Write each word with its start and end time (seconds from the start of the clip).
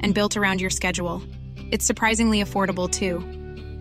and 0.00 0.14
built 0.14 0.36
around 0.36 0.60
your 0.60 0.70
schedule. 0.70 1.22
It's 1.70 1.86
surprisingly 1.86 2.42
affordable 2.42 2.90
too. 2.90 3.20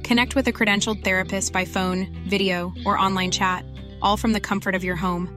Connect 0.08 0.36
with 0.36 0.48
a 0.48 0.52
credentialed 0.52 1.04
therapist 1.04 1.54
by 1.54 1.66
phone, 1.66 2.08
video, 2.28 2.74
or 2.86 2.98
online 2.98 3.32
chat, 3.32 3.66
all 4.02 4.18
from 4.18 4.34
the 4.34 4.42
comfort 4.42 4.76
of 4.76 4.84
your 4.84 4.96
home. 4.96 5.30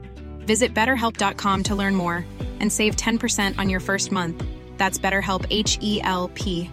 Visit 0.45 0.73
betterhelp.com 0.73 1.63
to 1.63 1.75
learn 1.75 1.95
more 1.95 2.25
and 2.59 2.71
save 2.71 2.95
10% 2.95 3.59
on 3.59 3.69
your 3.69 3.79
first 3.79 4.11
month. 4.11 4.43
That's 4.77 4.99
BetterHelp 4.99 5.45
H 5.49 5.77
E 5.81 6.01
L 6.03 6.29
P. 6.33 6.69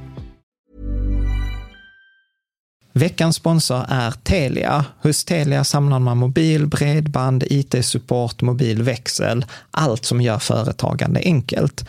Veckans 2.96 3.36
sponsor 3.36 3.84
är 3.88 4.10
Telia. 4.10 4.84
Hos 5.02 5.24
Telia 5.24 5.64
samlar 5.64 5.98
man 5.98 6.18
mobil, 6.18 6.66
bredband, 6.66 7.44
IT-support, 7.50 8.42
mobilväxel, 8.42 9.44
allt 9.70 10.04
som 10.04 10.20
gör 10.20 10.38
företagande 10.38 11.20
enkelt. 11.20 11.88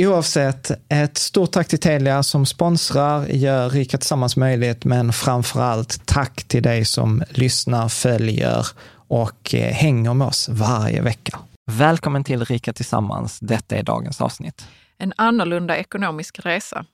Oavsett, 0.00 0.70
ett 0.88 1.18
stort 1.18 1.52
tack 1.52 1.68
till 1.68 1.80
Telia 1.80 2.22
som 2.22 2.46
sponsrar, 2.46 3.26
gör 3.26 3.70
Rika 3.70 3.98
Tillsammans 3.98 4.36
möjligt, 4.36 4.84
men 4.84 5.12
framför 5.12 5.60
allt 5.60 6.06
tack 6.06 6.44
till 6.44 6.62
dig 6.62 6.84
som 6.84 7.22
lyssnar, 7.30 7.88
följer 7.88 8.66
och 9.08 9.54
eh, 9.54 9.72
hänger 9.72 10.14
med 10.14 10.26
oss 10.26 10.48
varje 10.48 11.02
vecka. 11.02 11.38
Välkommen 11.66 12.24
till 12.24 12.44
Rika 12.44 12.72
Tillsammans. 12.72 13.38
Detta 13.40 13.76
är 13.76 13.82
dagens 13.82 14.20
avsnitt. 14.20 14.66
En 14.98 15.12
annorlunda 15.16 15.76
ekonomisk 15.76 16.38
resa. 16.38 16.84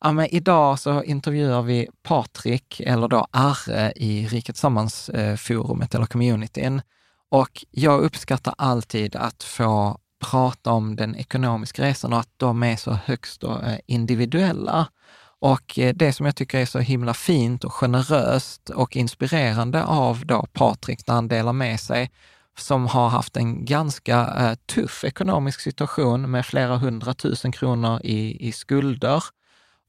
Ja, 0.00 0.12
men 0.12 0.26
idag 0.26 0.78
så 0.78 1.02
intervjuar 1.02 1.62
vi 1.62 1.88
Patrik, 2.02 2.80
eller 2.80 3.08
då 3.08 3.26
Arre, 3.30 3.92
i 3.96 4.26
Rika 4.26 4.52
Tillsammans-forumet 4.52 5.94
eller 5.94 6.06
communityn. 6.06 6.82
Och 7.30 7.64
jag 7.70 8.00
uppskattar 8.00 8.54
alltid 8.58 9.16
att 9.16 9.42
få 9.42 9.98
prata 10.30 10.72
om 10.72 10.96
den 10.96 11.16
ekonomiska 11.16 11.82
resan 11.82 12.12
och 12.12 12.18
att 12.18 12.32
de 12.36 12.62
är 12.62 12.76
så 12.76 12.92
högst 12.92 13.42
eh, 13.42 13.74
individuella. 13.86 14.86
Och 15.40 15.78
eh, 15.78 15.94
det 15.94 16.12
som 16.12 16.26
jag 16.26 16.36
tycker 16.36 16.58
är 16.58 16.66
så 16.66 16.78
himla 16.78 17.14
fint 17.14 17.64
och 17.64 17.72
generöst 17.72 18.70
och 18.70 18.96
inspirerande 18.96 19.84
av 19.84 20.26
då 20.26 20.46
Patrik 20.52 21.06
när 21.06 21.14
han 21.14 21.28
delar 21.28 21.52
med 21.52 21.80
sig, 21.80 22.10
som 22.58 22.86
har 22.86 23.08
haft 23.08 23.36
en 23.36 23.64
ganska 23.64 24.34
eh, 24.38 24.54
tuff 24.54 25.04
ekonomisk 25.04 25.60
situation 25.60 26.30
med 26.30 26.46
flera 26.46 26.76
hundratusen 26.76 27.52
kronor 27.52 28.00
i, 28.04 28.48
i 28.48 28.52
skulder 28.52 29.24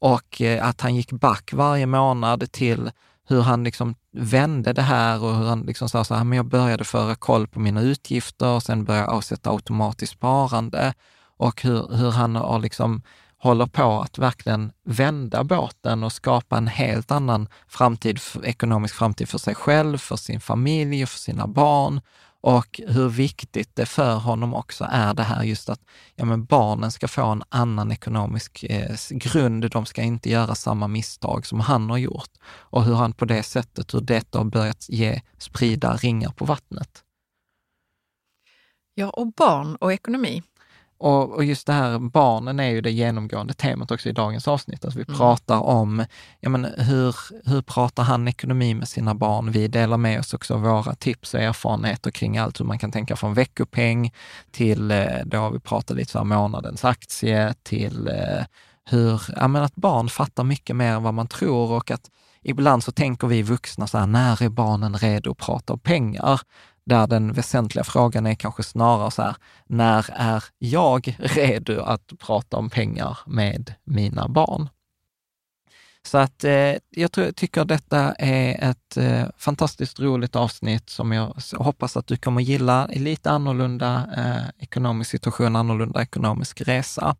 och 0.01 0.41
att 0.61 0.81
han 0.81 0.95
gick 0.95 1.11
back 1.11 1.53
varje 1.53 1.85
månad 1.85 2.51
till 2.51 2.91
hur 3.27 3.41
han 3.41 3.63
liksom 3.63 3.95
vände 4.11 4.73
det 4.73 4.81
här 4.81 5.23
och 5.23 5.35
hur 5.35 5.45
han 5.45 5.61
liksom 5.61 5.89
sa 5.89 6.03
så 6.03 6.15
här, 6.15 6.23
men 6.23 6.37
jag 6.37 6.45
började 6.45 6.83
föra 6.83 7.15
koll 7.15 7.47
på 7.47 7.59
mina 7.59 7.81
utgifter 7.81 8.47
och 8.47 8.63
sen 8.63 8.83
började 8.83 9.05
jag 9.05 9.15
avsätta 9.15 9.51
automatiskt 9.51 10.13
sparande. 10.13 10.93
Och 11.37 11.61
hur, 11.61 11.95
hur 11.95 12.11
han 12.11 12.35
har 12.35 12.59
liksom 12.59 13.01
håller 13.37 13.65
på 13.65 14.01
att 14.01 14.17
verkligen 14.17 14.71
vända 14.83 15.43
båten 15.43 16.03
och 16.03 16.13
skapa 16.13 16.57
en 16.57 16.67
helt 16.67 17.11
annan 17.11 17.47
framtid, 17.67 18.19
ekonomisk 18.43 18.95
framtid 18.95 19.29
för 19.29 19.37
sig 19.37 19.55
själv, 19.55 19.97
för 19.97 20.15
sin 20.15 20.39
familj 20.39 21.03
och 21.03 21.09
för 21.09 21.19
sina 21.19 21.47
barn 21.47 22.01
och 22.45 22.81
hur 22.87 23.09
viktigt 23.09 23.75
det 23.75 23.85
för 23.85 24.15
honom 24.15 24.53
också 24.53 24.87
är 24.91 25.13
det 25.13 25.23
här 25.23 25.43
just 25.43 25.69
att 25.69 25.81
ja, 26.15 26.25
men 26.25 26.45
barnen 26.45 26.91
ska 26.91 27.07
få 27.07 27.25
en 27.25 27.43
annan 27.49 27.91
ekonomisk 27.91 28.63
eh, 28.63 28.95
grund. 29.09 29.71
De 29.71 29.85
ska 29.85 30.01
inte 30.01 30.29
göra 30.29 30.55
samma 30.55 30.87
misstag 30.87 31.45
som 31.45 31.59
han 31.59 31.89
har 31.89 31.97
gjort. 31.97 32.29
Och 32.45 32.83
hur 32.83 32.95
han 32.95 33.13
på 33.13 33.25
det 33.25 33.43
sättet, 33.43 33.93
hur 33.93 34.01
detta 34.01 34.37
har 34.37 34.45
börjat 34.45 34.89
ge, 34.89 35.21
sprida 35.37 35.95
ringar 35.95 36.31
på 36.31 36.45
vattnet. 36.45 37.03
Ja, 38.93 39.09
och 39.09 39.33
barn 39.33 39.75
och 39.75 39.93
ekonomi. 39.93 40.43
Och, 40.97 41.33
och, 41.33 41.45
just 41.45 41.67
det 41.67 41.73
här, 41.73 41.99
barnen 41.99 42.59
är 42.59 42.69
ju 42.69 42.81
det 42.81 42.91
genomgående 42.91 43.53
temat 43.53 43.91
också 43.91 44.09
i 44.09 44.11
dagens 44.11 44.47
avsnitt. 44.47 44.85
Att 44.85 44.95
vi 44.95 45.05
mm. 45.07 45.17
pratar 45.17 45.59
om, 45.59 46.05
ja 46.39 46.49
men 46.49 46.65
hur, 46.65 47.15
hur 47.49 47.61
pratar 47.61 48.03
han 48.03 48.27
ekonomi 48.27 48.73
med 48.73 48.87
sina 48.87 49.15
barn? 49.15 49.51
Vi 49.51 49.67
delar 49.67 49.97
med 49.97 50.19
oss 50.19 50.33
också 50.33 50.57
våra 50.57 50.95
tips 50.95 51.33
och 51.33 51.39
erfarenheter 51.39 52.11
kring 52.11 52.37
allt 52.37 52.59
hur 52.59 52.65
man 52.65 52.79
kan 52.79 52.91
tänka 52.91 53.15
från 53.15 53.33
veckopeng 53.33 54.13
till, 54.51 54.91
eh, 54.91 55.05
då 55.25 55.37
har 55.37 55.51
vi 55.51 55.59
pratat 55.59 55.97
lite 55.97 56.17
om 56.17 56.29
månadens 56.29 56.85
aktie, 56.85 57.53
till 57.63 58.07
eh, 58.07 58.45
hur, 58.89 59.21
ja 59.35 59.47
men 59.47 59.63
att 59.63 59.75
barn 59.75 60.09
fattar 60.09 60.43
mycket 60.43 60.75
mer 60.75 60.91
än 60.91 61.03
vad 61.03 61.13
man 61.13 61.27
tror 61.27 61.71
och 61.71 61.91
att 61.91 62.09
ibland 62.43 62.83
så 62.83 62.91
tänker 62.91 63.27
vi 63.27 63.41
vuxna 63.41 63.87
så 63.87 63.97
här, 63.97 64.07
när 64.07 64.43
är 64.43 64.49
barnen 64.49 64.97
redo 64.97 65.31
att 65.31 65.37
prata 65.37 65.73
om 65.73 65.79
pengar? 65.79 66.39
Där 66.85 67.07
den 67.07 67.33
väsentliga 67.33 67.83
frågan 67.83 68.27
är 68.27 68.35
kanske 68.35 68.63
snarare 68.63 69.11
så 69.11 69.21
här, 69.21 69.35
när 69.65 70.05
är 70.13 70.43
jag 70.57 71.17
redo 71.19 71.81
att 71.81 72.11
prata 72.19 72.57
om 72.57 72.69
pengar 72.69 73.17
med 73.25 73.73
mina 73.83 74.27
barn? 74.27 74.69
Så 76.05 76.17
att 76.17 76.43
eh, 76.43 76.73
jag 76.89 77.11
tror, 77.11 77.31
tycker 77.31 77.65
detta 77.65 78.13
är 78.13 78.69
ett 78.69 78.97
eh, 78.97 79.25
fantastiskt 79.37 79.99
roligt 79.99 80.35
avsnitt 80.35 80.89
som 80.89 81.11
jag 81.11 81.35
hoppas 81.53 81.97
att 81.97 82.07
du 82.07 82.17
kommer 82.17 82.41
gilla. 82.41 82.89
i 82.91 82.99
Lite 82.99 83.31
annorlunda 83.31 84.09
eh, 84.17 84.63
ekonomisk 84.63 85.11
situation, 85.11 85.55
annorlunda 85.55 86.01
ekonomisk 86.01 86.61
resa. 86.61 87.15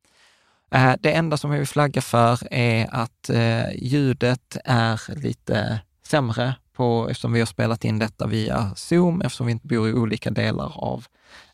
Eh, 0.72 0.94
det 1.00 1.12
enda 1.12 1.38
som 1.38 1.52
jag 1.52 1.58
vill 1.58 1.68
flagga 1.68 2.02
för 2.02 2.54
är 2.54 2.88
att 2.92 3.30
eh, 3.30 3.76
ljudet 3.76 4.58
är 4.66 5.16
lite 5.16 5.80
sämre 6.04 6.56
på, 6.76 7.08
eftersom 7.10 7.34
vi 7.34 7.40
har 7.40 7.46
spelat 7.46 7.86
in 7.86 8.00
detta 8.00 8.28
via 8.28 8.72
Zoom, 8.76 9.22
eftersom 9.22 9.46
vi 9.46 9.52
inte 9.52 9.68
bor 9.68 9.90
i 9.90 9.94
olika 9.94 10.30
delar 10.30 10.72
av 10.76 11.06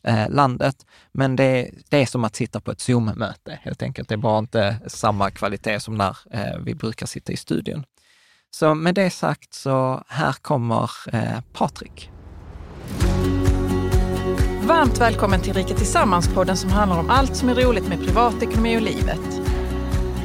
eh, 0.03 0.29
landet. 0.29 0.75
Men 1.11 1.35
det, 1.35 1.71
det, 1.89 1.97
är 1.97 2.05
som 2.05 2.23
att 2.23 2.35
sitta 2.35 2.61
på 2.61 2.71
ett 2.71 2.81
Zoom-möte 2.81 3.59
helt 3.61 3.83
enkelt. 3.83 4.09
Det 4.09 4.15
är 4.15 4.17
bara 4.17 4.39
inte 4.39 4.77
samma 4.87 5.31
kvalitet 5.31 5.79
som 5.79 5.95
när 5.95 6.17
eh, 6.31 6.57
vi 6.65 6.75
brukar 6.75 7.05
sitta 7.05 7.31
i 7.31 7.37
studion. 7.37 7.83
Så 8.51 8.75
med 8.75 8.95
det 8.95 9.09
sagt 9.09 9.53
så 9.53 10.03
här 10.07 10.33
kommer 10.33 10.89
eh, 11.13 11.41
Patrik. 11.53 12.09
Varmt 14.63 15.01
välkommen 15.01 15.41
till 15.41 15.53
Rika 15.53 15.73
Tillsammans-podden 15.75 16.55
som 16.55 16.69
handlar 16.69 16.99
om 16.99 17.09
allt 17.09 17.35
som 17.35 17.49
är 17.49 17.55
roligt 17.55 17.87
med 17.87 17.99
privatekonomi 17.99 18.77
och 18.77 18.81
livet. 18.81 19.40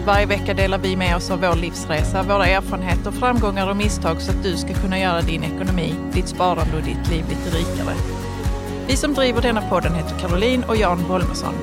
Varje 0.06 0.26
vecka 0.26 0.54
delar 0.54 0.78
vi 0.78 0.96
med 0.96 1.16
oss 1.16 1.30
av 1.30 1.40
vår 1.40 1.56
livsresa, 1.56 2.22
våra 2.22 2.46
erfarenheter, 2.46 3.10
framgångar 3.10 3.70
och 3.70 3.76
misstag 3.76 4.22
så 4.22 4.30
att 4.30 4.42
du 4.42 4.56
ska 4.56 4.74
kunna 4.74 4.98
göra 4.98 5.20
din 5.20 5.44
ekonomi, 5.44 5.94
ditt 6.12 6.28
sparande 6.28 6.76
och 6.76 6.82
ditt 6.82 7.10
liv 7.10 7.24
lite 7.28 7.56
rikare. 7.56 7.94
Vi 8.88 8.96
som 8.96 9.14
driver 9.14 9.42
denna 9.42 9.68
podden 9.68 9.94
heter 9.94 10.18
Caroline 10.18 10.64
och 10.64 10.76
Jan 10.76 11.04
Bolmesson. 11.08 11.54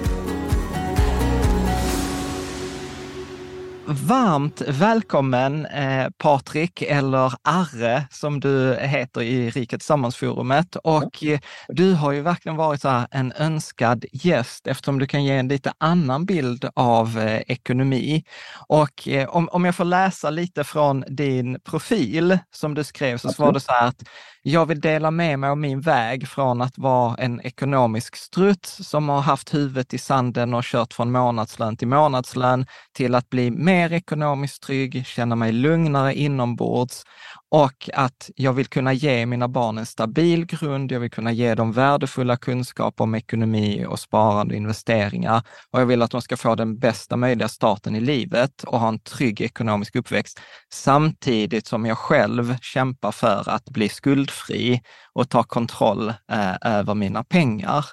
Varmt 3.85 4.61
välkommen 4.61 5.65
eh, 5.65 6.09
Patrik, 6.17 6.81
eller 6.81 7.33
Arre 7.41 8.07
som 8.11 8.39
du 8.39 8.75
heter 8.75 9.21
i 9.21 9.49
Riket 9.49 9.81
Tillsammans-forumet. 9.81 10.75
Och 10.75 11.23
eh, 11.23 11.39
du 11.67 11.93
har 11.93 12.11
ju 12.11 12.21
verkligen 12.21 12.55
varit 12.55 12.81
så 12.81 12.89
här, 12.89 13.07
en 13.11 13.33
önskad 13.37 14.05
gäst 14.11 14.67
eftersom 14.67 14.99
du 14.99 15.07
kan 15.07 15.23
ge 15.23 15.33
en 15.33 15.47
lite 15.47 15.73
annan 15.77 16.25
bild 16.25 16.69
av 16.75 17.19
eh, 17.19 17.41
ekonomi. 17.47 18.23
Och 18.67 19.07
eh, 19.07 19.29
om, 19.29 19.49
om 19.49 19.65
jag 19.65 19.75
får 19.75 19.85
läsa 19.85 20.29
lite 20.29 20.63
från 20.63 21.03
din 21.07 21.59
profil 21.59 22.37
som 22.51 22.73
du 22.73 22.83
skrev 22.83 23.17
så 23.17 23.31
var 23.37 23.51
det 23.51 23.59
så 23.59 23.71
här 23.71 23.87
att 23.87 24.03
jag 24.45 24.65
vill 24.65 24.79
dela 24.81 25.11
med 25.11 25.39
mig 25.39 25.49
av 25.49 25.57
min 25.57 25.81
väg 25.81 26.27
från 26.27 26.61
att 26.61 26.77
vara 26.77 27.15
en 27.15 27.41
ekonomisk 27.41 28.15
struts 28.15 28.89
som 28.89 29.09
har 29.09 29.21
haft 29.21 29.53
huvudet 29.53 29.93
i 29.93 29.97
sanden 29.97 30.53
och 30.53 30.63
kört 30.63 30.93
från 30.93 31.11
månadslön 31.11 31.77
till 31.77 31.87
månadslön 31.87 32.65
till 32.93 33.15
att 33.15 33.29
bli 33.29 33.51
mer 33.51 33.93
ekonomiskt 33.93 34.63
trygg, 34.63 35.05
känna 35.05 35.35
mig 35.35 35.51
lugnare 35.51 36.13
inombords 36.13 37.03
och 37.53 37.89
att 37.93 38.29
jag 38.35 38.53
vill 38.53 38.67
kunna 38.67 38.93
ge 38.93 39.25
mina 39.25 39.47
barn 39.47 39.77
en 39.77 39.85
stabil 39.85 40.45
grund. 40.45 40.91
Jag 40.91 40.99
vill 40.99 41.11
kunna 41.11 41.31
ge 41.31 41.55
dem 41.55 41.71
värdefulla 41.71 42.37
kunskaper 42.37 43.03
om 43.03 43.15
ekonomi 43.15 43.85
och 43.85 43.99
sparande 43.99 44.53
och 44.53 44.57
investeringar. 44.57 45.41
Och 45.71 45.81
jag 45.81 45.85
vill 45.85 46.01
att 46.01 46.11
de 46.11 46.21
ska 46.21 46.37
få 46.37 46.55
den 46.55 46.79
bästa 46.79 47.17
möjliga 47.17 47.47
starten 47.47 47.95
i 47.95 47.99
livet 47.99 48.63
och 48.63 48.79
ha 48.79 48.87
en 48.87 48.99
trygg 48.99 49.41
ekonomisk 49.41 49.95
uppväxt. 49.95 50.39
Samtidigt 50.73 51.67
som 51.67 51.85
jag 51.85 51.97
själv 51.97 52.57
kämpar 52.61 53.11
för 53.11 53.49
att 53.49 53.69
bli 53.69 53.89
skuldfri 53.89 54.81
och 55.13 55.29
ta 55.29 55.43
kontroll 55.43 56.09
eh, 56.09 56.55
över 56.61 56.95
mina 56.95 57.23
pengar. 57.23 57.85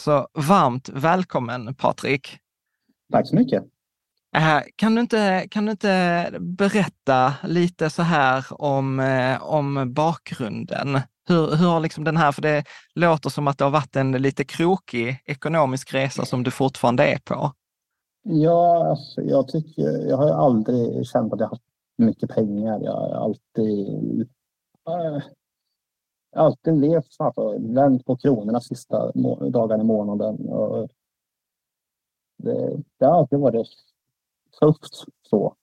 Så 0.00 0.28
varmt 0.34 0.88
välkommen 0.88 1.74
Patrik! 1.74 2.38
Tack 3.12 3.28
så 3.28 3.36
mycket! 3.36 3.73
Äh, 4.34 4.62
kan 4.76 4.94
du, 4.94 5.00
inte, 5.00 5.48
kan 5.50 5.64
du 5.64 5.70
inte 5.70 6.28
berätta 6.40 7.34
lite 7.44 7.90
så 7.90 8.02
här 8.02 8.44
om, 8.50 9.00
eh, 9.00 9.42
om 9.42 9.94
bakgrunden? 9.94 11.00
Hur, 11.28 11.56
hur 11.56 11.68
har 11.68 11.80
liksom 11.80 12.04
den 12.04 12.16
här, 12.16 12.32
för 12.32 12.42
det 12.42 12.64
låter 12.94 13.30
som 13.30 13.48
att 13.48 13.58
det 13.58 13.64
har 13.64 13.70
varit 13.70 13.96
en 13.96 14.12
lite 14.12 14.44
krokig 14.44 15.22
ekonomisk 15.24 15.94
resa 15.94 16.24
som 16.24 16.42
du 16.42 16.50
fortfarande 16.50 17.04
är 17.04 17.18
på. 17.18 17.52
Ja, 18.22 18.90
alltså, 18.90 19.22
jag 19.22 19.48
tycker, 19.48 20.08
jag 20.08 20.16
har 20.16 20.30
aldrig 20.30 21.06
känt 21.06 21.32
att 21.32 21.40
jag 21.40 21.48
har 21.48 21.58
mycket 21.98 22.30
pengar. 22.30 22.80
Jag 22.82 22.92
har 22.92 23.10
alltid, 23.10 24.20
äh, 24.88 25.22
alltid 26.36 26.80
levt 26.80 27.16
alltså, 27.18 27.58
vänt 27.58 28.04
på 28.04 28.16
kronorna 28.16 28.60
sista 28.60 29.12
dagarna 29.50 29.82
i 29.82 29.86
månaden. 29.86 30.48
Och 30.48 30.88
det, 32.42 32.82
det 32.98 33.06
har 33.06 33.18
alltid 33.18 33.38
varit 33.38 33.68
tufft 34.60 35.04
så, 35.22 35.56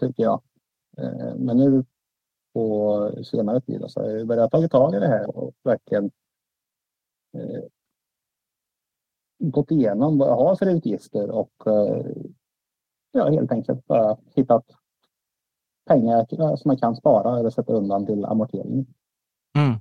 tycker 0.00 0.22
jag. 0.22 0.42
Eh, 0.98 1.34
men 1.36 1.56
nu 1.56 1.84
på 2.54 3.10
senare 3.24 3.60
tid 3.60 3.84
så 3.88 4.00
har 4.00 4.08
jag 4.08 4.26
börjat 4.26 4.50
ta 4.50 4.68
tag 4.68 4.94
i 4.94 4.98
det 4.98 5.08
här 5.08 5.36
och 5.36 5.54
verkligen 5.62 6.10
eh, 7.34 7.62
gått 9.38 9.70
igenom 9.70 10.18
vad 10.18 10.28
jag 10.28 10.36
har 10.36 10.56
för 10.56 10.66
utgifter 10.66 11.30
och 11.30 11.66
eh, 11.66 12.06
ja, 13.12 13.30
helt 13.30 13.52
enkelt 13.52 13.86
bara 13.86 14.16
hittat 14.34 14.64
pengar 15.86 16.26
som 16.56 16.68
man 16.68 16.76
kan 16.76 16.96
spara 16.96 17.38
eller 17.38 17.50
sätta 17.50 17.72
undan 17.72 18.06
till 18.06 18.24
amortering. 18.24 18.86
Mm. 19.58 19.80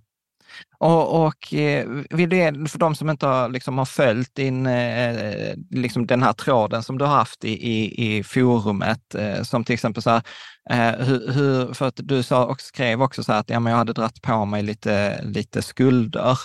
Och, 0.83 1.25
och 1.25 1.54
eh, 1.54 1.88
vill 2.10 2.30
du, 2.30 2.68
för 2.68 2.80
de 2.80 2.95
som 2.95 3.10
inte 3.10 3.28
har, 3.28 3.50
liksom, 3.50 3.78
har 3.78 3.86
följt 3.86 4.36
din, 4.36 4.66
eh, 4.66 5.56
liksom 5.69 6.07
den 6.07 6.24
här 6.24 6.33
tråden 6.33 6.83
som 6.83 6.98
du 6.98 7.06
har 7.06 7.16
haft 7.16 7.45
i, 7.45 7.50
i, 7.50 8.07
i 8.18 8.24
forumet, 8.24 9.16
eh, 9.16 9.44
som 9.44 9.63
till 9.63 9.74
exempel 9.74 10.04
så 10.04 10.10
här, 10.10 11.04
hur, 11.04 11.31
hur, 11.31 11.74
för 11.74 11.88
att 11.88 12.00
du 12.04 12.24
sa 12.24 12.45
och 12.45 12.62
skrev 12.62 13.01
också 13.01 13.24
så 13.24 13.31
här 13.31 13.39
att 13.39 13.50
ja, 13.50 13.60
men 13.60 13.72
jag 13.72 13.78
hade 13.78 13.94
dratt 13.94 14.22
på 14.22 14.45
mig 14.45 14.63
lite, 14.63 15.24
lite 15.24 15.62
skulder. 15.62 16.38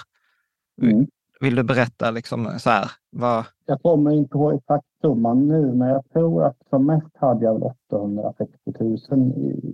Mm. 0.82 1.06
Vill 1.40 1.54
du 1.54 1.62
berätta 1.62 2.10
liksom 2.10 2.58
så 2.58 2.70
här? 2.70 2.90
Vad... 3.10 3.44
Jag 3.66 3.82
kommer 3.82 4.10
inte 4.10 4.38
ihåg 4.38 4.54
exakt 4.54 4.86
summan 5.00 5.48
nu, 5.48 5.74
men 5.74 5.88
jag 5.88 6.02
tror 6.12 6.44
att 6.44 6.56
som 6.70 6.86
mest 6.86 7.16
hade 7.20 7.44
jag 7.44 7.62
860 7.62 8.54
000 8.80 8.98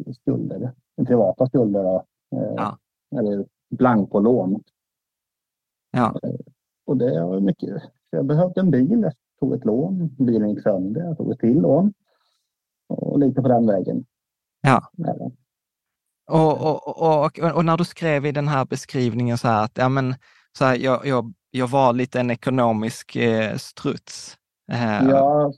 i 0.06 0.14
skulder, 0.14 0.72
i 1.02 1.04
privata 1.04 1.46
skulder. 1.46 1.82
Då. 1.82 2.04
Ja. 2.30 2.78
Eller 3.18 3.44
blankolån. 3.72 4.62
Ja. 5.90 6.20
Eh, 6.22 6.34
och 6.86 6.96
det 6.96 7.24
var 7.24 7.40
mycket. 7.40 7.82
Jag 8.10 8.26
behövde 8.26 8.60
en 8.60 8.70
bil. 8.70 9.00
Jag 9.00 9.12
tog 9.40 9.54
ett 9.54 9.64
lån. 9.64 10.16
Bilen 10.18 10.50
gick 10.50 10.62
sönder. 10.62 11.00
Jag 11.00 11.16
tog 11.16 11.32
ett 11.32 11.38
till 11.38 11.60
lån. 11.60 11.92
Och 12.88 13.18
lite 13.18 13.42
på 13.42 13.48
den 13.48 13.66
vägen. 13.66 14.04
Ja. 14.60 14.90
Och, 16.30 16.52
och, 16.52 16.88
och, 16.88 17.38
och, 17.56 17.64
när 17.64 17.76
du 17.76 17.84
skrev 17.84 18.26
i 18.26 18.32
den 18.32 18.48
här 18.48 18.64
beskrivningen 18.64 19.38
så 19.38 19.48
här 19.48 19.64
att 19.64 19.78
ja, 19.78 19.88
men, 19.88 20.14
så 20.58 20.64
här, 20.64 20.76
jag, 20.76 21.06
jag, 21.06 21.32
jag 21.50 21.68
var 21.68 21.92
lite 21.92 22.20
en 22.20 22.30
ekonomisk 22.30 23.16
eh, 23.16 23.56
struts. 23.56 24.36
Eh. 24.72 25.08
Ja, 25.08 25.52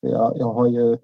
jag, 0.00 0.38
jag 0.38 0.52
har 0.52 0.66
ju 0.66 0.98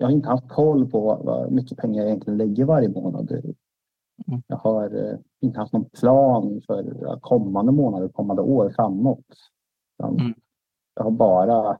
jag 0.00 0.06
har 0.06 0.12
inte 0.12 0.28
haft 0.28 0.48
koll 0.48 0.90
på 0.90 1.20
vad 1.24 1.52
mycket 1.52 1.78
pengar 1.78 2.02
jag 2.02 2.06
egentligen 2.06 2.38
lägger 2.38 2.64
varje 2.64 2.88
månad. 2.88 3.30
Mm. 3.30 4.42
Jag 4.46 4.56
har 4.56 4.84
eh, 4.84 5.18
inte 5.40 5.58
haft 5.58 5.72
någon 5.72 5.90
plan 5.90 6.62
för 6.66 7.20
kommande 7.20 7.72
månader, 7.72 8.08
kommande 8.08 8.42
år 8.42 8.72
framåt. 8.76 9.24
Mm. 10.02 10.34
Jag 10.94 11.04
har 11.04 11.10
bara 11.10 11.78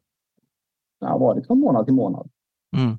jag 1.00 1.08
har 1.08 1.18
varit 1.18 1.46
från 1.46 1.60
månad 1.60 1.84
till 1.84 1.94
månad. 1.94 2.30
Mm. 2.76 2.98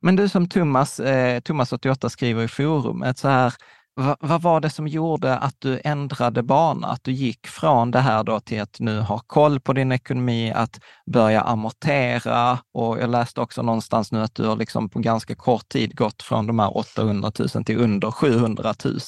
Men 0.00 0.16
du 0.16 0.28
som 0.28 0.48
Thomas, 0.48 1.00
eh, 1.00 1.40
Thomas 1.40 1.72
88 1.72 2.08
skriver 2.08 2.44
i 2.44 2.48
forumet, 2.48 3.18
så 3.18 3.28
här, 3.28 3.54
vad, 4.00 4.16
vad, 4.20 4.42
var 4.42 4.60
det 4.60 4.70
som 4.70 4.88
gjorde 4.88 5.36
att 5.36 5.54
du 5.58 5.80
ändrade 5.84 6.42
bana? 6.42 6.86
Att 6.86 7.04
du 7.04 7.12
gick 7.12 7.46
från 7.46 7.90
det 7.90 7.98
här 7.98 8.24
då 8.24 8.40
till 8.40 8.62
att 8.62 8.80
nu 8.80 9.00
ha 9.00 9.18
koll 9.18 9.60
på 9.60 9.72
din 9.72 9.92
ekonomi, 9.92 10.52
att 10.52 10.80
börja 11.06 11.40
amortera 11.40 12.58
och 12.74 12.98
jag 12.98 13.10
läste 13.10 13.40
också 13.40 13.62
någonstans 13.62 14.12
nu 14.12 14.22
att 14.22 14.34
du 14.34 14.46
har 14.46 14.56
liksom 14.56 14.88
på 14.88 14.98
ganska 14.98 15.34
kort 15.34 15.68
tid 15.68 15.96
gått 15.96 16.22
från 16.22 16.46
de 16.46 16.58
här 16.58 16.76
800 16.76 17.32
000 17.54 17.64
till 17.64 17.78
under 17.78 18.10
700 18.10 18.74
000 18.84 18.98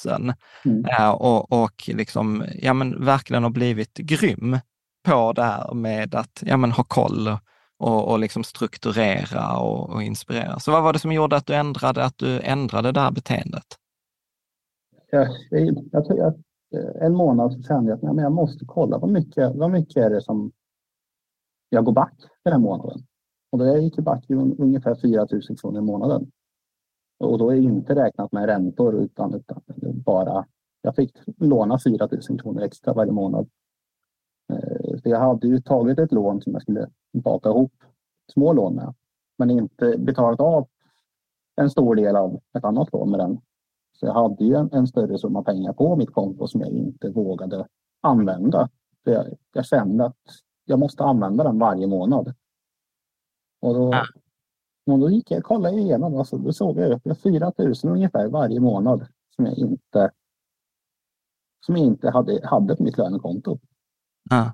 mm. 0.65 0.85
ja, 0.89 1.13
och, 1.13 1.53
och 1.63 1.83
liksom, 1.87 2.45
ja, 2.55 2.73
men 2.73 3.05
verkligen 3.05 3.43
har 3.43 3.51
blivit 3.51 3.95
grym 3.95 4.59
på 5.05 5.33
det 5.33 5.43
här 5.43 5.75
med 5.75 6.15
att 6.15 6.43
ja, 6.47 6.57
men 6.57 6.73
ha 6.73 6.85
koll 6.85 7.37
och, 7.79 8.09
och 8.09 8.19
liksom 8.19 8.45
strukturera 8.45 9.57
och, 9.57 9.91
och 9.91 10.03
inspirera. 10.03 10.61
Så 10.61 10.73
vad 10.73 10.83
var 10.83 10.93
det 10.93 10.99
som 10.99 11.13
gjorde 11.13 11.37
att 11.37 11.47
du 11.47 11.55
ändrade, 11.55 12.05
att 12.05 12.19
du 12.19 12.41
ändrade 12.41 12.93
det 12.93 13.01
här 13.01 13.11
beteendet? 13.11 13.65
Jag, 15.13 15.29
jag, 15.91 16.07
jag, 16.09 16.35
eh, 16.75 17.07
en 17.07 17.15
månad 17.15 17.53
så 17.53 17.63
kände 17.63 17.91
jag 17.91 17.97
att 17.97 18.15
nej, 18.15 18.25
jag 18.25 18.33
måste 18.33 18.65
kolla 18.65 18.99
vad 18.99 19.11
mycket, 19.11 19.57
vad 19.57 19.71
mycket 19.71 19.97
är 19.97 20.11
det 20.11 20.23
som 20.23 20.53
jag 21.69 21.85
går 21.85 21.93
back 21.93 22.15
den 22.45 22.53
här 22.53 22.61
månaden. 22.61 23.07
Och 23.51 23.59
då 23.59 23.77
gick 23.77 23.99
jag 23.99 24.05
back 24.05 24.31
i 24.31 24.35
ungefär 24.35 24.95
4 24.95 25.27
000 25.31 25.59
kronor 25.61 25.79
i 25.79 25.85
månaden. 25.85 26.31
Och 27.19 27.39
då 27.39 27.51
är 27.51 27.57
inte 27.57 27.95
räknat 27.95 28.33
med 28.33 28.47
räntor 28.47 28.95
utan, 28.95 29.35
utan 29.35 29.63
bara 30.05 30.47
jag 30.83 30.97
fick 30.97 31.17
låna 31.37 31.79
4 31.85 32.09
000 32.29 32.41
kronor 32.41 32.63
extra 32.63 32.93
varje 32.93 33.13
månad. 33.13 33.49
Eh, 34.53 34.99
så 35.03 35.09
jag 35.09 35.19
hade 35.19 35.47
ju 35.47 35.61
tagit 35.61 35.99
ett 35.99 36.13
lån 36.13 36.43
som 36.43 36.53
jag 36.53 36.63
skulle 36.63 36.89
baka 37.13 37.49
ihop 37.49 37.73
små 38.33 38.53
lån 38.53 38.75
med, 38.75 38.95
men 39.39 39.51
inte 39.51 39.99
betalat 39.99 40.41
av 40.41 40.69
en 41.57 41.71
stor 41.71 41.95
del 41.95 42.17
av 42.17 42.41
ett 42.59 42.65
annat 42.65 42.93
lån 42.93 43.11
med 43.11 43.21
den. 43.21 43.41
Så 44.03 44.07
jag 44.09 44.15
hade 44.15 44.45
ju 44.45 44.55
en, 44.55 44.69
en, 44.73 44.87
större 44.87 45.19
summa 45.19 45.43
pengar 45.43 45.73
på 45.73 45.97
mitt 45.97 46.13
konto 46.13 46.47
som 46.47 46.61
jag 46.61 46.71
inte 46.71 47.11
vågade 47.11 47.67
använda. 48.01 48.69
För 49.05 49.11
jag, 49.11 49.27
jag 49.53 49.67
kände 49.67 50.05
att 50.07 50.17
jag 50.65 50.79
måste 50.79 51.05
använda 51.05 51.45
den 51.45 51.59
varje 51.59 51.87
månad. 51.87 52.35
Och 53.61 53.75
då, 53.75 53.91
ja. 53.93 54.05
och 54.93 54.99
då 54.99 55.11
gick 55.11 55.31
jag 55.31 55.39
och 55.39 55.45
kollade 55.45 55.77
igenom. 55.77 56.17
Alltså, 56.17 56.39
då 56.39 56.53
såg 56.53 56.79
jag 56.79 56.93
att 56.93 57.07
jag 57.07 57.19
4 57.19 57.53
000 57.59 57.75
ungefär 57.85 58.29
varje 58.29 58.61
månad 58.61 59.07
som 59.37 59.47
jag 59.47 59.59
inte, 59.59 60.11
som 61.67 61.77
jag 61.77 61.87
inte 61.87 62.11
hade, 62.11 62.47
hade 62.47 62.77
på 62.77 62.83
mitt 62.83 62.99
lönekonto. 62.99 63.59
Ja. 64.31 64.53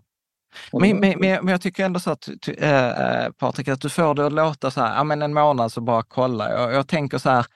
Men, 0.73 1.01
men, 1.01 1.21
men, 1.21 1.49
jag 1.49 1.61
tycker 1.61 1.85
ändå 1.85 2.01
så 2.01 2.11
att, 2.11 2.29
äh, 2.59 3.33
Patrik, 3.39 3.69
att 3.69 3.81
du 3.81 3.89
får 3.89 4.15
det 4.15 4.27
att 4.27 4.33
låta 4.33 4.71
så 4.71 4.81
här, 4.81 4.97
ja 4.97 5.05
men 5.05 5.23
en 5.23 5.35
månad 5.35 5.73
så 5.73 5.81
bara 5.81 6.03
kolla. 6.03 6.51
Jag, 6.51 6.73
jag 6.73 6.89
tänker 6.89 7.19
så 7.19 7.31
här, 7.31 7.47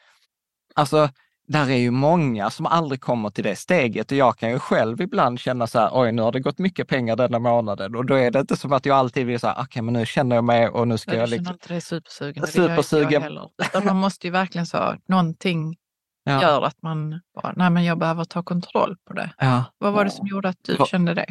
alltså 0.75 1.09
där 1.53 1.71
är 1.71 1.77
ju 1.77 1.91
många 1.91 2.51
som 2.51 2.67
aldrig 2.67 3.01
kommer 3.01 3.31
till 3.31 3.45
det 3.45 3.57
steget 3.57 4.11
och 4.11 4.17
jag 4.17 4.37
kan 4.37 4.51
ju 4.51 4.59
själv 4.59 5.01
ibland 5.01 5.39
känna 5.39 5.67
så 5.67 5.79
här, 5.79 5.91
oj 5.93 6.13
nu 6.13 6.23
har 6.23 6.33
det 6.33 6.41
gått 6.41 6.59
mycket 6.59 6.89
pengar 6.89 7.17
denna 7.17 7.39
månaden 7.39 7.97
och 7.97 8.07
då 8.07 8.15
är 8.15 8.31
det 8.31 8.41
inte 8.41 8.57
som 8.57 8.73
att 8.73 8.87
jag 8.87 8.97
alltid 8.97 9.27
vill 9.27 9.41
säga, 9.41 9.53
okej 9.53 9.63
okay, 9.63 9.83
men 9.83 9.95
nu 9.95 10.07
känner 10.07 10.37
jag 10.37 10.45
mig 10.45 10.69
och 10.69 10.89
nu 10.89 10.99
ska 10.99 11.15
jag... 11.15 11.23
Jag 11.23 11.31
liksom... 11.31 11.53
inte 11.53 11.69
dig 11.69 11.81
supersugen, 11.81 12.47
supersugen. 12.47 13.23
Det 13.23 13.29
heller. 13.29 13.85
man 13.85 13.97
måste 13.97 14.27
ju 14.27 14.31
verkligen 14.31 14.67
så, 14.67 14.95
någonting 15.09 15.77
ja. 16.25 16.43
gör 16.43 16.63
att 16.63 16.83
man 16.83 17.21
bara, 17.35 17.53
nej 17.57 17.71
men 17.71 17.85
jag 17.85 17.99
behöver 17.99 18.25
ta 18.25 18.43
kontroll 18.43 18.97
på 19.05 19.13
det. 19.13 19.35
Ja. 19.39 19.65
Vad 19.79 19.93
var 19.93 20.05
det 20.05 20.11
som 20.11 20.27
gjorde 20.27 20.49
att 20.49 20.59
du 20.63 20.77
Va... 20.77 20.87
kände 20.87 21.15
det? 21.15 21.27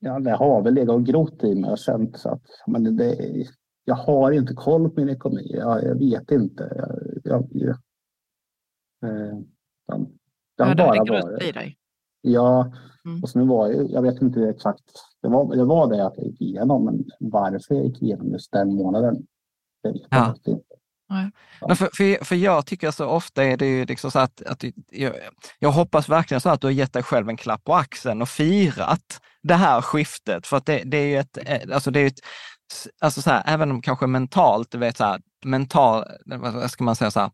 Ja, 0.00 0.18
det 0.20 0.30
har 0.30 0.62
väl 0.62 0.74
legat 0.74 0.94
och 0.94 1.06
grott 1.06 1.44
i 1.44 1.54
mig 1.54 1.70
och 1.70 1.78
känt 1.78 2.18
så 2.18 2.28
att 2.28 2.42
men 2.66 2.96
det, 2.96 3.16
jag 3.84 3.94
har 3.94 4.32
inte 4.32 4.54
koll 4.54 4.90
på 4.90 5.00
min 5.00 5.08
ekonomi. 5.08 5.50
Jag, 5.54 5.84
jag 5.84 5.98
vet 5.98 6.30
inte. 6.30 6.86
Jag, 7.24 7.48
jag, 7.50 7.76
eh, 9.02 9.38
det 10.56 10.64
har 10.64 10.74
bara 10.74 11.04
varit. 11.04 11.42
i 11.42 11.52
dig? 11.52 11.76
Ja, 12.20 12.72
mm. 13.04 13.22
och 13.22 13.28
så 13.28 13.38
nu 13.38 13.44
var 13.46 13.68
jag, 13.68 13.90
jag 13.90 14.02
vet 14.02 14.22
inte 14.22 14.48
exakt. 14.48 14.84
Det 15.22 15.28
var, 15.28 15.56
det 15.56 15.64
var 15.64 15.90
det 15.90 16.06
att 16.06 16.14
jag 16.16 16.26
gick 16.26 16.40
igenom, 16.40 16.84
men 16.84 17.04
varför 17.20 17.74
jag 17.74 17.84
gick 17.84 18.02
igenom 18.02 18.32
just 18.32 18.52
den 18.52 18.74
månaden, 18.74 19.26
det 19.82 19.92
vet 19.92 20.02
jag 20.10 20.28
inte. 20.28 20.60
Ja. 21.08 21.76
För, 21.76 21.88
för, 21.92 22.24
för 22.24 22.36
jag 22.36 22.66
tycker 22.66 22.90
så 22.90 23.06
ofta 23.06 23.44
är 23.44 23.56
det 23.56 23.66
ju 23.66 23.84
liksom 23.84 24.10
så 24.10 24.18
att, 24.18 24.42
att 24.42 24.64
jag, 24.90 25.14
jag 25.58 25.72
hoppas 25.72 26.08
verkligen 26.08 26.40
så 26.40 26.48
att 26.48 26.60
du 26.60 26.66
har 26.66 26.72
gett 26.72 26.92
dig 26.92 27.02
själv 27.02 27.28
en 27.28 27.36
klapp 27.36 27.64
på 27.64 27.74
axeln 27.74 28.22
och 28.22 28.28
firat 28.28 29.20
det 29.42 29.54
här 29.54 29.80
skiftet. 29.82 30.46
För 30.46 30.56
att 30.56 30.66
det, 30.66 30.82
det 30.84 30.96
är 30.96 31.06
ju 31.06 31.18
ett, 31.18 31.38
eh, 31.46 31.74
alltså 31.74 31.90
det 31.90 32.00
är 32.00 32.06
ett, 32.06 32.20
alltså 33.00 33.22
så 33.22 33.30
här, 33.30 33.42
även 33.46 33.70
om 33.70 33.82
kanske 33.82 34.06
mentalt, 34.06 34.70
du 34.70 34.78
vet 34.78 34.96
så 34.96 35.04
här, 35.04 35.20
mental, 35.44 36.04
vad 36.26 36.70
ska 36.70 36.84
man 36.84 36.96
säga 36.96 37.10
så 37.10 37.20
här, 37.20 37.30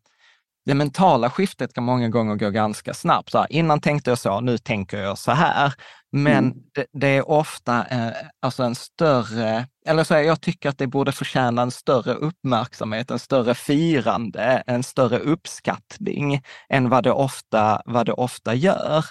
det 0.66 0.75
mentala 0.75 1.30
skiftet 1.30 1.75
kan 1.75 1.85
många 1.85 2.08
gånger 2.08 2.37
gå 2.37 2.50
ganska 2.50 2.94
snabbt. 2.94 3.30
Så 3.30 3.38
här, 3.38 3.52
innan 3.52 3.80
tänkte 3.80 4.11
jag 4.11 4.18
så, 4.18 4.40
nu 4.40 4.58
tänker 4.58 4.99
jag 4.99 5.18
så 5.18 5.32
här. 5.32 5.75
Men 6.12 6.44
mm. 6.44 6.58
det, 6.75 6.87
det, 6.92 7.08
är 7.08 7.30
ofta 7.30 7.87
eh, 7.87 8.12
alltså 8.40 8.62
en 8.62 8.75
större, 8.75 9.66
eller 9.87 10.04
så 10.04 10.14
här, 10.14 10.23
jag 10.23 10.40
tycker 10.40 10.68
att 10.68 10.78
det 10.78 10.87
borde 10.87 11.12
förtjäna 11.12 11.62
en 11.62 11.70
större 11.70 12.14
uppmärksamhet, 12.14 13.11
en 13.11 13.18
större 13.18 13.54
firande, 13.54 14.62
en 14.66 14.82
större 14.82 15.18
uppskattning 15.18 16.42
än 16.68 16.88
vad 16.88 17.04
det 17.04 17.12
ofta, 17.12 17.82
vad 17.85 18.06
det 18.06 18.12
ofta 18.12 18.54
gör. 18.54 19.04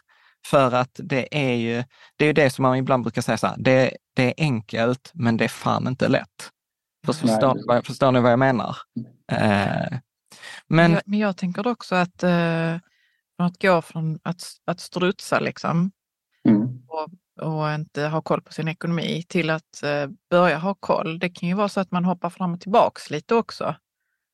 För 0.47 0.71
att 0.71 0.91
det 0.93 1.27
är 1.45 1.55
ju 1.55 1.83
det, 2.15 2.25
är 2.25 2.33
det 2.33 2.49
som 2.49 2.63
man 2.63 2.77
ibland 2.77 3.03
brukar 3.03 3.21
säga 3.21 3.37
så 3.37 3.47
här, 3.47 3.55
det, 3.57 3.91
det 4.15 4.23
är 4.23 4.33
enkelt, 4.37 5.11
men 5.13 5.37
det 5.37 5.43
är 5.43 5.49
fan 5.49 5.87
inte 5.87 6.07
lätt. 6.07 6.51
Förstår, 7.05 7.81
förstår 7.81 8.11
ni 8.11 8.19
vad 8.19 8.31
jag 8.31 8.39
menar? 8.39 8.77
Eh, 9.31 9.97
men, 10.67 10.91
jag, 10.91 11.01
men 11.05 11.19
jag 11.19 11.37
tänker 11.37 11.67
också 11.67 11.95
att, 11.95 12.23
eh, 12.23 12.75
att 13.37 13.61
gå 13.61 13.81
från 13.81 14.19
att, 14.23 14.43
att 14.65 14.79
strutsa 14.79 15.39
liksom 15.39 15.91
mm. 16.47 16.81
och, 16.87 17.09
och 17.45 17.73
inte 17.73 18.07
ha 18.07 18.21
koll 18.21 18.41
på 18.41 18.53
sin 18.53 18.67
ekonomi 18.67 19.23
till 19.29 19.49
att 19.49 19.83
eh, 19.83 20.07
börja 20.29 20.57
ha 20.57 20.75
koll. 20.75 21.19
Det 21.19 21.29
kan 21.29 21.49
ju 21.49 21.55
vara 21.55 21.69
så 21.69 21.79
att 21.79 21.91
man 21.91 22.05
hoppar 22.05 22.29
fram 22.29 22.53
och 22.53 22.61
tillbaks 22.61 23.09
lite 23.09 23.35
också. 23.35 23.75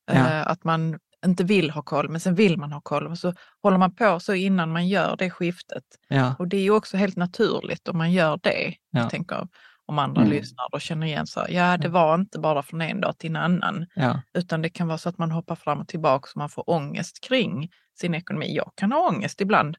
Ja. 0.06 0.14
Eh, 0.14 0.46
att 0.46 0.64
man 0.64 0.98
inte 1.26 1.44
vill 1.44 1.70
ha 1.70 1.82
koll, 1.82 2.08
men 2.08 2.20
sen 2.20 2.34
vill 2.34 2.58
man 2.58 2.72
ha 2.72 2.80
koll. 2.80 3.06
Och 3.06 3.18
så 3.18 3.34
håller 3.62 3.78
man 3.78 3.94
på 3.94 4.20
så 4.20 4.34
innan 4.34 4.72
man 4.72 4.88
gör 4.88 5.16
det 5.16 5.30
skiftet. 5.30 5.84
Ja. 6.08 6.34
Och 6.38 6.48
det 6.48 6.56
är 6.56 6.62
ju 6.62 6.70
också 6.70 6.96
helt 6.96 7.16
naturligt 7.16 7.88
om 7.88 7.98
man 7.98 8.12
gör 8.12 8.40
det. 8.42 8.74
Ja. 8.90 9.00
Jag 9.00 9.10
tänker, 9.10 9.48
om 9.92 9.98
andra 9.98 10.20
mm. 10.20 10.32
lyssnar 10.32 10.66
och 10.72 10.80
känner 10.80 11.06
igen 11.06 11.26
så 11.26 11.46
ja 11.48 11.76
det 11.76 11.88
var 11.88 12.14
inte 12.14 12.38
bara 12.38 12.62
från 12.62 12.80
en 12.80 13.00
dag 13.00 13.18
till 13.18 13.30
en 13.30 13.36
annan. 13.36 13.86
Ja. 13.94 14.20
Utan 14.34 14.62
det 14.62 14.68
kan 14.68 14.88
vara 14.88 14.98
så 14.98 15.08
att 15.08 15.18
man 15.18 15.30
hoppar 15.30 15.54
fram 15.54 15.80
och 15.80 15.88
tillbaka 15.88 16.28
och 16.34 16.38
man 16.38 16.48
får 16.48 16.70
ångest 16.70 17.20
kring 17.28 17.70
sin 18.00 18.14
ekonomi. 18.14 18.56
Jag 18.56 18.72
kan 18.74 18.92
ha 18.92 19.08
ångest 19.08 19.40
ibland. 19.40 19.76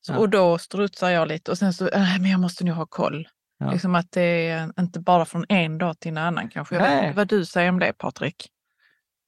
Så, 0.00 0.12
ja. 0.12 0.18
Och 0.18 0.28
då 0.28 0.58
strutsar 0.58 1.10
jag 1.10 1.28
lite 1.28 1.50
och 1.50 1.58
sen 1.58 1.72
så, 1.72 1.88
äh, 1.88 2.20
men 2.20 2.30
jag 2.30 2.40
måste 2.40 2.64
nu 2.64 2.72
ha 2.72 2.86
koll. 2.86 3.28
Ja. 3.58 3.70
Liksom 3.72 3.94
att 3.94 4.12
det 4.12 4.48
är 4.48 4.72
inte 4.80 5.00
bara 5.00 5.24
från 5.24 5.44
en 5.48 5.78
dag 5.78 5.98
till 5.98 6.10
en 6.10 6.18
annan 6.18 6.48
kanske. 6.48 6.74
Jag 6.74 7.02
vet 7.02 7.16
vad 7.16 7.28
du 7.28 7.44
säger 7.44 7.68
om 7.68 7.78
det 7.78 7.92
Patrik? 7.92 8.48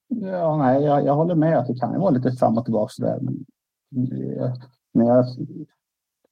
Ja, 0.08 0.56
nej, 0.56 0.82
jag, 0.82 1.06
jag 1.06 1.14
håller 1.14 1.34
med 1.34 1.58
att 1.58 1.66
det 1.66 1.78
kan 1.80 2.00
vara 2.00 2.10
lite 2.10 2.32
fram 2.32 2.58
och 2.58 2.64
tillbaka 2.64 2.92
där. 2.98 3.18
Men, 3.20 3.44
men 4.94 5.06
jag 5.06 5.24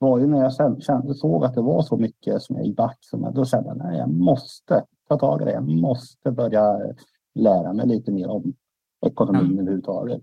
var 0.03 0.19
ju 0.19 0.27
när 0.27 0.39
jag 0.39 0.83
kände, 0.83 1.15
såg 1.15 1.45
att 1.45 1.55
det 1.55 1.63
var 1.63 1.83
så 1.83 1.97
mycket 1.97 2.43
som 2.43 2.57
jag 2.57 2.67
gick 2.67 2.77
back, 2.77 2.99
som 3.01 3.33
då 3.35 3.45
kände 3.45 3.69
jag 3.69 3.87
att 3.87 3.99
jag 3.99 4.11
måste 4.11 4.85
ta 5.09 5.19
tag 5.19 5.43
i 5.43 5.45
det. 5.45 5.53
Jag 5.53 5.69
måste 5.69 6.31
börja 6.31 6.79
lära 7.35 7.73
mig 7.73 7.87
lite 7.87 8.13
mer 8.13 8.29
om 8.29 8.55
ekonomin 9.07 9.45
mm. 9.45 9.59
överhuvudtaget. 9.59 10.23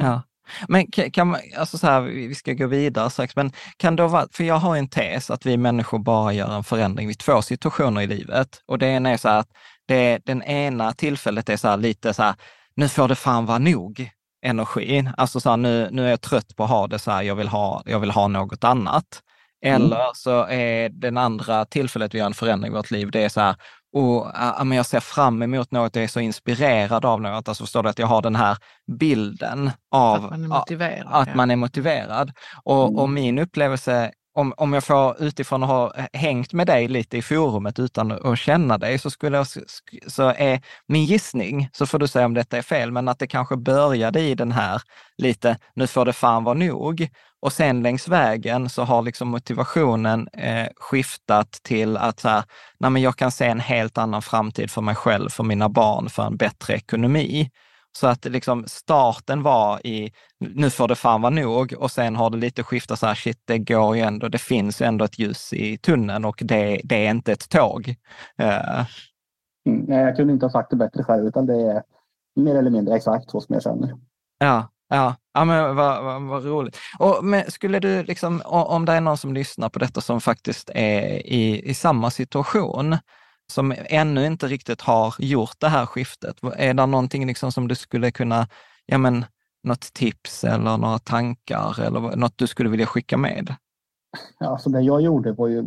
Ja. 0.00 0.22
Men 0.68 0.86
kan 0.86 1.28
man, 1.28 1.40
alltså 1.58 1.78
så 1.78 1.86
här, 1.86 2.00
vi 2.00 2.34
ska 2.34 2.52
gå 2.52 2.66
vidare 2.66 3.10
strax, 3.10 3.36
men 3.36 3.52
kan 3.76 3.96
det 3.96 4.06
vara, 4.06 4.26
för 4.32 4.44
jag 4.44 4.54
har 4.54 4.76
en 4.76 4.88
tes 4.88 5.30
att 5.30 5.46
vi 5.46 5.56
människor 5.56 5.98
bara 5.98 6.32
gör 6.32 6.56
en 6.56 6.64
förändring 6.64 7.08
vid 7.08 7.18
två 7.18 7.42
situationer 7.42 8.00
i 8.00 8.06
livet. 8.06 8.48
Och 8.66 8.78
det 8.78 8.86
ena 8.86 9.10
är 9.10 9.16
så 9.16 9.28
här 9.28 9.40
att 9.40 9.50
det, 9.86 10.18
den 10.24 10.42
ena 10.42 10.92
tillfället 10.92 11.48
är 11.48 11.56
så 11.56 11.68
här 11.68 11.76
lite 11.76 12.14
så 12.14 12.22
här, 12.22 12.34
nu 12.74 12.88
får 12.88 13.08
det 13.08 13.14
fan 13.14 13.46
vara 13.46 13.58
nog 13.58 14.10
energin. 14.42 15.10
Alltså 15.16 15.40
så 15.40 15.50
här, 15.50 15.56
nu, 15.56 15.88
nu 15.90 16.06
är 16.06 16.10
jag 16.10 16.20
trött 16.20 16.56
på 16.56 16.64
att 16.64 16.70
ha 16.70 16.86
det 16.86 16.98
så 16.98 17.10
här, 17.10 17.22
jag 17.22 17.34
vill 17.34 17.48
ha, 17.48 17.82
jag 17.86 18.00
vill 18.00 18.10
ha 18.10 18.28
något 18.28 18.64
annat. 18.64 19.22
Mm. 19.64 19.82
Eller 19.82 19.96
mm. 19.96 20.10
så 20.14 20.46
är 20.46 20.88
den 20.88 21.16
andra 21.16 21.64
tillfället 21.64 22.14
vi 22.14 22.18
gör 22.18 22.26
en 22.26 22.34
förändring 22.34 22.72
i 22.72 22.76
vårt 22.76 22.90
liv, 22.90 23.10
det 23.10 23.24
är 23.24 23.28
så 23.28 23.40
här, 23.40 23.56
och 23.92 24.32
jag 24.74 24.86
ser 24.86 25.00
fram 25.00 25.42
emot 25.42 25.70
något, 25.70 25.96
jag 25.96 26.04
är 26.04 26.08
så 26.08 26.20
inspirerad 26.20 27.04
av 27.04 27.20
något. 27.20 27.48
Alltså 27.48 27.64
förstår 27.64 27.82
du 27.82 27.88
att 27.88 27.98
jag 27.98 28.06
har 28.06 28.22
den 28.22 28.36
här 28.36 28.56
bilden 28.98 29.70
av 29.90 30.24
att 30.24 30.30
man 30.30 30.44
är 30.44 30.48
motiverad. 30.48 31.06
Att 31.10 31.34
man 31.34 31.50
är 31.50 31.56
motiverad. 31.56 32.32
Och, 32.64 32.84
mm. 32.84 32.98
och 32.98 33.08
min 33.08 33.38
upplevelse 33.38 34.12
om, 34.38 34.54
om 34.56 34.72
jag 34.72 34.84
får 34.84 35.22
utifrån 35.22 35.62
att 35.62 35.68
ha 35.68 35.92
hängt 36.12 36.52
med 36.52 36.66
dig 36.66 36.88
lite 36.88 37.16
i 37.16 37.22
forumet 37.22 37.78
utan 37.78 38.12
att 38.12 38.38
känna 38.38 38.78
dig, 38.78 38.98
så, 38.98 39.10
skulle 39.10 39.36
jag, 39.36 39.46
så 40.06 40.22
är 40.36 40.60
min 40.86 41.04
gissning, 41.04 41.68
så 41.72 41.86
får 41.86 41.98
du 41.98 42.08
säga 42.08 42.26
om 42.26 42.34
detta 42.34 42.58
är 42.58 42.62
fel, 42.62 42.92
men 42.92 43.08
att 43.08 43.18
det 43.18 43.26
kanske 43.26 43.56
började 43.56 44.20
i 44.20 44.34
den 44.34 44.52
här 44.52 44.82
lite, 45.16 45.58
nu 45.74 45.86
får 45.86 46.04
det 46.04 46.12
fan 46.12 46.44
vara 46.44 46.54
nog. 46.54 47.08
Och 47.40 47.52
sen 47.52 47.82
längs 47.82 48.08
vägen 48.08 48.68
så 48.68 48.82
har 48.82 49.02
liksom 49.02 49.28
motivationen 49.28 50.28
eh, 50.28 50.66
skiftat 50.76 51.52
till 51.62 51.96
att 51.96 52.20
så 52.20 52.28
här, 52.28 52.44
nej 52.80 52.90
men 52.90 53.02
jag 53.02 53.16
kan 53.16 53.30
se 53.30 53.46
en 53.46 53.60
helt 53.60 53.98
annan 53.98 54.22
framtid 54.22 54.70
för 54.70 54.82
mig 54.82 54.94
själv, 54.94 55.28
för 55.28 55.44
mina 55.44 55.68
barn, 55.68 56.08
för 56.08 56.22
en 56.22 56.36
bättre 56.36 56.74
ekonomi. 56.74 57.50
Så 57.98 58.06
att 58.06 58.24
liksom 58.24 58.64
starten 58.66 59.42
var 59.42 59.86
i, 59.86 60.12
nu 60.38 60.70
får 60.70 60.88
det 60.88 60.94
fan 60.94 61.22
vara 61.22 61.30
nog 61.30 61.74
och 61.78 61.90
sen 61.90 62.16
har 62.16 62.30
det 62.30 62.36
lite 62.36 62.62
skiftat 62.62 62.98
så 62.98 63.06
här, 63.06 63.14
shit, 63.14 63.42
det 63.44 63.58
går 63.58 63.96
ju 63.96 64.02
ändå, 64.02 64.28
det 64.28 64.38
finns 64.38 64.80
ju 64.80 64.86
ändå 64.86 65.04
ett 65.04 65.18
ljus 65.18 65.52
i 65.52 65.78
tunneln 65.78 66.24
och 66.24 66.40
det, 66.44 66.80
det 66.84 67.06
är 67.06 67.10
inte 67.10 67.32
ett 67.32 67.48
tåg. 67.48 67.94
Uh. 68.42 68.84
Mm, 69.66 69.84
nej, 69.88 69.98
jag 69.98 70.16
kunde 70.16 70.32
inte 70.32 70.46
ha 70.46 70.50
sagt 70.50 70.70
det 70.70 70.76
bättre 70.76 71.04
själv, 71.04 71.26
utan 71.26 71.46
det 71.46 71.54
är 71.54 71.82
mer 72.36 72.54
eller 72.54 72.70
mindre 72.70 72.96
exakt 72.96 73.30
så 73.30 73.40
som 73.40 73.52
jag 73.52 73.62
känner. 73.62 73.94
Ja, 74.38 74.68
ja, 74.88 75.14
ja 75.34 75.44
men 75.44 75.76
vad, 75.76 76.04
vad, 76.04 76.22
vad 76.22 76.44
roligt. 76.44 76.76
Och, 76.98 77.16
skulle 77.48 77.78
du, 77.78 78.02
liksom, 78.02 78.42
om 78.44 78.84
det 78.84 78.92
är 78.92 79.00
någon 79.00 79.18
som 79.18 79.34
lyssnar 79.34 79.68
på 79.68 79.78
detta 79.78 80.00
som 80.00 80.20
faktiskt 80.20 80.70
är 80.74 81.26
i, 81.26 81.70
i 81.70 81.74
samma 81.74 82.10
situation, 82.10 82.96
som 83.52 83.74
ännu 83.76 84.26
inte 84.26 84.46
riktigt 84.46 84.80
har 84.80 85.14
gjort 85.18 85.56
det 85.58 85.68
här 85.68 85.86
skiftet? 85.86 86.36
Är 86.56 86.74
det 86.74 86.86
någonting 86.86 87.26
liksom 87.26 87.52
som 87.52 87.68
du 87.68 87.74
skulle 87.74 88.10
kunna, 88.10 88.48
ja 88.86 88.98
men 88.98 89.24
något 89.62 89.92
tips 89.92 90.44
eller 90.44 90.76
några 90.76 90.98
tankar 90.98 91.80
eller 91.80 92.16
något 92.16 92.38
du 92.38 92.46
skulle 92.46 92.70
vilja 92.70 92.86
skicka 92.86 93.16
med? 93.16 93.54
Alltså 94.38 94.70
det 94.70 94.80
jag 94.80 95.00
gjorde 95.00 95.32
var 95.32 95.48
ju, 95.48 95.64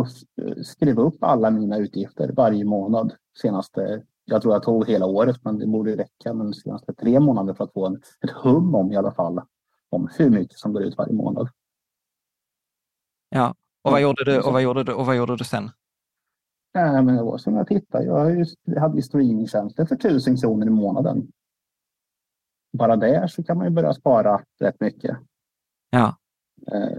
att 0.00 0.66
skriva 0.66 1.02
upp 1.02 1.24
alla 1.24 1.50
mina 1.50 1.78
utgifter 1.78 2.32
varje 2.32 2.64
månad 2.64 3.12
senaste, 3.42 4.02
jag 4.24 4.42
tror 4.42 4.54
jag 4.54 4.62
tog 4.62 4.88
hela 4.88 5.06
året, 5.06 5.36
men 5.42 5.58
det 5.58 5.66
borde 5.66 5.96
räcka, 5.96 6.34
men 6.34 6.54
senaste 6.54 6.94
tre 6.94 7.20
månader 7.20 7.54
för 7.54 7.64
att 7.64 7.72
få 7.72 7.86
en, 7.86 7.94
ett 7.94 8.30
hum 8.30 8.74
om 8.74 8.92
i 8.92 8.96
alla 8.96 9.12
fall, 9.12 9.40
om 9.90 10.08
hur 10.18 10.30
mycket 10.30 10.58
som 10.58 10.72
går 10.72 10.82
ut 10.82 10.98
varje 10.98 11.12
månad. 11.12 11.48
Ja, 13.28 13.54
och 13.82 13.90
vad 13.92 14.00
gjorde 14.00 14.24
du, 14.24 14.40
och 14.40 14.52
vad 14.52 14.62
gjorde 14.62 14.84
du, 14.84 14.92
och 14.92 15.06
vad 15.06 15.16
gjorde 15.16 15.36
du 15.36 15.44
sen? 15.44 15.70
Nej, 16.74 17.02
men 17.02 17.16
det 17.16 17.22
var 17.22 17.38
som 17.38 17.56
jag 17.56 17.66
tittade. 17.66 18.04
Jag 18.04 18.46
hade 18.80 18.96
ju 18.96 19.02
streamingtjänster 19.02 19.86
för 19.86 19.96
tusen 19.96 20.36
kronor 20.36 20.66
i 20.66 20.70
månaden. 20.70 21.32
Bara 22.72 22.96
där 22.96 23.26
så 23.26 23.42
kan 23.42 23.56
man 23.56 23.66
ju 23.66 23.70
börja 23.70 23.94
spara 23.94 24.44
rätt 24.60 24.80
mycket. 24.80 25.16
Ja. 25.90 26.16
Eh, 26.72 26.98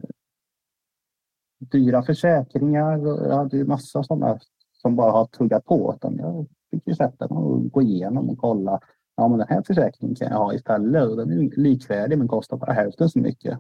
dyra 1.60 2.04
försäkringar. 2.04 2.98
Jag 3.28 3.36
hade 3.36 3.58
ju 3.58 3.66
massa 3.66 4.04
sådana 4.04 4.40
som 4.72 4.96
bara 4.96 5.12
har 5.12 5.26
tuggat 5.26 5.66
på. 5.66 5.98
Jag 6.02 6.48
fick 6.72 6.88
ju 6.88 6.96
sätta 6.96 7.34
mig 7.34 7.44
och 7.44 7.72
gå 7.72 7.82
igenom 7.82 8.30
och 8.30 8.38
kolla. 8.38 8.80
Ja, 9.16 9.28
men 9.28 9.40
den 9.40 9.48
här 9.48 9.64
försäkringen 9.64 10.16
kan 10.16 10.28
jag 10.28 10.38
ha 10.38 10.54
istället 10.54 11.10
och 11.10 11.18
den 11.18 11.32
är 11.32 11.58
likvärdig 11.58 12.18
men 12.18 12.28
kostar 12.28 12.58
bara 12.58 12.74
hälften 12.74 13.10
så 13.10 13.20
mycket. 13.20 13.60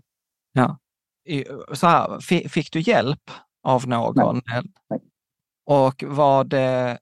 Ja. 0.52 0.78
Så 1.74 1.88
här, 1.88 2.20
fick 2.50 2.72
du 2.72 2.80
hjälp 2.80 3.30
av 3.64 3.88
någon? 3.88 4.42
Nej. 4.48 4.64
Nej. 4.90 5.00
Och 5.66 6.04
var 6.08 6.44
det, 6.44 6.98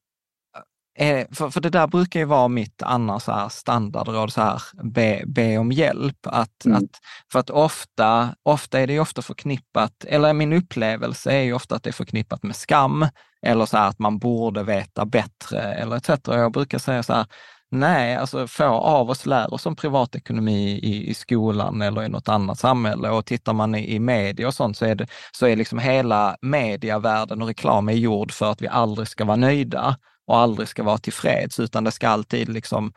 Eh, 0.99 1.27
för, 1.31 1.49
för 1.49 1.61
det 1.61 1.69
där 1.69 1.87
brukar 1.87 2.19
ju 2.19 2.25
vara 2.25 2.47
mitt 2.47 2.81
annars 2.81 3.23
så 3.23 3.31
här 3.31 3.49
standardråd, 3.49 4.33
så 4.33 4.41
här, 4.41 4.61
be, 4.83 5.23
be 5.27 5.57
om 5.57 5.71
hjälp. 5.71 6.17
Att, 6.23 6.65
mm. 6.65 6.77
att, 6.77 6.89
för 7.31 7.39
att 7.39 7.49
ofta, 7.49 8.35
ofta 8.43 8.79
är 8.79 8.87
det 8.87 8.99
ofta 8.99 9.21
förknippat, 9.21 10.05
eller 10.07 10.33
min 10.33 10.53
upplevelse 10.53 11.31
är 11.31 11.41
ju 11.41 11.53
ofta 11.53 11.75
att 11.75 11.83
det 11.83 11.89
är 11.89 11.93
förknippat 11.93 12.43
med 12.43 12.55
skam, 12.55 13.07
eller 13.45 13.65
så 13.65 13.77
här 13.77 13.89
att 13.89 13.99
man 13.99 14.19
borde 14.19 14.63
veta 14.63 15.05
bättre, 15.05 15.61
eller 15.61 15.95
etc. 15.95 16.09
Jag 16.25 16.51
brukar 16.51 16.77
säga 16.77 17.03
så 17.03 17.13
här, 17.13 17.25
Nej, 17.71 18.15
alltså 18.15 18.47
få 18.47 18.63
av 18.63 19.09
oss 19.09 19.25
lär 19.25 19.53
oss 19.53 19.65
om 19.65 19.75
privatekonomi 19.75 20.79
i, 20.83 21.09
i 21.09 21.13
skolan 21.13 21.81
eller 21.81 22.03
i 22.03 22.09
något 22.09 22.29
annat 22.29 22.59
samhälle 22.59 23.09
och 23.09 23.25
tittar 23.25 23.53
man 23.53 23.75
i, 23.75 23.95
i 23.95 23.99
media 23.99 24.47
och 24.47 24.53
sånt 24.53 24.77
så 24.77 24.85
är, 24.85 24.95
det, 24.95 25.07
så 25.31 25.45
är 25.45 25.55
liksom 25.55 25.79
hela 25.79 26.37
medievärlden 26.41 27.41
och 27.41 27.47
reklam 27.47 27.89
är 27.89 27.93
gjord 27.93 28.31
för 28.31 28.51
att 28.51 28.61
vi 28.61 28.67
aldrig 28.67 29.07
ska 29.07 29.25
vara 29.25 29.37
nöjda 29.37 29.97
och 30.27 30.37
aldrig 30.37 30.67
ska 30.67 30.83
vara 30.83 30.97
tillfreds, 30.97 31.59
utan 31.59 31.83
det 31.83 31.91
ska 31.91 32.09
alltid 32.09 32.49
liksom 32.49 32.93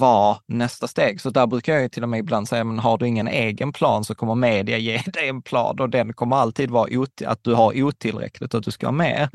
vara 0.00 0.36
nästa 0.46 0.88
steg. 0.88 1.20
Så 1.20 1.30
där 1.30 1.46
brukar 1.46 1.74
jag 1.74 1.92
till 1.92 2.02
och 2.02 2.08
med 2.08 2.18
ibland 2.18 2.48
säga, 2.48 2.64
men 2.64 2.78
har 2.78 2.98
du 2.98 3.08
ingen 3.08 3.28
egen 3.28 3.72
plan 3.72 4.04
så 4.04 4.14
kommer 4.14 4.34
media 4.34 4.78
ge 4.78 4.98
dig 5.06 5.28
en 5.28 5.42
plan 5.42 5.80
och 5.80 5.90
den 5.90 6.12
kommer 6.12 6.36
alltid 6.36 6.70
vara 6.70 7.06
att 7.26 7.44
du 7.44 7.54
har 7.54 7.82
otillräckligt 7.82 8.54
och 8.54 8.58
att 8.58 8.64
du 8.64 8.70
ska 8.70 8.86
ha 8.86 8.92
mer. 8.92 9.30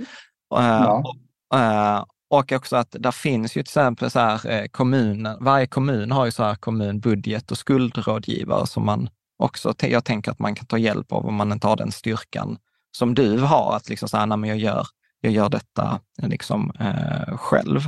Ja. 0.49 1.03
Uh, 1.53 1.59
uh, 1.59 2.03
och 2.29 2.51
också 2.51 2.75
att 2.75 2.95
där 2.99 3.11
finns 3.11 3.51
ju 3.51 3.63
till 3.63 3.69
exempel 3.69 4.11
så 4.11 4.19
här 4.19 4.49
eh, 4.51 4.65
kommunen, 4.67 5.37
varje 5.43 5.67
kommun 5.67 6.11
har 6.11 6.25
ju 6.25 6.31
så 6.31 6.43
här 6.43 6.55
kommunbudget 6.55 7.51
och 7.51 7.57
skuldrådgivare 7.57 8.67
som 8.67 8.85
man 8.85 9.09
också, 9.37 9.73
jag 9.81 10.05
tänker 10.05 10.31
att 10.31 10.39
man 10.39 10.55
kan 10.55 10.65
ta 10.65 10.77
hjälp 10.77 11.11
av 11.11 11.25
om 11.25 11.35
man 11.35 11.51
inte 11.51 11.67
har 11.67 11.75
den 11.75 11.91
styrkan 11.91 12.57
som 12.91 13.15
du 13.15 13.39
har, 13.39 13.75
att 13.75 13.89
liksom 13.89 14.09
så 14.09 14.17
här, 14.17 14.25
nej, 14.25 14.49
jag 14.49 14.57
gör, 14.57 14.87
jag 15.21 15.33
gör 15.33 15.49
detta 15.49 16.01
liksom 16.17 16.71
eh, 16.79 17.37
själv. 17.37 17.79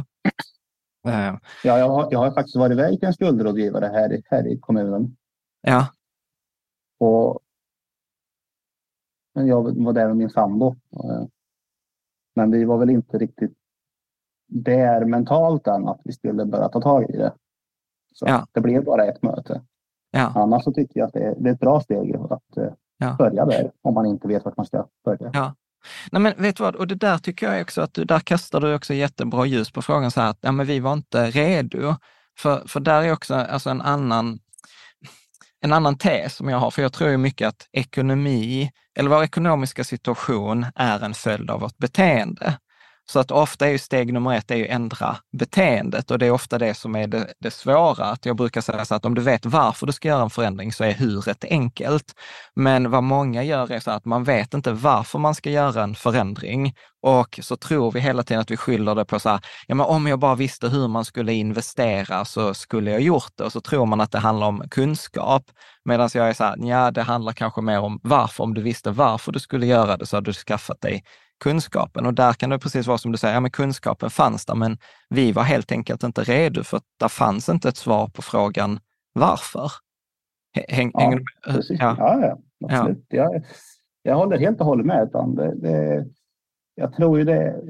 Eh. 1.07 1.35
Ja, 1.63 1.77
jag 1.77 1.89
har, 1.89 2.07
jag 2.11 2.19
har 2.19 2.31
faktiskt 2.31 2.55
varit 2.55 2.71
iväg 2.71 2.99
till 2.99 3.07
en 3.07 3.13
skuldrådgivare 3.13 3.85
här, 3.85 4.13
i, 4.13 4.23
här 4.25 4.47
i 4.47 4.59
kommunen. 4.59 5.17
Ja. 5.61 5.87
Och 6.99 7.39
jag 9.33 9.83
var 9.83 9.93
där 9.93 10.07
med 10.07 10.17
min 10.17 10.29
sambo. 10.29 10.67
Eh, 10.69 11.27
men 12.35 12.51
vi 12.51 12.65
var 12.65 12.77
väl 12.77 12.89
inte 12.89 13.17
riktigt 13.17 13.60
där 14.51 15.05
mentalt 15.05 15.67
än 15.67 15.87
att 15.87 16.01
vi 16.03 16.13
skulle 16.13 16.45
börja 16.45 16.69
ta 16.69 16.81
tag 16.81 17.09
i 17.09 17.17
det. 17.17 17.33
Så 18.13 18.25
ja. 18.27 18.47
det 18.51 18.61
blev 18.61 18.83
bara 18.83 19.05
ett 19.05 19.23
möte. 19.23 19.61
Ja. 20.11 20.31
Annars 20.35 20.63
så 20.63 20.71
tycker 20.73 20.99
jag 20.99 21.07
att 21.07 21.13
det 21.13 21.23
är, 21.23 21.35
det 21.37 21.49
är 21.49 21.53
ett 21.53 21.59
bra 21.59 21.81
steg 21.81 22.15
att 22.15 22.57
eh, 22.57 22.73
ja. 22.97 23.15
börja 23.17 23.45
där 23.45 23.71
om 23.81 23.93
man 23.93 24.05
inte 24.05 24.27
vet 24.27 24.45
vart 24.45 24.57
man 24.57 24.65
ska 24.65 24.87
börja. 25.05 25.31
Ja. 25.33 25.55
Nej, 26.11 26.21
men 26.21 26.33
vet 26.37 26.57
du 26.57 26.63
vad, 26.63 26.75
och 26.75 26.87
det 26.87 26.95
där 26.95 27.17
tycker 27.17 27.51
jag 27.51 27.61
också 27.61 27.81
att 27.81 27.93
du, 27.93 28.05
där 28.05 28.19
kastar 28.19 28.59
du 28.59 28.75
också 28.75 28.93
jättebra 28.93 29.45
ljus 29.45 29.71
på 29.71 29.81
frågan 29.81 30.11
så 30.11 30.21
här 30.21 30.29
att 30.29 30.39
ja, 30.41 30.51
men 30.51 30.65
vi 30.65 30.79
var 30.79 30.93
inte 30.93 31.25
redo. 31.25 31.95
För, 32.39 32.67
för 32.67 32.79
där 32.79 33.03
är 33.03 33.13
också 33.13 33.35
alltså 33.35 33.69
en 33.69 33.81
annan 33.81 34.39
en 35.63 35.73
annan 35.73 35.97
tes 35.97 36.35
som 36.35 36.49
jag 36.49 36.57
har, 36.57 36.71
för 36.71 36.81
jag 36.81 36.93
tror 36.93 37.09
ju 37.09 37.17
mycket 37.17 37.47
att 37.47 37.67
ekonomi, 37.71 38.71
eller 38.99 39.09
vår 39.09 39.23
ekonomiska 39.23 39.83
situation 39.83 40.65
är 40.75 41.03
en 41.03 41.13
följd 41.13 41.49
av 41.49 41.59
vårt 41.59 41.77
beteende. 41.77 42.57
Så 43.05 43.19
att 43.19 43.31
ofta 43.31 43.67
är 43.67 43.71
ju 43.71 43.77
steg 43.77 44.13
nummer 44.13 44.35
ett 44.35 44.51
är 44.51 44.55
ju 44.55 44.67
ändra 44.67 45.17
beteendet 45.37 46.11
och 46.11 46.19
det 46.19 46.25
är 46.25 46.31
ofta 46.31 46.57
det 46.57 46.73
som 46.73 46.95
är 46.95 47.07
det, 47.07 47.33
det 47.39 47.51
svåra. 47.51 48.05
Att 48.05 48.25
jag 48.25 48.35
brukar 48.35 48.61
säga 48.61 48.85
så 48.85 48.95
att 48.95 49.05
om 49.05 49.15
du 49.15 49.21
vet 49.21 49.45
varför 49.45 49.87
du 49.87 49.93
ska 49.93 50.07
göra 50.07 50.21
en 50.23 50.29
förändring 50.29 50.73
så 50.73 50.83
är 50.83 50.93
huret 50.93 51.45
enkelt. 51.49 52.13
Men 52.55 52.91
vad 52.91 53.03
många 53.03 53.43
gör 53.43 53.71
är 53.71 53.79
så 53.79 53.91
att 53.91 54.05
man 54.05 54.23
vet 54.23 54.53
inte 54.53 54.71
varför 54.71 55.19
man 55.19 55.35
ska 55.35 55.49
göra 55.49 55.83
en 55.83 55.95
förändring 55.95 56.73
och 57.03 57.39
så 57.43 57.57
tror 57.57 57.91
vi 57.91 57.99
hela 57.99 58.23
tiden 58.23 58.41
att 58.41 58.51
vi 58.51 58.57
skyller 58.57 58.95
det 58.95 59.05
på 59.05 59.19
så 59.19 59.29
här, 59.29 59.39
ja 59.67 59.75
men 59.75 59.85
om 59.85 60.07
jag 60.07 60.19
bara 60.19 60.35
visste 60.35 60.67
hur 60.67 60.87
man 60.87 61.05
skulle 61.05 61.33
investera 61.33 62.25
så 62.25 62.53
skulle 62.53 62.91
jag 62.91 63.01
gjort 63.01 63.31
det. 63.35 63.43
Och 63.43 63.51
så 63.51 63.61
tror 63.61 63.85
man 63.85 64.01
att 64.01 64.11
det 64.11 64.19
handlar 64.19 64.47
om 64.47 64.63
kunskap. 64.71 65.43
Medan 65.85 66.09
jag 66.13 66.29
är 66.29 66.33
så 66.33 66.43
här, 66.43 66.55
ja 66.59 66.91
det 66.91 67.01
handlar 67.01 67.33
kanske 67.33 67.61
mer 67.61 67.79
om 67.79 67.99
varför. 68.03 68.43
Om 68.43 68.53
du 68.53 68.61
visste 68.61 68.91
varför 68.91 69.31
du 69.31 69.39
skulle 69.39 69.65
göra 69.65 69.97
det 69.97 70.05
så 70.05 70.17
hade 70.17 70.29
du 70.29 70.33
skaffat 70.33 70.81
dig 70.81 71.03
kunskapen. 71.41 72.05
Och 72.05 72.13
där 72.13 72.33
kan 72.33 72.49
det 72.49 72.59
precis 72.59 72.87
vara 72.87 72.97
som 72.97 73.11
du 73.11 73.17
säger, 73.17 73.33
ja, 73.33 73.39
men 73.39 73.51
kunskapen 73.51 74.09
fanns 74.09 74.45
där, 74.45 74.55
men 74.55 74.77
vi 75.09 75.31
var 75.31 75.43
helt 75.43 75.71
enkelt 75.71 76.03
inte 76.03 76.23
redo 76.23 76.63
för 76.63 76.77
att 76.77 76.83
det 76.99 77.09
fanns 77.09 77.49
inte 77.49 77.69
ett 77.69 77.77
svar 77.77 78.07
på 78.07 78.21
frågan 78.21 78.79
varför. 79.13 79.71
Häng, 80.67 80.91
ja, 80.93 81.19
precis. 81.45 81.79
Ja. 81.79 81.95
ja, 81.97 82.19
ja, 82.21 82.37
absolut. 82.69 83.05
Ja. 83.09 83.33
Jag, 83.33 83.43
jag 84.03 84.15
håller 84.15 84.37
helt 84.37 84.59
och 84.59 84.65
hållet 84.65 84.85
med. 84.85 85.07
Utan 85.07 85.35
det, 85.35 85.55
det, 85.55 86.07
jag 86.75 86.95
tror 86.95 87.19
ju 87.19 87.25
det, 87.25 87.61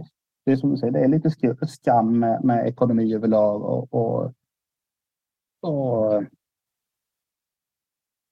det 0.46 0.52
är 0.52 0.56
som 0.56 0.72
du 0.72 0.78
säger, 0.78 0.94
det 0.94 1.00
är 1.00 1.08
lite 1.08 1.68
skam 1.68 2.20
med, 2.20 2.44
med 2.44 2.68
ekonomi 2.68 3.16
överlag 3.16 3.64
och, 3.64 3.94
och, 3.94 4.34
och 5.62 6.24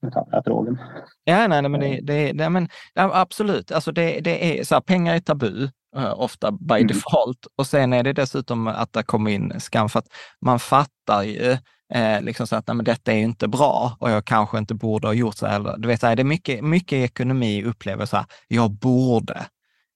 nu 0.02 0.12
tappade 0.12 0.38
jag 0.38 0.44
frågan. 0.46 0.78
Ja, 1.24 1.48
nej, 1.48 1.62
nej 1.62 1.70
men, 1.70 1.80
det, 1.80 2.00
det, 2.02 2.32
det, 2.32 2.50
men 2.50 2.70
absolut. 2.96 3.72
Alltså 3.72 3.92
det, 3.92 4.20
det 4.20 4.60
är 4.60 4.64
så 4.64 4.76
här, 4.76 4.82
pengar 4.82 5.16
är 5.16 5.20
tabu, 5.20 5.70
uh, 5.98 6.20
ofta 6.20 6.52
by 6.52 6.76
mm. 6.76 6.88
default. 6.88 7.48
Och 7.56 7.68
sen 7.68 7.94
är 7.94 8.04
det 8.04 8.14
dessutom 8.14 8.68
att 8.68 8.94
det 8.94 9.04
kommer 9.04 9.32
in 9.32 9.60
skam 9.60 9.90
för 9.90 10.00
att 10.00 10.08
man 10.42 10.60
fattar 10.60 11.24
ju 11.24 11.58
eh, 11.94 12.22
liksom 12.22 12.48
så 12.48 12.56
att 12.56 12.68
nej, 12.68 12.76
men 12.76 12.86
detta 12.86 13.12
är 13.12 13.18
inte 13.18 13.48
bra 13.48 13.98
och 14.00 14.12
jag 14.12 14.26
kanske 14.26 14.58
inte 14.58 14.74
borde 14.74 15.08
ha 15.08 15.14
gjort 15.14 15.36
så 15.36 15.48
här. 15.48 15.78
Du 15.78 15.88
vet, 15.88 16.00
så 16.00 16.08
här, 16.08 16.16
det 16.16 16.22
är 16.22 16.24
mycket, 16.24 16.64
mycket 16.64 16.94
ekonomi 16.94 17.64
upplever 17.64 18.06
så 18.06 18.18
här, 18.18 18.26
jag 18.48 18.72
borde. 18.72 19.46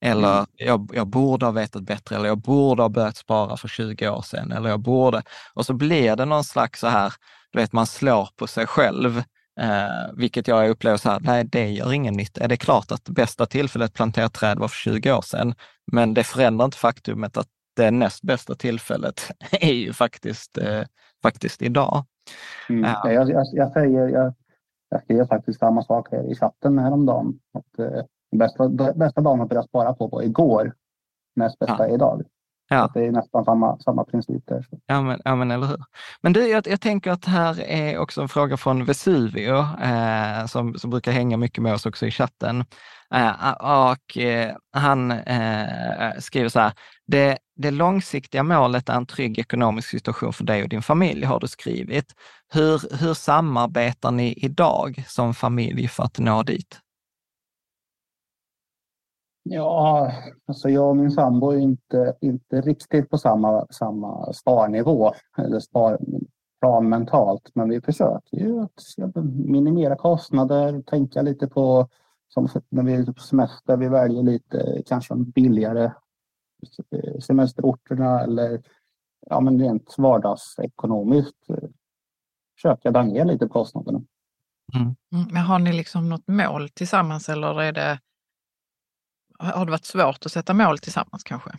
Eller 0.06 0.34
mm. 0.34 0.46
jag, 0.56 0.92
jag 0.94 1.08
borde 1.08 1.46
ha 1.46 1.52
vetat 1.52 1.84
bättre, 1.84 2.16
eller 2.16 2.28
jag 2.28 2.38
borde 2.38 2.82
ha 2.82 2.90
börjat 2.90 3.18
spara 3.18 3.58
för 3.58 3.68
20 3.68 4.10
år 4.10 4.22
sedan, 4.22 4.52
eller 4.52 4.70
jag 4.70 4.80
borde. 4.80 5.24
Och 5.54 5.66
så 5.66 5.74
blir 5.74 6.16
det 6.16 6.26
någon 6.26 6.44
slags 6.44 6.80
så 6.80 6.88
här, 6.88 7.14
du 7.52 7.60
vet, 7.60 7.74
man 7.74 7.88
slår 7.88 8.30
på 8.36 8.48
sig 8.48 8.68
själv 8.68 9.24
Eh, 9.60 10.14
vilket 10.18 10.48
jag 10.48 10.70
upplever 10.70 10.98
så 10.98 11.10
här, 11.10 11.20
nej 11.20 11.44
det 11.44 11.70
gör 11.70 11.94
ingen 11.94 12.14
nytta. 12.14 12.48
Det 12.48 12.56
är 12.56 12.58
klart 12.58 12.92
att 12.92 13.10
bästa 13.10 13.46
tillfället 13.46 13.86
att 13.86 13.94
plantera 13.94 14.30
träd 14.30 14.60
var 14.60 14.68
för 14.68 14.76
20 14.76 15.12
år 15.12 15.22
sedan, 15.22 15.56
men 15.92 16.14
det 16.14 16.24
förändrar 16.24 16.66
inte 16.66 16.78
faktumet 16.78 17.38
att 17.38 17.48
det 17.76 17.92
näst 17.92 18.22
bästa 18.22 18.56
tillfället 18.56 19.32
är 19.52 19.74
ju 19.74 19.94
faktiskt, 19.94 20.58
eh, 20.58 20.82
faktiskt 21.24 21.62
idag. 21.62 22.06
Mm. 22.70 22.84
Uh, 22.84 23.14
jag, 23.14 23.30
jag, 23.30 23.46
jag, 23.54 23.72
säger, 23.72 24.08
jag, 24.08 24.34
jag 24.90 25.04
skrev 25.04 25.28
faktiskt 25.28 25.60
samma 25.60 25.84
sak 25.84 26.08
här 26.12 26.32
i 26.32 26.36
chatten 26.36 26.80
häromdagen. 26.80 27.40
Att, 27.54 27.80
eh, 27.80 28.04
bästa, 28.36 28.70
bästa 28.96 29.22
dagen 29.22 29.42
att 29.42 29.50
börja 29.50 29.64
spara 29.64 29.94
på 29.94 30.08
var 30.08 30.22
igår. 30.22 30.74
Näst 31.36 31.60
bästa 31.60 31.88
ja. 31.88 31.94
idag. 31.94 32.24
Ja. 32.70 32.92
det 32.94 33.06
är 33.06 33.12
nästan 33.12 33.46
samma, 33.46 33.80
samma 33.80 34.04
princip 34.04 34.44
där. 34.48 34.66
Ja 34.86 35.02
men, 35.02 35.22
ja, 35.26 35.36
men 35.36 35.52
eller 35.52 35.68
hur. 35.68 35.84
Men 36.22 36.34
du, 36.34 36.48
jag, 36.48 36.68
jag 36.68 36.82
tänker 36.82 37.12
att 37.12 37.26
här 37.26 37.62
är 37.62 37.98
också 37.98 38.22
en 38.22 38.30
fråga 38.30 38.58
från 38.58 38.86
Vesuvio, 38.86 39.58
eh, 39.84 40.46
som, 40.46 40.74
som 40.74 40.90
brukar 40.90 41.12
hänga 41.12 41.38
mycket 41.38 41.64
med 41.64 41.74
oss 41.74 41.86
också 41.86 42.06
i 42.06 42.12
chatten. 42.12 42.66
Eh, 43.14 43.52
och 43.52 44.18
eh, 44.18 44.56
han 44.72 45.12
eh, 45.12 46.12
skriver 46.20 46.50
så 46.50 46.60
här, 46.60 46.74
det, 47.08 47.38
det 47.56 47.72
långsiktiga 47.72 48.44
målet 48.44 48.90
är 48.90 48.94
en 48.94 49.06
trygg 49.06 49.40
ekonomisk 49.40 49.90
situation 49.90 50.34
för 50.34 50.44
dig 50.44 50.64
och 50.64 50.70
din 50.70 50.82
familj, 50.82 51.26
har 51.26 51.40
du 51.40 51.48
skrivit. 51.48 52.06
Hur, 52.54 52.98
hur 52.98 53.14
samarbetar 53.14 54.12
ni 54.12 54.34
idag 54.38 55.04
som 55.08 55.34
familj 55.34 55.88
för 55.88 56.04
att 56.04 56.20
nå 56.20 56.44
dit? 56.44 56.80
Ja, 59.44 60.12
alltså 60.46 60.70
jag 60.70 60.90
och 60.90 60.98
min 60.98 61.12
sambo 61.12 61.52
är 61.52 61.58
inte, 61.58 62.18
inte 62.22 62.62
riktigt 62.62 63.10
på 63.10 63.18
samma, 63.18 63.68
samma 63.70 64.34
sparnivå 64.34 65.14
eller 65.38 65.60
sparplan 65.60 66.90
mentalt. 66.90 67.52
Men 67.54 67.70
vi 67.70 67.82
försöker 67.82 68.38
ju 68.38 68.62
att 68.62 69.16
minimera 69.46 69.96
kostnader, 69.96 70.82
tänka 70.82 71.22
lite 71.22 71.48
på 71.48 71.88
som 72.28 72.48
när 72.70 72.84
vi 72.84 72.94
är 72.94 73.06
på 73.06 73.22
semester, 73.22 73.78
vi 73.78 73.88
väljer 73.88 74.24
lite 74.24 74.82
kanske 74.86 75.16
billigare 75.16 75.92
semesterorterna 77.20 78.22
eller 78.22 78.62
ja, 79.30 79.40
men 79.40 79.60
rent 79.60 79.96
vardagsekonomiskt 79.98 81.48
försöka 82.56 82.92
dra 82.92 83.04
ner 83.04 83.26
lite 83.26 83.48
på 83.48 83.54
kostnaderna. 83.54 84.02
Mm. 84.76 84.96
mm. 85.14 85.28
Men 85.32 85.44
har 85.44 85.60
ni 85.60 85.74
liksom 85.74 86.10
något 86.10 86.28
mål 86.28 86.70
tillsammans 86.70 87.30
eller 87.30 87.62
är 87.62 87.72
det 87.72 88.00
har 89.44 89.66
det 89.66 89.72
varit 89.72 89.86
svårt 89.86 90.26
att 90.26 90.32
sätta 90.32 90.54
mål 90.54 90.78
tillsammans 90.78 91.24
kanske? 91.24 91.52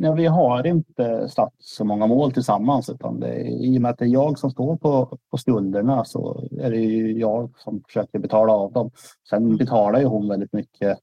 Ja, 0.00 0.12
vi 0.12 0.26
har 0.26 0.66
inte 0.66 1.28
satt 1.28 1.54
så 1.58 1.84
många 1.84 2.06
mål 2.06 2.32
tillsammans 2.32 2.90
utan 2.90 3.20
det 3.20 3.28
är, 3.28 3.64
i 3.64 3.78
och 3.78 3.82
med 3.82 3.90
att 3.90 3.98
det 3.98 4.04
är 4.04 4.08
jag 4.08 4.38
som 4.38 4.50
står 4.50 4.76
på, 4.76 5.18
på 5.30 5.38
skulderna 5.38 6.04
så 6.04 6.48
är 6.60 6.70
det 6.70 6.76
ju 6.76 7.18
jag 7.18 7.58
som 7.58 7.82
försöker 7.86 8.18
betala 8.18 8.52
av 8.52 8.72
dem. 8.72 8.90
Sen 9.30 9.44
mm. 9.44 9.56
betalar 9.56 10.00
ju 10.00 10.06
hon 10.06 10.28
väldigt 10.28 10.52
mycket. 10.52 10.98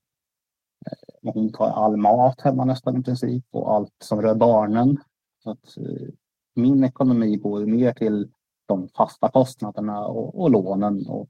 Eh, 0.85 1.31
hon 1.33 1.51
tar 1.51 1.69
all 1.69 1.97
mat 1.97 2.41
hemma 2.41 2.65
nästan 2.65 2.99
i 2.99 3.03
princip 3.03 3.45
och 3.51 3.73
allt 3.73 3.93
som 4.03 4.21
rör 4.21 4.35
barnen. 4.35 4.97
Så 5.43 5.51
att, 5.51 5.77
eh, 5.77 6.07
min 6.55 6.83
ekonomi 6.83 7.35
går 7.35 7.65
mer 7.65 7.93
till 7.93 8.31
de 8.65 8.89
fasta 8.97 9.31
kostnaderna 9.31 10.05
och, 10.07 10.41
och 10.41 10.51
lånen 10.51 11.07
och, 11.07 11.27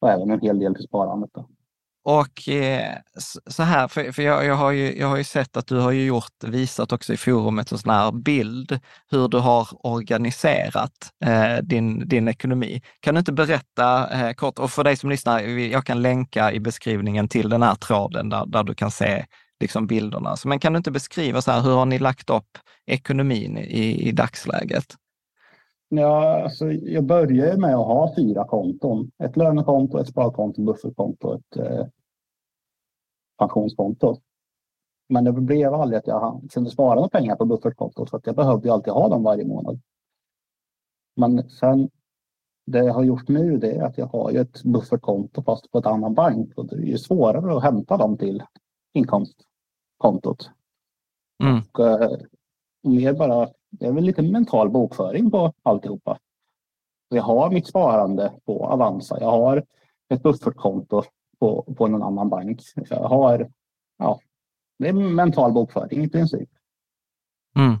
och 0.00 0.10
även 0.10 0.30
en 0.30 0.40
hel 0.40 0.58
del 0.58 0.74
till 0.74 0.84
sparandet. 0.84 1.30
Då 1.32 1.48
och 2.04 2.48
eh, 2.48 2.96
så 3.46 3.62
här, 3.62 3.88
för, 3.88 4.12
för 4.12 4.22
jag, 4.22 4.44
jag, 4.44 4.54
har 4.54 4.70
ju, 4.70 4.98
jag 4.98 5.06
har 5.06 5.16
ju 5.16 5.24
sett 5.24 5.56
att 5.56 5.66
du 5.66 5.76
har 5.76 5.90
ju 5.90 6.04
gjort, 6.04 6.44
visat 6.44 6.92
också 6.92 7.12
i 7.12 7.16
forumet 7.16 7.72
en 7.72 7.78
sån 7.78 7.90
här 7.90 8.12
bild 8.12 8.80
hur 9.10 9.28
du 9.28 9.38
har 9.38 9.68
organiserat 9.86 11.10
eh, 11.24 11.56
din, 11.62 12.08
din 12.08 12.28
ekonomi. 12.28 12.82
Kan 13.00 13.14
du 13.14 13.18
inte 13.18 13.32
berätta 13.32 14.10
eh, 14.10 14.32
kort, 14.32 14.58
och 14.58 14.70
för 14.70 14.84
dig 14.84 14.96
som 14.96 15.10
lyssnar, 15.10 15.40
jag 15.40 15.86
kan 15.86 16.02
länka 16.02 16.52
i 16.52 16.60
beskrivningen 16.60 17.28
till 17.28 17.48
den 17.48 17.62
här 17.62 17.74
tråden 17.74 18.28
där, 18.28 18.46
där 18.46 18.62
du 18.62 18.74
kan 18.74 18.90
se 18.90 19.26
liksom 19.60 19.86
bilderna. 19.86 20.36
Så, 20.36 20.48
men 20.48 20.58
kan 20.58 20.72
du 20.72 20.76
inte 20.76 20.90
beskriva 20.90 21.42
så 21.42 21.52
här, 21.52 21.60
hur 21.60 21.74
har 21.74 21.86
ni 21.86 21.98
lagt 21.98 22.30
upp 22.30 22.58
ekonomin 22.86 23.58
i, 23.58 24.08
i 24.08 24.12
dagsläget? 24.12 24.96
Ja, 25.88 26.42
alltså 26.42 26.72
jag 26.72 27.04
började 27.04 27.60
med 27.60 27.74
att 27.74 27.86
ha 27.86 28.14
fyra 28.16 28.44
konton. 28.44 29.10
Ett 29.18 29.36
lönekonto, 29.36 29.98
ett 29.98 30.08
sparkonto, 30.08 30.62
buffertkonto 30.62 31.28
och 31.28 31.34
ett 31.34 31.56
eh, 31.56 31.86
pensionskonto. 33.38 34.16
Men 35.08 35.24
det 35.24 35.32
blev 35.32 35.74
aldrig 35.74 35.98
att 35.98 36.06
jag 36.06 36.48
kunde 36.52 36.70
spara 36.70 36.94
några 36.94 37.08
pengar 37.08 37.36
på 37.36 37.44
buffertkontot 37.44 38.10
för 38.10 38.18
att 38.18 38.26
jag 38.26 38.36
behövde 38.36 38.72
alltid 38.72 38.92
ha 38.92 39.08
dem 39.08 39.22
varje 39.22 39.44
månad. 39.44 39.80
Men 41.16 41.50
sen 41.50 41.90
det 42.66 42.78
jag 42.78 42.94
har 42.94 43.04
gjort 43.04 43.28
nu 43.28 43.58
det 43.58 43.72
är 43.76 43.82
att 43.82 43.98
jag 43.98 44.06
har 44.06 44.30
ju 44.30 44.38
ett 44.38 44.62
buffertkonto 44.62 45.42
fast 45.42 45.70
på 45.70 45.78
ett 45.78 45.86
annan 45.86 46.14
bank 46.14 46.58
och 46.58 46.66
det 46.66 46.76
är 46.76 46.80
ju 46.80 46.98
svårare 46.98 47.56
att 47.56 47.62
hämta 47.62 47.96
dem 47.96 48.18
till 48.18 48.42
inkomstkontot. 48.92 50.50
Mm. 51.42 51.62
Och, 51.72 51.86
eh, 51.86 52.18
mer 52.82 53.12
bara 53.12 53.48
det 53.78 53.86
är 53.86 53.92
väl 53.92 54.04
lite 54.04 54.22
mental 54.22 54.70
bokföring 54.70 55.30
på 55.30 55.52
alltihopa. 55.62 56.18
Jag 57.08 57.22
har 57.22 57.50
mitt 57.50 57.66
sparande 57.66 58.32
på 58.46 58.66
Avanza. 58.66 59.20
Jag 59.20 59.30
har 59.30 59.64
ett 60.08 60.22
buffertkonto 60.22 61.02
på, 61.38 61.74
på 61.76 61.86
någon 61.86 62.02
annan 62.02 62.28
bank. 62.28 62.60
Jag 62.90 63.08
har, 63.08 63.50
ja, 63.98 64.20
det 64.78 64.88
är 64.88 64.92
mental 64.92 65.52
bokföring 65.52 66.04
i 66.04 66.08
princip. 66.08 66.48
Mm. 67.58 67.76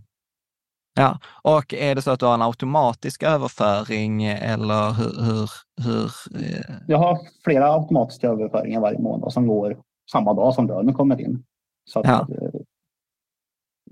Ja, 0.96 1.18
och 1.42 1.74
är 1.74 1.94
det 1.94 2.02
så 2.02 2.10
att 2.10 2.20
du 2.20 2.26
har 2.26 2.34
en 2.34 2.42
automatisk 2.42 3.22
överföring 3.22 4.24
eller 4.24 4.92
hur? 4.92 5.22
hur, 5.22 5.50
hur 5.84 6.10
eh? 6.44 6.74
Jag 6.86 6.98
har 6.98 7.18
flera 7.44 7.72
automatiska 7.72 8.28
överföringar 8.28 8.80
varje 8.80 8.98
månad 8.98 9.32
som 9.32 9.46
går 9.46 9.78
samma 10.12 10.34
dag 10.34 10.54
som 10.54 10.66
lönen 10.66 10.94
kommer 10.94 11.20
in. 11.20 11.44
Så 11.84 12.00
att, 12.00 12.06
ja. 12.06 12.26
Eh, 12.30 12.60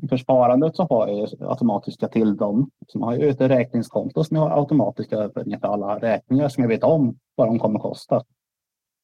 för 0.08 0.16
sparandet 0.16 0.76
så 0.76 0.86
har 0.90 1.08
jag 1.08 1.28
automatiska 1.50 2.08
till 2.08 2.36
dem. 2.36 2.70
Sen 2.92 3.02
har 3.02 3.14
jag 3.14 3.28
ett 3.28 3.40
räkningskonto 3.40 4.24
som 4.24 4.36
jag 4.36 4.48
har 4.48 4.60
automatiska 4.60 5.16
överföringar 5.16 5.58
för 5.58 5.68
alla 5.68 5.98
räkningar 5.98 6.48
som 6.48 6.62
jag 6.62 6.68
vet 6.68 6.84
om 6.84 7.18
vad 7.34 7.48
de 7.48 7.58
kommer 7.58 7.78
kosta. 7.78 8.22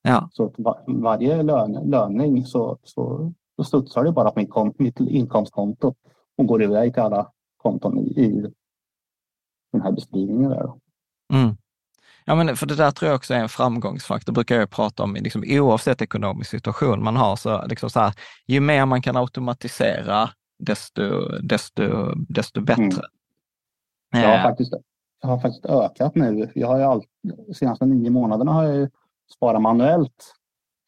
Ja. 0.02 0.28
Så 0.32 0.52
var, 0.56 0.82
varje 0.86 1.42
lön, 1.42 1.72
löning 1.72 2.44
så, 2.44 2.78
så, 2.82 3.32
så 3.56 3.64
studsar 3.64 4.04
det 4.04 4.12
bara 4.12 4.30
på 4.30 4.40
mitt, 4.40 4.50
kom, 4.50 4.74
mitt 4.78 5.00
inkomstkonto 5.00 5.94
och 6.38 6.46
går 6.46 6.62
iväg 6.62 6.94
till 6.94 7.02
alla 7.02 7.30
konton 7.56 7.98
i, 7.98 8.20
i 8.20 8.46
den 9.72 9.82
här 9.82 9.92
beskrivningen. 9.92 10.50
Där. 10.50 10.72
Mm. 11.32 11.56
Ja, 12.24 12.34
men 12.34 12.56
för 12.56 12.66
det 12.66 12.74
där 12.74 12.90
tror 12.90 13.08
jag 13.08 13.16
också 13.16 13.34
är 13.34 13.38
en 13.38 13.48
framgångsfaktor, 13.48 14.32
brukar 14.32 14.56
jag 14.56 14.70
prata 14.70 15.02
om, 15.02 15.14
liksom, 15.14 15.44
oavsett 15.46 16.02
ekonomisk 16.02 16.50
situation 16.50 17.04
man 17.04 17.16
har. 17.16 17.36
Så, 17.36 17.66
liksom 17.66 17.90
så 17.90 18.00
här, 18.00 18.14
ju 18.46 18.60
mer 18.60 18.86
man 18.86 19.02
kan 19.02 19.16
automatisera 19.16 20.30
desto, 20.58 21.28
desto, 21.42 22.14
desto 22.28 22.60
bättre. 22.60 22.82
Mm. 22.82 24.22
Jag, 24.22 24.28
har 24.28 24.36
eh. 24.36 24.42
faktiskt, 24.42 24.72
jag 25.22 25.28
har 25.28 25.38
faktiskt 25.38 25.66
ökat 25.66 26.14
nu. 26.14 26.50
Jag 26.54 26.68
har 26.68 26.78
ju 26.78 26.84
all, 26.84 27.02
de 27.46 27.54
senaste 27.54 27.86
nio 27.86 28.10
månaderna 28.10 28.52
har 28.52 28.64
jag 28.64 28.90
sparat 29.34 29.62
manuellt 29.62 30.34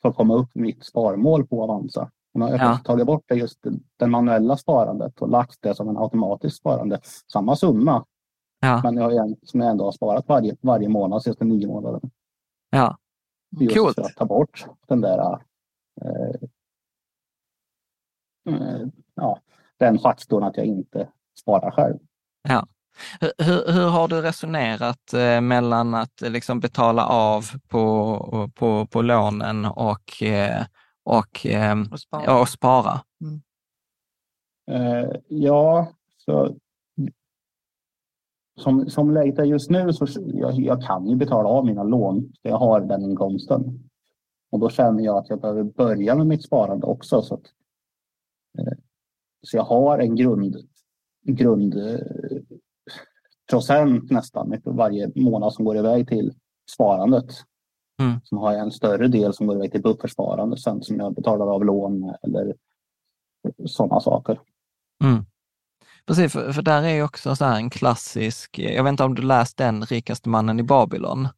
för 0.02 0.08
att 0.08 0.16
komma 0.16 0.34
upp 0.34 0.50
mitt 0.54 0.84
sparmål 0.84 1.46
på 1.46 1.62
Avanza. 1.62 2.10
Har 2.34 2.50
jag 2.50 2.60
ja. 2.60 2.78
tagit 2.84 3.06
bort 3.06 3.24
det 3.26 3.34
just 3.34 3.58
det 3.96 4.06
manuella 4.06 4.56
sparandet 4.56 5.22
och 5.22 5.28
lagt 5.28 5.62
det 5.62 5.74
som 5.74 5.88
en 5.88 5.96
automatisk 5.96 6.56
sparande. 6.56 7.00
Samma 7.32 7.56
summa. 7.56 8.04
Ja. 8.60 8.80
Men 8.84 8.96
jag 8.96 9.02
har, 9.02 9.36
som 9.46 9.60
jag 9.60 9.70
ändå 9.70 9.84
har 9.84 9.92
sparat 9.92 10.28
varje, 10.28 10.56
varje 10.60 10.88
månad 10.88 11.22
senaste 11.22 11.44
nio 11.44 11.66
månaderna. 11.66 12.10
Ja. 12.70 12.98
Just 13.60 13.76
Coolt. 13.76 13.94
för 13.94 14.02
att 14.02 14.16
ta 14.16 14.24
bort 14.24 14.66
den 14.86 15.00
där 15.00 15.38
eh, 16.00 16.48
eh 18.54 18.86
den 19.80 19.98
faktorn 19.98 20.44
att 20.44 20.56
jag 20.56 20.66
inte 20.66 21.08
sparar 21.40 21.70
själv. 21.70 21.98
Ja. 22.48 22.66
Hur, 23.38 23.72
hur 23.72 23.88
har 23.88 24.08
du 24.08 24.22
resonerat 24.22 25.12
eh, 25.12 25.40
mellan 25.40 25.94
att 25.94 26.22
eh, 26.22 26.30
liksom 26.30 26.60
betala 26.60 27.06
av 27.06 27.44
på, 27.68 28.50
på, 28.54 28.86
på 28.86 29.02
lånen 29.02 29.64
och, 29.64 30.22
eh, 30.22 30.64
och, 31.04 31.46
och 31.92 32.00
spara? 32.00 32.40
Och 32.40 32.48
spara? 32.48 33.00
Mm. 33.20 33.40
Ja, 35.28 35.88
så 36.16 36.56
som, 38.60 38.90
som 38.90 39.10
läget 39.10 39.38
är 39.38 39.44
just 39.44 39.70
nu 39.70 39.92
så 39.92 40.06
jag, 40.26 40.60
jag 40.60 40.82
kan 40.82 41.08
ju 41.08 41.16
betala 41.16 41.48
av 41.48 41.66
mina 41.66 41.82
lån. 41.82 42.32
Jag 42.42 42.58
har 42.58 42.80
den 42.80 43.02
inkomsten. 43.02 43.90
Och 44.50 44.58
då 44.58 44.70
känner 44.70 45.04
jag 45.04 45.16
att 45.16 45.28
jag 45.28 45.40
behöver 45.40 45.62
börja 45.62 46.14
med 46.14 46.26
mitt 46.26 46.44
sparande 46.44 46.86
också. 46.86 47.22
Så 47.22 47.34
att, 47.34 47.44
så 49.42 49.56
jag 49.56 49.64
har 49.64 49.98
en 49.98 50.16
grund, 50.16 50.56
grundprocent 51.22 52.10
eh, 54.10 54.16
nästan 54.16 54.60
varje 54.64 55.10
månad 55.14 55.52
som 55.52 55.64
går 55.64 55.76
iväg 55.76 56.08
till 56.08 56.34
sparandet. 56.74 57.26
Mm. 58.00 58.20
Sen 58.24 58.38
har 58.38 58.52
jag 58.52 58.60
en 58.60 58.70
större 58.70 59.08
del 59.08 59.34
som 59.34 59.46
går 59.46 59.56
iväg 59.56 59.72
till 59.72 59.82
buffertsparande 59.82 60.56
sen 60.56 60.82
som 60.82 60.96
jag 60.96 61.14
betalar 61.14 61.46
av 61.46 61.64
lån 61.64 62.14
eller 62.22 62.54
sådana 63.66 64.00
saker. 64.00 64.40
Mm. 65.04 65.24
Precis, 66.06 66.32
för, 66.32 66.52
för, 66.52 66.62
där 66.62 66.82
är 66.82 66.94
ju 66.94 67.02
också 67.02 67.36
så 67.36 67.44
en 67.44 67.70
klassisk, 67.70 68.58
jag 68.58 68.84
vet 68.84 68.90
inte 68.90 69.04
om 69.04 69.14
du 69.14 69.22
läst 69.22 69.56
den, 69.56 69.82
Rikaste 69.82 70.28
mannen 70.28 70.60
i 70.60 70.62
Babylon? 70.62 71.28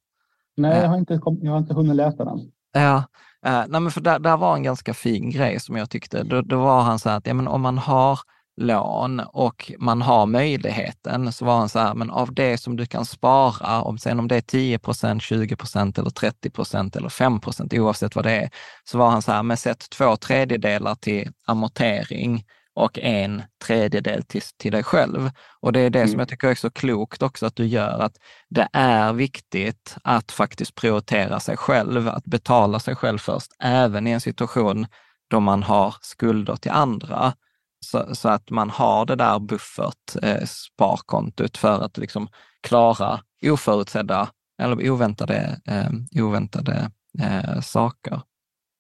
Nej, 0.57 0.83
jag 0.83 0.89
har 0.89 0.99
inte, 0.99 1.21
jag 1.41 1.53
har 1.53 1.59
inte 1.59 1.75
hunnit 1.75 1.97
läsa 1.97 2.25
den. 2.25 2.53
Ja, 2.73 3.05
Uh, 3.47 3.65
nej 3.69 3.81
men 3.81 3.91
för 3.91 4.01
där, 4.01 4.19
där 4.19 4.37
var 4.37 4.57
en 4.57 4.63
ganska 4.63 4.95
fin 4.95 5.31
grej 5.31 5.61
som 5.61 5.77
jag 5.77 5.91
tyckte. 5.91 6.23
Då, 6.23 6.43
då 6.43 6.61
var 6.61 6.83
han 6.83 6.99
så 6.99 7.09
här 7.09 7.17
att 7.17 7.27
ja, 7.27 7.35
men 7.35 7.49
om 7.49 7.61
man 7.61 7.79
har 7.79 8.19
lån 8.57 9.21
och 9.21 9.73
man 9.79 10.03
har 10.03 10.27
möjligheten, 10.27 11.33
så 11.33 11.45
var 11.45 11.59
han 11.59 11.69
så 11.69 11.79
här, 11.79 11.95
men 11.95 12.11
av 12.11 12.35
det 12.35 12.59
som 12.59 12.77
du 12.77 12.87
kan 12.87 13.05
spara, 13.05 13.83
om, 13.83 13.99
sen 13.99 14.19
om 14.19 14.29
det 14.29 14.37
är 14.37 14.41
10 14.41 14.79
procent, 14.79 15.23
20 15.23 15.57
procent 15.57 15.99
eller 15.99 16.11
30 16.11 16.51
procent 16.51 16.97
eller 16.97 17.09
5 17.09 17.41
procent, 17.41 17.75
oavsett 17.75 18.17
vad 18.17 18.25
det 18.25 18.33
är, 18.33 18.51
så 18.85 18.99
var 18.99 19.11
han 19.11 19.23
så 19.23 19.33
här, 19.33 19.43
men 19.43 19.57
sätt 19.57 19.91
två 19.91 20.17
tredjedelar 20.17 20.95
till 20.95 21.33
amortering 21.47 22.45
och 22.75 22.99
en 22.99 23.43
tredjedel 23.65 24.23
till, 24.23 24.43
till 24.57 24.73
dig 24.73 24.83
själv. 24.83 25.31
Och 25.61 25.73
det 25.73 25.81
är 25.81 25.91
det 25.91 25.99
mm. 25.99 26.11
som 26.11 26.19
jag 26.19 26.29
tycker 26.29 26.49
är 26.49 26.55
så 26.55 26.71
klokt 26.71 27.23
också 27.23 27.47
att 27.47 27.57
du 27.57 27.67
gör, 27.67 27.99
att 28.01 28.17
det 28.49 28.69
är 28.73 29.13
viktigt 29.13 29.97
att 30.05 30.33
faktiskt 30.33 30.75
prioritera 30.75 31.41
sig 31.41 31.57
själv, 31.57 32.09
att 32.09 32.25
betala 32.25 32.81
sig 32.81 32.97
själv 32.97 33.19
först, 33.19 33.53
även 33.59 34.07
i 34.07 34.11
en 34.11 34.21
situation 34.21 34.87
då 35.31 35.41
man 35.41 35.63
har 35.63 35.95
skulder 36.01 36.57
till 36.57 36.71
andra. 36.71 37.35
Så, 37.81 38.15
så 38.15 38.29
att 38.29 38.51
man 38.51 38.71
har 38.71 39.07
det 39.07 39.17
där 39.17 39.39
buffert, 39.39 40.17
eh, 40.23 40.45
sparkontot 40.47 41.57
för 41.57 41.81
att 41.81 41.99
liksom 41.99 42.29
klara 42.63 43.21
oförutsedda 43.45 44.29
eller 44.63 44.91
oväntade, 44.91 45.61
eh, 45.67 46.23
oväntade 46.25 46.91
eh, 47.21 47.61
saker. 47.61 48.21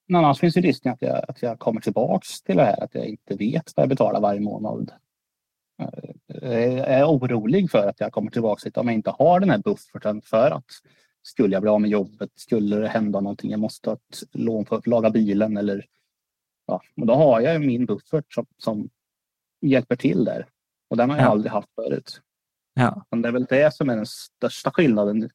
Men 0.08 0.24
annars 0.24 0.38
finns 0.38 0.56
ju 0.56 0.60
risken 0.60 0.92
att 0.92 1.02
jag, 1.02 1.24
att 1.28 1.42
jag 1.42 1.58
kommer 1.58 1.80
tillbaks 1.80 2.42
till 2.42 2.56
det 2.56 2.64
här 2.64 2.84
att 2.84 2.94
jag 2.94 3.06
inte 3.06 3.34
vet 3.34 3.72
vad 3.76 3.82
jag 3.82 3.88
betalar 3.88 4.20
varje 4.20 4.40
månad. 4.40 4.92
Jag 6.26 6.88
är 6.88 7.04
orolig 7.04 7.70
för 7.70 7.88
att 7.88 8.00
jag 8.00 8.12
kommer 8.12 8.30
tillbaks 8.30 8.66
hit 8.66 8.76
om 8.76 8.86
jag 8.86 8.94
inte 8.94 9.10
har 9.10 9.40
den 9.40 9.50
här 9.50 9.58
bufferten 9.58 10.22
för 10.22 10.50
att 10.50 10.64
skulle 11.22 11.54
jag 11.54 11.62
bli 11.62 11.70
av 11.70 11.80
med 11.80 11.90
jobbet, 11.90 12.30
skulle 12.34 12.76
det 12.76 12.88
hända 12.88 13.20
någonting, 13.20 13.50
jag 13.50 13.60
måste 13.60 13.90
ha 13.90 13.94
ett 13.94 14.22
lån 14.32 14.66
för 14.66 14.76
att 14.76 14.86
laga 14.86 15.10
bilen 15.10 15.56
eller 15.56 15.86
ja, 16.66 16.82
och 16.96 17.06
då 17.06 17.14
har 17.14 17.40
jag 17.40 17.60
min 17.60 17.86
buffert 17.86 18.32
som, 18.32 18.46
som 18.58 18.88
hjälper 19.60 19.96
till 19.96 20.24
där. 20.24 20.46
Och 20.88 20.96
den 20.96 21.10
har 21.10 21.16
jag 21.16 21.26
ja. 21.26 21.30
aldrig 21.30 21.52
haft 21.52 21.74
förut. 21.74 22.20
Ja. 22.74 23.04
Men 23.10 23.22
det 23.22 23.28
är 23.28 23.32
väl 23.32 23.44
det 23.44 23.74
som 23.74 23.90
är 23.90 23.96
den 23.96 24.06
största 24.06 24.70
skillnaden 24.70 25.30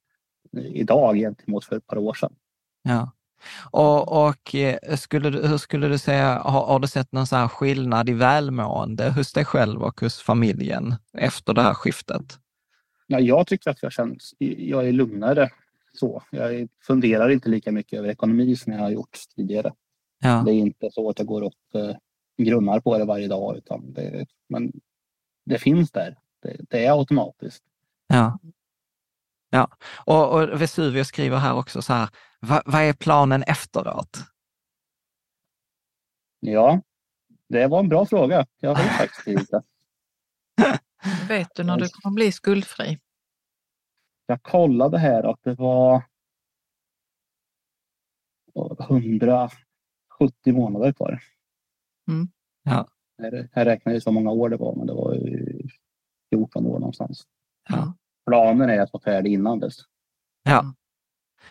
idag 0.57 1.15
gentemot 1.15 1.65
för 1.65 1.75
ett 1.75 1.87
par 1.87 1.97
år 1.97 2.13
sedan. 2.13 2.35
Ja. 2.81 3.11
Och, 3.71 4.27
och 4.27 4.55
eh, 4.55 4.95
skulle 4.95 5.29
du, 5.29 5.47
hur 5.47 5.57
skulle 5.57 5.87
du 5.87 5.97
säga, 5.97 6.39
har, 6.39 6.65
har, 6.65 6.79
du 6.79 6.87
sett 6.87 7.11
någon 7.11 7.27
så 7.27 7.47
skillnad 7.47 8.09
i 8.09 8.13
välmående 8.13 9.09
hos 9.09 9.33
dig 9.33 9.45
själv 9.45 9.83
och 9.83 10.01
hos 10.01 10.21
familjen 10.21 10.95
efter 11.13 11.53
det 11.53 11.61
här 11.61 11.73
skiftet? 11.73 12.39
Ja, 13.07 13.19
jag 13.19 13.47
tycker 13.47 13.71
att 13.71 13.83
jag 13.83 13.91
känns, 13.91 14.33
jag 14.39 14.87
är 14.87 14.91
lugnare 14.91 15.49
så. 15.93 16.23
Jag 16.31 16.67
funderar 16.87 17.29
inte 17.29 17.49
lika 17.49 17.71
mycket 17.71 17.99
över 17.99 18.09
ekonomi 18.09 18.55
som 18.55 18.73
jag 18.73 18.79
har 18.79 18.89
gjort 18.89 19.17
tidigare. 19.35 19.73
Ja. 20.19 20.43
Det 20.45 20.51
är 20.51 20.55
inte 20.55 20.89
så 20.91 21.09
att 21.09 21.19
jag 21.19 21.27
går 21.27 21.41
upp 21.41 21.75
eh, 21.75 21.95
grunnar 22.37 22.79
på 22.79 22.97
det 22.97 23.05
varje 23.05 23.27
dag, 23.27 23.57
utan 23.57 23.93
det, 23.93 24.25
men 24.49 24.71
det 25.45 25.59
finns 25.59 25.91
där. 25.91 26.17
Det, 26.41 26.57
det 26.69 26.85
är 26.85 26.99
automatiskt. 26.99 27.63
Ja. 28.07 28.39
Ja, 29.49 29.69
och, 30.05 30.33
och 30.33 30.61
Vesuvius 30.61 31.07
skriver 31.07 31.37
här 31.37 31.55
också 31.55 31.81
så 31.81 31.93
här, 31.93 32.09
vad, 32.39 32.61
vad 32.65 32.81
är 32.81 32.93
planen 32.93 33.43
efteråt? 33.43 34.17
Ja, 36.39 36.81
det 37.49 37.67
var 37.67 37.79
en 37.79 37.89
bra 37.89 38.05
fråga. 38.05 38.45
Jag 38.59 38.75
vet 38.75 38.91
faktiskt 38.97 39.27
inte. 39.27 39.63
Vet 41.27 41.55
du 41.55 41.63
när 41.63 41.77
du 41.77 41.89
kommer 41.89 42.15
bli 42.15 42.31
skuldfri? 42.31 42.99
Jag 44.25 44.43
kollade 44.43 44.97
här 44.97 45.23
att 45.23 45.43
det 45.43 45.53
var 45.53 46.03
170 48.89 49.57
månader 50.45 50.93
kvar. 50.93 51.19
Mm. 52.07 52.27
Ja. 52.63 52.87
Här, 53.21 53.49
här 53.51 53.65
räknar 53.65 53.93
jag 53.93 54.03
så 54.03 54.11
många 54.11 54.31
år 54.31 54.49
det 54.49 54.57
var, 54.57 54.75
men 54.75 54.87
det 54.87 54.93
var 54.93 55.13
ju 55.13 55.61
14 56.29 56.65
år 56.65 56.79
någonstans. 56.79 57.23
Ja. 57.69 57.93
Planen 58.25 58.69
är 58.69 58.79
att 58.79 58.93
vara 58.93 59.03
färdig 59.03 59.33
innan 59.33 59.59
dess. 59.59 59.77
Ja. 60.43 60.73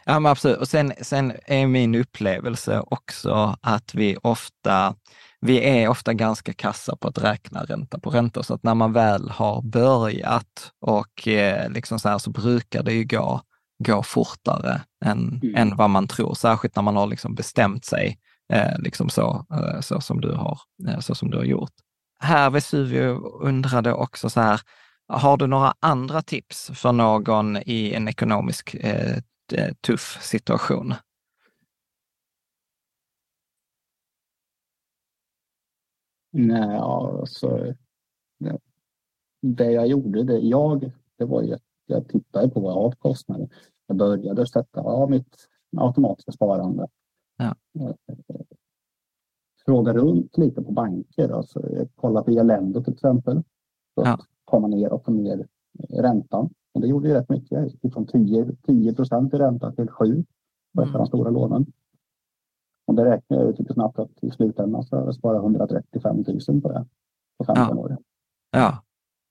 Ja, 0.05 0.20
men 0.20 0.33
absolut. 0.33 0.59
Och 0.59 0.68
sen, 0.68 0.92
sen 1.03 1.33
är 1.46 1.66
min 1.66 1.94
upplevelse 1.94 2.81
också 2.87 3.57
att 3.61 3.94
vi 3.94 4.16
ofta, 4.22 4.94
vi 5.40 5.64
är 5.64 5.88
ofta 5.88 6.14
ganska 6.14 6.53
kassa 6.53 6.96
på 6.96 7.09
att 7.09 7.18
räkna 7.18 7.64
ränta 7.64 7.99
på 7.99 8.11
ränta. 8.11 8.42
Så 8.42 8.55
att 8.55 8.62
när 8.62 8.75
man 8.75 8.92
väl 8.92 9.31
har 9.31 9.62
börjat 9.62 10.72
och 10.81 11.29
eh, 11.29 11.70
liksom 11.70 11.99
så 11.99 12.09
här 12.09 12.18
så 12.18 12.31
brukar 12.31 12.83
det 12.83 12.92
ju 12.92 13.05
gå, 13.05 13.40
gå 13.85 14.03
fortare 14.03 14.81
än, 15.05 15.40
Mm. 15.42 15.57
än 15.57 15.77
vad 15.77 15.90
man 15.90 16.09
tror. 16.09 16.35
Särskilt 16.35 16.77
när 16.77 16.83
man 16.83 16.96
har 16.96 17.07
liksom 17.07 17.35
bestämt 17.35 17.85
sig 17.85 18.18
eh, 18.53 18.79
liksom 18.79 19.09
så, 19.09 19.46
eh, 19.53 19.81
så, 19.81 20.01
som 20.01 20.20
du 20.20 20.33
har, 20.33 20.59
så 21.01 21.14
som 21.14 21.31
du 21.31 21.37
har 21.37 21.44
gjort. 21.44 21.72
Här 22.20 22.51
Vesuvio 22.51 23.20
undrade 23.40 23.92
också 23.92 24.31
så 24.31 24.40
här, 24.40 24.61
har 25.09 25.37
du 25.37 25.46
några 25.46 25.75
andra 25.81 26.22
tips 26.22 26.70
för 26.75 26.92
någon 26.92 27.57
i 27.57 27.92
en 27.94 28.09
ekonomisk 28.09 28.75
eh, 28.75 29.16
tuff 29.80 30.18
situation? 30.22 30.94
Nej, 36.30 36.76
alltså. 36.78 37.74
det- 38.38 38.59
Det 39.40 39.70
jag 39.72 39.87
gjorde, 39.87 40.22
det, 40.22 40.38
jag, 40.38 40.92
det 41.16 41.24
var 41.24 41.42
ju 41.42 41.54
att 41.54 41.62
jag 41.87 42.09
tittade 42.09 42.48
på 42.50 42.61
vad 42.61 42.72
jag 42.72 42.80
har 42.82 42.90
för 42.90 42.98
kostnader. 42.98 43.48
Jag 43.87 43.96
började 43.96 44.46
sätta 44.46 44.80
av 44.80 45.11
mitt 45.11 45.48
automatiska 45.76 46.32
sparande. 46.32 46.88
Ja. 47.37 47.54
Fråga 49.66 49.92
runt 49.92 50.38
lite 50.38 50.62
på 50.62 50.72
banker. 50.72 51.28
Alltså, 51.28 51.62
kolla 51.94 52.22
på 52.22 52.30
Elendo 52.30 52.85
till 52.85 52.92
exempel. 52.94 53.37
Så 53.94 54.02
Ja. 54.04 54.14
att 54.14 54.20
komma 54.44 54.66
ner 54.68 54.92
och 54.92 55.04
få 55.04 55.11
ner 55.11 55.46
räntan. 55.88 56.50
Och 56.77 56.83
det 56.83 56.89
gjorde 56.89 57.09
ju 57.09 57.15
rätt 57.15 57.29
mycket. 57.29 57.51
Jag 57.51 57.67
gick 57.67 57.93
från 57.93 58.07
10, 58.07 58.47
10 58.67 58.95
procent 58.95 59.35
i 59.35 59.37
ränta 59.37 59.73
till 59.73 59.89
7 59.89 60.25
på 60.75 60.83
ett 60.83 60.89
av 60.89 60.93
de 60.95 61.07
stora 61.07 61.31
lånen. 61.31 61.67
Och 62.87 62.95
det 62.95 63.05
räknar 63.05 63.39
jag 63.39 63.49
ut 63.51 63.59
lite 63.59 63.75
snabbt 63.75 63.99
att 63.99 64.11
i 64.23 64.31
slutändan 64.31 64.85
så 64.85 64.97
har 64.97 65.05
jag 65.05 65.15
sparat 65.15 65.43
135 65.43 66.17
000 66.49 66.62
på 66.62 66.73
det. 66.73 66.87
På 67.39 67.45
15 67.45 67.79
år. 67.79 67.97
Ja, 68.51 68.83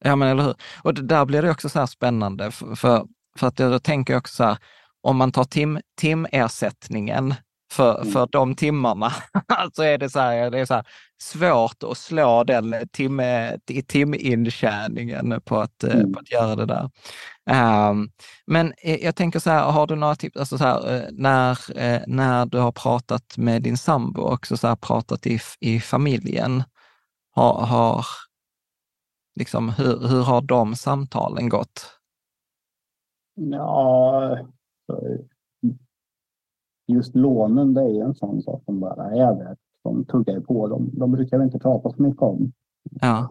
ja 0.03 0.15
men 0.15 0.27
eller 0.27 0.43
hur. 0.43 0.55
Och 0.83 0.93
det, 0.93 1.01
där 1.01 1.25
blir 1.25 1.41
det 1.41 1.51
också 1.51 1.69
så 1.69 1.79
här 1.79 1.85
spännande, 1.85 2.51
för, 2.51 2.75
för, 2.75 3.07
för 3.37 3.47
att 3.47 3.59
jag 3.59 3.83
tänker 3.83 4.17
också 4.17 4.35
så 4.35 4.43
här, 4.43 4.57
om 5.01 5.17
man 5.17 5.31
tar 5.31 5.43
tim, 5.43 5.79
timersättningen 6.01 7.33
för, 7.71 7.95
Mm. 8.01 8.11
för 8.13 8.27
de 8.31 8.55
timmarna, 8.55 9.11
så 9.73 9.83
är 9.83 9.97
det 9.97 10.09
så 10.09 10.19
här, 10.19 10.51
det 10.51 10.59
är 10.59 10.65
så 10.65 10.73
här 10.73 10.85
svårt 11.21 11.83
att 11.83 11.97
slå 11.97 12.43
den 12.43 12.75
tim, 12.91 13.21
timintjäningen 13.87 15.41
på 15.45 15.57
att, 15.57 15.83
eh, 15.83 15.95
Mm. 15.95 16.13
på 16.13 16.19
att 16.19 16.31
göra 16.31 16.55
det 16.55 16.65
där. 16.65 16.89
Ehm, 17.45 18.09
men 18.45 18.73
eh, 18.77 19.03
jag 19.03 19.15
tänker 19.15 19.39
så 19.39 19.49
här, 19.49 19.71
har 19.71 19.87
du 19.87 19.95
några 19.95 20.15
tips, 20.15 20.37
alltså 20.37 20.57
så 20.57 20.63
här, 20.63 20.95
eh, 20.95 21.09
när, 21.11 21.77
eh, 21.77 22.01
när 22.07 22.45
du 22.45 22.59
har 22.59 22.71
pratat 22.71 23.37
med 23.37 23.61
din 23.61 23.77
sambo, 23.77 24.21
också 24.21 24.57
så 24.57 24.67
här 24.67 24.75
pratat 24.75 25.27
i, 25.27 25.39
i 25.59 25.79
familjen, 25.79 26.63
har, 27.31 27.65
har 27.65 28.05
liksom, 29.35 29.69
hur, 29.69 30.07
hur 30.07 30.23
har 30.23 30.41
de 30.41 30.75
samtalen 30.75 31.49
gått? 31.49 31.91
Ja, 33.35 34.37
just 36.87 37.15
lånen 37.15 37.73
det 37.73 37.81
är 37.81 38.03
en 38.03 38.15
sån 38.15 38.41
sak 38.41 38.63
som 38.65 38.79
bara 38.79 39.11
är 39.11 39.35
där. 39.35 39.57
De 39.83 40.05
tuggar 40.05 40.39
på. 40.39 40.67
De, 40.67 40.89
de 40.93 41.11
brukar 41.11 41.37
vi 41.37 41.43
inte 41.43 41.59
prata 41.59 41.89
så 41.89 42.01
mycket 42.01 42.21
om. 42.21 42.51
Ja, 43.01 43.29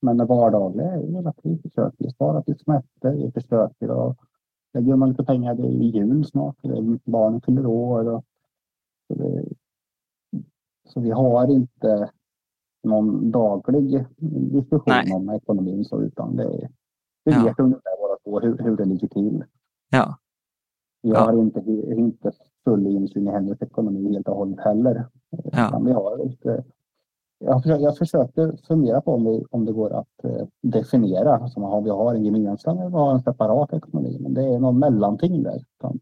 Men 0.00 0.16
det 0.16 0.24
vardagliga 0.24 0.92
är 0.92 1.02
ju 1.02 1.28
att 1.28 1.38
vi 1.42 1.58
försöker 1.58 2.08
spara 2.08 2.42
till 2.42 2.58
smärtor. 2.58 3.10
Vi 3.10 3.30
försöker 3.32 4.08
att 4.08 4.16
lägga 4.74 4.92
undan 4.92 5.08
lite 5.08 5.24
pengar. 5.24 5.54
Det 5.54 5.62
är 5.62 5.70
ju 5.70 5.84
jul 5.84 6.24
snart. 6.24 6.56
Barnen 7.04 7.40
fyller 7.40 7.66
år. 7.66 8.08
Och, 8.08 8.24
så, 9.08 9.14
det, 9.14 9.44
så 10.88 11.00
vi 11.00 11.10
har 11.10 11.50
inte 11.50 12.10
någon 12.82 13.30
daglig 13.30 14.04
diskussion 14.52 14.82
Nej. 14.86 15.12
om 15.14 15.30
ekonomin 15.30 15.84
så 15.84 16.02
utan 16.02 16.36
det 16.36 16.44
är, 16.44 16.68
vi 17.24 17.32
Ja. 17.32 17.44
vet 17.44 17.58
ungefär 17.58 17.96
båda 18.00 18.16
två 18.24 18.40
hur, 18.40 18.58
hur 18.64 18.76
det 18.76 18.84
ligger 18.84 19.08
till. 19.08 19.44
ja, 19.90 20.16
Jag 21.00 21.16
Ja. 21.16 21.20
har 21.20 21.32
inte, 21.38 21.60
inte 21.94 22.32
full 22.64 22.86
insyn 22.86 23.28
i 23.28 23.30
hennes 23.30 23.62
ekonomi 23.62 24.12
helt 24.12 24.28
och 24.28 24.36
hållet 24.36 24.60
heller. 24.60 25.06
Ja. 25.52 25.82
Vi 25.84 25.92
har 25.92 26.24
lite, 26.24 26.64
jag, 27.38 27.62
försöker, 27.62 27.84
jag 27.84 27.98
försökte 27.98 28.52
fundera 28.68 29.00
på 29.00 29.14
om, 29.14 29.24
vi, 29.24 29.44
om 29.50 29.64
det 29.64 29.72
går 29.72 30.00
att 30.00 30.24
eh, 30.24 30.46
definiera. 30.62 31.36
Alltså, 31.36 31.60
om 31.60 31.84
vi 31.84 31.90
har 31.90 32.14
en 32.14 32.24
gemensam 32.24 32.78
eller 32.78 32.90
har 32.90 33.12
en 33.12 33.22
separat 33.22 33.72
ekonomi. 33.72 34.18
Men 34.20 34.34
det 34.34 34.42
är 34.42 34.58
någon 34.58 34.78
mellanting 34.78 35.42
där. 35.42 35.64
Utan, 35.78 35.98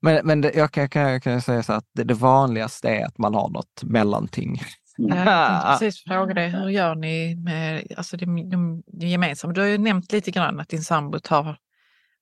Men, 0.00 0.26
men 0.26 0.40
det, 0.40 0.54
jag 0.54 0.70
kan, 0.70 0.88
kan, 0.88 1.12
jag 1.12 1.22
kan 1.22 1.40
säga 1.40 1.62
så 1.62 1.72
att 1.72 1.84
det, 1.92 2.04
det 2.04 2.14
vanligaste 2.14 2.88
är 2.88 3.06
att 3.06 3.18
man 3.18 3.34
har 3.34 3.48
något 3.48 3.84
mellanting. 3.84 4.60
mm. 4.98 5.18
Jag 5.18 5.78
precis 5.78 6.04
fråga 6.04 6.34
dig, 6.34 6.48
hur 6.48 6.68
gör 6.68 6.94
ni 6.94 7.36
med 7.36 7.86
alltså 7.96 8.16
det, 8.16 8.24
de, 8.24 8.82
det 8.86 9.06
gemensamma? 9.06 9.52
Du 9.52 9.60
har 9.60 9.68
ju 9.68 9.78
nämnt 9.78 10.12
lite 10.12 10.30
grann 10.30 10.60
att 10.60 10.68
din 10.68 10.82
sambo 10.82 11.18
tar 11.18 11.56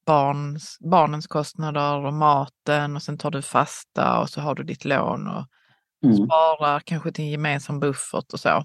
barns, 0.07 0.79
barnens 0.81 1.27
kostnader 1.27 2.07
och 2.07 2.15
maten 2.15 2.97
och 2.97 3.03
sen 3.03 3.19
tar 3.19 3.31
du 3.31 3.43
fasta 3.43 4.21
och 4.21 4.31
så 4.31 4.41
har 4.41 4.55
du 4.55 4.63
ditt 4.63 4.85
lån 4.85 5.29
och 5.29 5.45
Mm. 6.05 6.17
sparar 6.17 6.81
kanske 6.81 7.13
till 7.13 7.25
en 7.25 7.31
gemensam 7.31 7.81
buffert 7.81 8.33
och 8.33 8.41
så. 8.41 8.65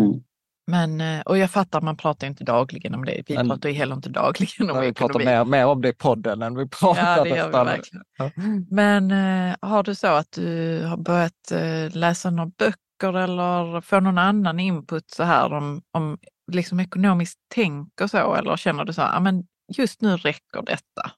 Mm. 0.00 0.22
Men, 0.66 1.00
eh, 1.00 1.20
och 1.20 1.38
jag 1.38 1.50
fattar, 1.50 1.80
man 1.80 1.96
pratar 1.96 2.26
inte 2.26 2.44
dagligen 2.44 2.94
om 2.94 3.04
det. 3.04 3.22
Vi 3.26 3.34
Men- 3.34 3.48
pratar 3.48 3.68
ju 3.68 3.74
heller 3.74 3.94
inte 3.94 4.08
dagligen 4.08 4.70
om 4.70 4.80
Vi 4.80 4.92
pratar 4.92 5.20
ekonomi. 5.20 5.24
mer, 5.24 5.44
mer 5.44 5.66
om 5.66 5.82
det 5.82 5.88
i 5.88 5.92
podden 5.92 6.42
än 6.42 6.56
vi 6.56 6.68
pratar 6.68 7.16
Ja, 7.18 7.22
det 7.24 7.28
gör 7.30 7.46
vi 7.46 7.52
verkligen. 7.52 8.04
Ja. 8.18 8.30
Men 8.70 9.10
eh, 9.10 9.56
har 9.62 9.82
du 9.82 9.94
så 9.94 10.06
att 10.06 10.32
du 10.32 10.82
har 10.86 10.96
börjat 10.96 11.50
eh, 11.52 11.96
läsa 11.96 12.30
några 12.30 12.50
böcker 12.58 13.16
eller 13.18 13.80
få 13.80 14.00
någon 14.00 14.18
annan 14.18 14.60
input 14.60 15.10
så 15.10 15.22
här 15.22 15.52
om, 15.52 15.82
om 15.92 16.18
liksom 16.52 16.80
ekonomiskt 16.80 17.38
tänk 17.54 18.00
och 18.00 18.10
så? 18.10 18.34
Eller 18.34 18.56
känner 18.56 18.84
du 18.84 18.92
så 18.92 19.02
här, 19.02 19.12
"Ja, 19.12 19.20
men 19.20 19.46
just 19.76 20.00
nu 20.00 20.16
räcker 20.16 20.62
detta? 20.62 21.10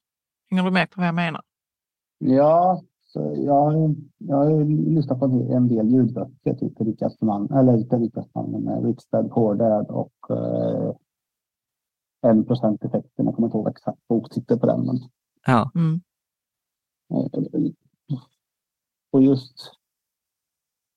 Hänger 0.50 0.62
du 0.64 0.70
med 0.70 0.90
på 0.90 1.00
vad 1.00 1.08
jag 1.08 1.14
menar? 1.14 1.42
Ja, 2.18 2.82
jag, 3.22 3.94
jag 4.18 4.36
har 4.36 4.64
lyssnat 4.94 5.18
på 5.18 5.24
en 5.24 5.68
del 5.68 5.88
ljudböcker. 5.88 6.54
Typ 6.54 6.80
Rikaste 6.80 7.24
man, 7.24 7.50
eller 7.52 7.76
inte 7.76 8.24
mannen, 8.34 8.62
men 8.62 8.82
Rich 8.86 9.04
Poor 9.10 9.54
Dad 9.54 9.86
och 9.90 10.30
eh, 10.30 10.94
en 12.22 12.44
procent 12.44 12.84
effekten. 12.84 13.26
Jag 13.26 13.34
kommer 13.34 13.48
inte 13.48 13.58
ihåg 13.58 13.68
exakt 13.68 14.08
boktiteln 14.08 14.60
på 14.60 14.66
den. 14.66 14.86
Men, 14.86 14.96
Ja, 15.46 15.70
Mm. 15.74 16.00
eh, 17.10 17.70
och 19.12 19.22
just, 19.22 19.72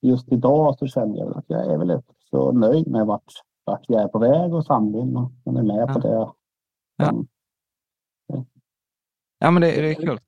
just 0.01 0.31
idag 0.31 0.79
så 0.79 0.87
känner 0.87 1.17
jag 1.17 1.37
att 1.37 1.45
jag 1.47 1.73
är 1.73 1.77
väl 1.77 1.89
rätt 1.89 2.05
så 2.29 2.51
nöjd 2.51 2.87
med 2.87 3.05
vart, 3.05 3.33
vart 3.63 3.85
jag 3.87 4.01
är 4.03 4.07
på 4.07 4.19
väg 4.19 4.53
och 4.53 4.65
sambon 4.65 5.17
och 5.17 5.31
är 5.57 5.63
med 5.63 5.93
på 5.93 5.99
det. 5.99 6.31
Ja. 6.95 7.09
Mm. 7.09 7.27
ja 9.39 9.51
men 9.51 9.61
det, 9.61 9.81
det 9.81 9.89
är 9.89 9.93
kul. 9.95 10.19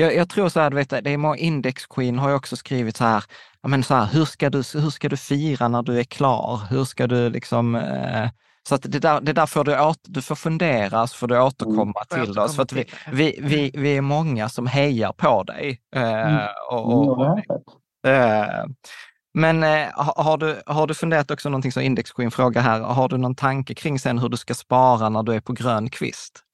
Jag, 0.00 0.14
jag 0.14 0.28
tror 0.28 0.48
så 0.48 0.60
här, 0.60 0.70
du 0.70 0.76
vet, 0.76 0.90
det 0.90 1.10
är 1.10 1.16
många, 1.16 1.36
Index 1.36 1.86
Queen 1.86 2.18
har 2.18 2.28
ju 2.28 2.34
också 2.34 2.56
skrivit 2.56 2.96
så 2.96 3.04
här, 3.04 3.24
ja, 3.62 3.68
men 3.68 3.82
så 3.82 3.94
här 3.94 4.06
hur, 4.06 4.24
ska 4.24 4.50
du, 4.50 4.58
hur 4.58 4.90
ska 4.90 5.08
du 5.08 5.16
fira 5.16 5.68
när 5.68 5.82
du 5.82 5.98
är 6.00 6.04
klar? 6.04 6.60
Hur 6.70 6.84
ska 6.84 7.06
du 7.06 7.30
liksom... 7.30 7.74
Eh, 7.74 8.28
så 8.68 8.74
att 8.74 8.82
det 8.82 8.98
där, 8.98 9.20
det 9.20 9.32
där 9.32 9.46
får 9.46 9.64
du, 9.64 9.80
åt, 9.80 9.98
du 10.04 10.22
får 10.22 10.34
fundera, 10.34 11.06
så 11.06 11.16
får 11.16 11.28
du 11.28 11.40
återkomma 11.40 11.92
Får 12.10 12.18
jag 12.18 12.26
till 12.26 12.38
oss. 12.38 12.56
För 12.56 12.62
att 12.62 12.72
vi, 12.72 12.80
återkomma 12.80 13.16
vi, 13.16 13.38
vi, 13.42 13.70
vi 13.74 13.96
är 13.96 14.00
många 14.00 14.48
som 14.48 14.66
hejar 14.66 15.12
på 15.12 15.42
dig. 15.42 15.80
Eh, 15.96 16.02
Mm. 16.02 16.48
och, 16.70 16.92
Mm, 16.92 17.08
och, 17.08 17.18
och. 18.04 18.10
Eh, 18.10 18.64
Men 19.34 19.62
eh, 19.62 19.88
har, 19.96 20.38
du, 20.38 20.62
har 20.66 20.86
du 20.86 20.94
funderat 20.94 21.30
också 21.30 21.48
någonting 21.48 21.72
som 21.72 21.82
Index 21.82 22.12
Queen 22.12 22.30
frågar 22.30 22.62
här, 22.62 22.80
har 22.80 23.08
du 23.08 23.16
någon 23.18 23.34
tanke 23.34 23.74
kring 23.74 23.98
sen 23.98 24.18
hur 24.18 24.28
du 24.28 24.36
ska 24.36 24.54
spara 24.54 25.08
när 25.08 25.22
du 25.22 25.34
är 25.34 25.40
på 25.40 25.52
grön 25.52 25.90
kvist? 25.90 26.44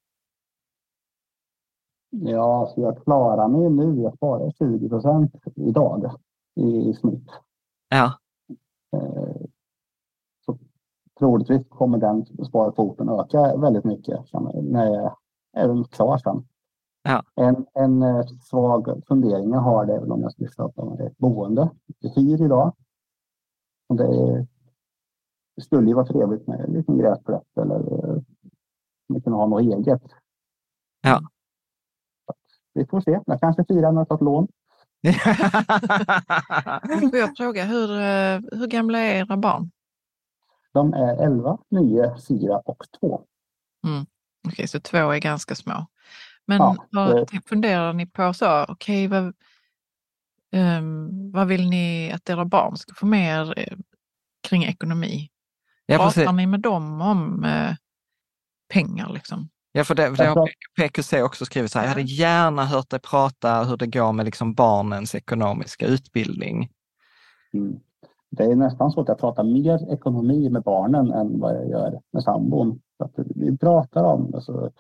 Ja, 2.10 2.72
så 2.74 2.80
jag 2.80 3.02
klarar 3.04 3.48
mig 3.48 3.70
nu. 3.70 4.02
Jag 4.02 4.14
sparar 4.14 4.50
20 4.50 4.88
procent 4.88 5.34
idag 5.54 6.10
i 6.54 6.94
snitt. 6.94 7.30
Ja, 7.88 8.12
Eh, 8.92 9.46
Så 10.46 10.58
troligtvis 11.18 11.68
kommer 11.68 11.98
den 11.98 12.26
sparkvoten 12.26 13.08
öka 13.08 13.56
väldigt 13.56 13.84
mycket 13.84 14.20
när 14.62 14.86
jag 14.94 15.16
är 15.52 15.84
klar 15.84 16.18
sen. 16.18 16.46
Ja. 17.02 17.22
En, 17.34 17.66
en 17.74 18.02
eh, 18.02 18.26
svag 18.26 19.02
fundering 19.08 19.50
jag 19.50 19.60
har 19.60 19.86
det 19.86 19.94
är 19.94 20.00
väl 20.00 20.12
om 20.12 20.22
jag 20.22 20.32
skulle 20.32 20.50
köpa 20.50 21.04
ett 21.04 21.18
boende. 21.18 21.70
Jag 21.98 22.10
hyr 22.10 22.42
idag. 22.44 22.72
Och 23.88 23.96
det, 23.96 24.46
det 25.56 25.62
skulle 25.62 25.88
ju 25.88 25.94
vara 25.94 26.06
trevligt 26.06 26.46
med 26.46 26.60
en 26.60 26.72
liten 26.72 26.98
gräsplätt 26.98 27.58
eller 27.58 27.76
eh, 27.76 28.22
man 29.08 29.20
kunde 29.20 29.38
ha 29.38 29.46
något 29.46 29.62
eget. 29.62 30.02
Ja. 31.02 31.20
Vi 32.76 32.86
får 32.86 33.00
se. 33.00 33.20
Jag 33.26 33.40
kanske 33.40 33.64
firar 33.64 33.92
med 33.92 34.02
att 34.02 34.08
ta 34.08 34.14
ett 34.14 34.20
lån. 34.20 34.48
Får 37.10 37.18
jag 37.18 37.36
fråga, 37.36 37.64
hur, 37.64 37.90
eh, 37.90 38.40
hur 38.58 38.66
gamla 38.66 38.98
är 38.98 39.14
era 39.14 39.36
barn? 39.36 39.70
De 40.72 40.94
är 40.94 41.24
11, 41.24 41.58
9, 41.70 42.14
4 42.28 42.58
och 42.58 42.84
2. 43.00 43.22
Okej, 44.48 44.68
så 44.68 44.80
två 44.80 44.96
är 45.10 45.18
ganska 45.18 45.54
små. 45.54 45.86
Men 46.46 46.62
Ja, 46.62 46.76
vad 46.90 47.26
det- 47.30 47.48
funderar 47.48 47.92
ni 47.92 48.06
på 48.06 48.34
så? 48.34 48.64
Okej, 48.68 49.08
vad, 49.08 49.34
ehm, 50.52 51.30
vad 51.32 51.46
vill 51.48 51.68
ni 51.70 52.12
att 52.12 52.30
era 52.30 52.44
barn 52.44 52.76
ska 52.76 52.94
få 52.94 53.06
med 53.06 53.46
er 53.46 53.54
eh, 53.58 53.78
kring 54.48 54.64
ekonomi? 54.64 55.30
ja, 55.86 55.98
Pratar 55.98 56.32
ni 56.32 56.46
med 56.46 56.60
dem 56.60 57.00
om 57.00 57.44
eh, 57.44 57.74
pengar 58.72 59.08
liksom? 59.12 59.48
Ja, 59.76 59.84
för 59.84 59.94
det, 59.94 60.10
det 60.16 60.24
har 60.24 60.50
PQC 60.80 61.12
också 61.12 61.44
skrivit 61.44 61.72
så 61.72 61.78
här, 61.78 61.86
jag 61.86 61.90
hade 61.90 62.02
gärna 62.02 62.64
hört 62.64 62.90
dig 62.90 63.00
prata 63.00 63.62
hur 63.64 63.76
det 63.76 63.86
går 63.86 64.12
med 64.12 64.24
liksom 64.24 64.54
barnens 64.54 65.14
ekonomiska 65.14 65.86
utbildning. 65.86 66.68
Mm. 67.52 67.80
Det 68.30 68.44
är 68.44 68.56
nästan 68.56 68.90
så 68.90 69.00
att 69.00 69.08
jag 69.08 69.18
pratar 69.18 69.44
mer 69.44 69.92
ekonomi 69.92 70.50
med 70.50 70.62
barnen 70.62 71.12
än 71.12 71.40
vad 71.40 71.54
jag 71.54 71.68
gör 71.68 72.00
med 72.12 72.22
sambon. 72.22 72.80
Att 72.98 73.12
vi 73.16 73.58
pratar 73.58 74.04
om, 74.04 74.34
alltså, 74.34 74.70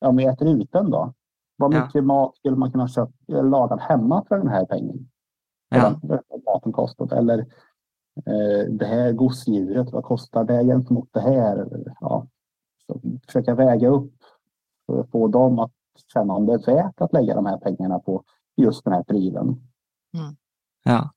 om 0.00 0.16
vi 0.16 0.24
äter 0.24 0.48
ute 0.48 0.78
en 0.78 0.90
dag. 0.90 1.14
Vad 1.56 1.74
Ja. 1.74 1.84
mycket 1.84 2.04
mat 2.04 2.36
skulle 2.36 2.56
man 2.56 2.72
kunna 2.72 2.88
köpa, 2.88 3.12
laga 3.42 3.76
hemma 3.76 4.24
för 4.28 4.38
den 4.38 4.48
här 4.48 4.64
pengen? 4.66 5.08
Ja. 5.68 6.00
Vad 6.02 6.20
maten 6.46 6.72
kostat? 6.72 7.12
Eller 7.12 7.38
eh, 8.26 8.70
det 8.70 8.86
här 8.86 9.12
gosedjuret, 9.12 9.92
vad 9.92 10.04
kostar 10.04 10.44
det 10.44 10.64
gentemot 10.64 11.08
det 11.12 11.20
här? 11.20 11.66
Ja. 12.00 12.26
Så 12.86 13.00
försöka 13.26 13.54
väga 13.54 13.88
upp 13.88 14.13
få 15.12 15.28
dem 15.28 15.58
att 15.58 15.72
känna 16.12 16.34
om 16.34 16.46
det 16.46 16.52
är 16.52 16.58
värt 16.74 17.00
att 17.00 17.12
lägga 17.12 17.34
de 17.34 17.46
här 17.46 17.58
pengarna 17.58 17.98
på 17.98 18.24
just 18.56 18.84
den 18.84 18.92
här 18.92 19.02
prylen. 19.02 19.56
Ja, 20.84 21.10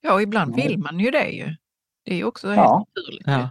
Ja, 0.00 0.14
och 0.14 0.22
ibland 0.22 0.50
Ja. 0.58 0.64
vill 0.64 0.78
man 0.78 0.98
ju 1.00 1.10
det 1.10 1.28
ju. 1.30 1.46
Det 2.04 2.12
är 2.12 2.16
ju 2.16 2.24
också 2.24 2.46
helt 2.48 2.58
Ja. 2.58 2.78
naturligt. 2.96 3.26
ja, 3.26 3.50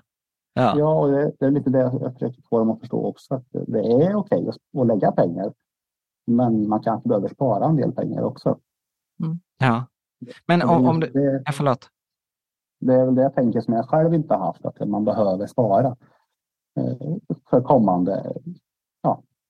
ja, 0.53 0.77
Ja, 0.79 0.99
och 0.99 1.11
det, 1.11 1.31
det 1.39 1.45
är 1.45 1.51
lite 1.51 1.69
det 1.69 1.79
jag 1.79 2.13
försöker 2.13 2.41
få 2.49 2.59
dem 2.59 2.69
att 2.71 2.79
förstå 2.79 3.05
också. 3.05 3.33
Att 3.35 3.45
det 3.51 3.79
är 3.79 4.15
okej 4.15 4.47
att, 4.49 4.81
att 4.81 4.87
lägga 4.87 5.11
pengar. 5.11 5.53
Men 6.27 6.69
man 6.69 6.79
kanske 6.83 7.09
behöver 7.09 7.27
spara 7.27 7.65
en 7.65 7.75
del 7.75 7.91
pengar 7.91 8.21
också. 8.23 8.59
ja. 9.57 9.85
Men 10.45 10.61
om, 10.61 10.83
det, 10.83 10.89
om 10.89 10.99
du, 10.99 11.07
det, 11.09 11.41
ja, 11.45 11.51
förlåt. 11.51 11.89
det 12.79 12.93
är 12.93 13.05
väl 13.05 13.15
det 13.15 13.21
jag 13.21 13.35
tänker 13.35 13.61
som 13.61 13.73
jag 13.73 13.89
själv 13.89 14.13
inte 14.13 14.33
har 14.33 14.45
haft. 14.45 14.65
Att 14.65 14.87
man 14.89 15.05
behöver 15.05 15.47
spara. 15.47 15.87
eh, 16.79 17.15
För 17.49 17.61
kommande. 17.61 18.33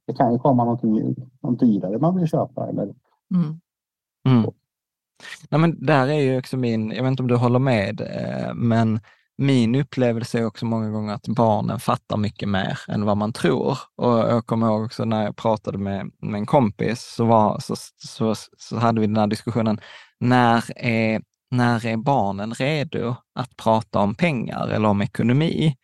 Det 0.07 0.13
kan 0.13 0.33
ju 0.33 0.39
komma 0.39 0.63
någonting, 0.63 1.15
något 1.41 1.59
dyrare 1.59 1.99
man 1.99 2.15
vill 2.15 2.27
köpa. 2.27 2.67
Eller, 2.69 2.93
Mm. 3.35 3.59
Mm. 4.27 4.51
Nej, 5.49 5.61
men 5.61 5.85
där 5.85 6.07
är 6.07 6.19
ju 6.19 6.37
också 6.37 6.57
min, 6.57 6.91
jag 6.91 7.03
vet 7.03 7.11
inte 7.11 7.23
om 7.23 7.27
du 7.27 7.35
håller 7.35 7.59
med, 7.59 8.01
eh, 8.01 8.53
men 8.53 8.99
min 9.37 9.75
upplevelse 9.75 10.39
är 10.39 10.45
också 10.45 10.65
många 10.65 10.89
gånger 10.89 11.13
att 11.13 11.27
barnen 11.27 11.79
fattar 11.79 12.17
mycket 12.17 12.49
mer 12.49 12.79
än 12.87 13.05
vad 13.05 13.17
man 13.17 13.33
tror. 13.33 13.77
Och 13.95 14.13
jag 14.13 14.45
kommer 14.45 14.67
ihåg 14.67 14.85
också 14.85 15.05
när 15.05 15.23
jag 15.23 15.35
pratade 15.35 15.77
med, 15.77 16.11
med 16.21 16.39
en 16.39 16.45
kompis, 16.45 17.13
så, 17.15 17.25
var, 17.25 17.59
så, 17.59 17.75
så, 17.97 18.35
så 18.57 18.77
hade 18.77 19.01
vi 19.01 19.07
den 19.07 19.17
här 19.17 19.27
diskussionen, 19.27 19.79
när 20.19 20.63
är, 20.75 21.21
när 21.51 21.85
är 21.85 21.97
barnen 21.97 22.53
redo 22.53 23.15
att 23.35 23.57
prata 23.57 23.99
om 23.99 24.15
pengar 24.15 24.67
eller 24.67 24.89
om 24.89 25.01
ekonomi? 25.01 25.75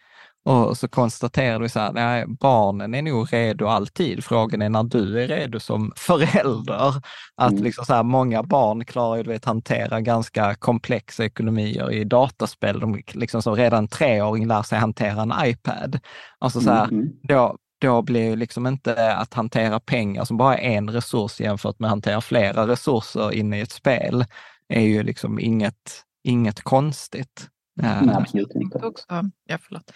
Och 0.45 0.77
så 0.77 0.87
konstaterade 0.87 1.63
vi 1.63 1.69
så 1.69 1.79
här, 1.79 1.91
nej, 1.93 2.25
barnen 2.27 2.95
är 2.95 3.01
nog 3.01 3.33
redo 3.33 3.67
alltid. 3.67 4.23
Frågan 4.23 4.61
är 4.61 4.69
när 4.69 4.83
du 4.83 5.23
är 5.23 5.27
redo 5.27 5.59
som 5.59 5.91
förälder. 5.95 6.93
Att 7.35 7.51
Mm. 7.51 7.63
liksom 7.63 7.85
så 7.85 7.93
här, 7.93 8.03
många 8.03 8.43
barn 8.43 8.85
klarar 8.85 9.17
ju, 9.17 9.23
du 9.23 9.29
vet, 9.29 9.45
hantera 9.45 10.01
ganska 10.01 10.55
komplexa 10.55 11.25
ekonomier 11.25 11.91
i 11.91 12.03
dataspel. 12.03 12.79
De 12.79 13.03
liksom 13.13 13.41
som 13.41 13.55
redan 13.55 13.87
treåring 13.87 14.47
lär 14.47 14.63
sig 14.63 14.79
hantera 14.79 15.21
en 15.21 15.33
iPad. 15.45 15.99
Alltså 16.39 16.61
så 16.61 16.71
här, 16.71 16.83
Mm, 16.87 16.99
mm. 16.99 17.13
då, 17.23 17.57
då 17.81 18.01
blir 18.01 18.23
ju 18.29 18.35
liksom 18.35 18.67
inte 18.67 19.15
att 19.15 19.33
hantera 19.33 19.79
pengar 19.79 20.25
som 20.25 20.37
bara 20.37 20.57
är 20.57 20.77
en 20.77 20.89
resurs 20.89 21.39
jämfört 21.39 21.79
med 21.79 21.87
att 21.87 21.91
hantera 21.91 22.21
flera 22.21 22.67
resurser 22.67 23.31
inne 23.33 23.57
i 23.57 23.61
ett 23.61 23.71
spel, 23.71 24.25
är 24.69 24.81
ju 24.81 25.03
liksom 25.03 25.39
inget, 25.39 26.03
inget 26.23 26.61
konstigt. 26.63 27.47
Eh, 27.81 28.01
Nej, 28.01 28.15
absolut 28.15 28.47
Jag 28.53 28.63
inte. 28.63 28.77
också, 28.77 29.05
ja, 29.47 29.57
förlåt. 29.61 29.91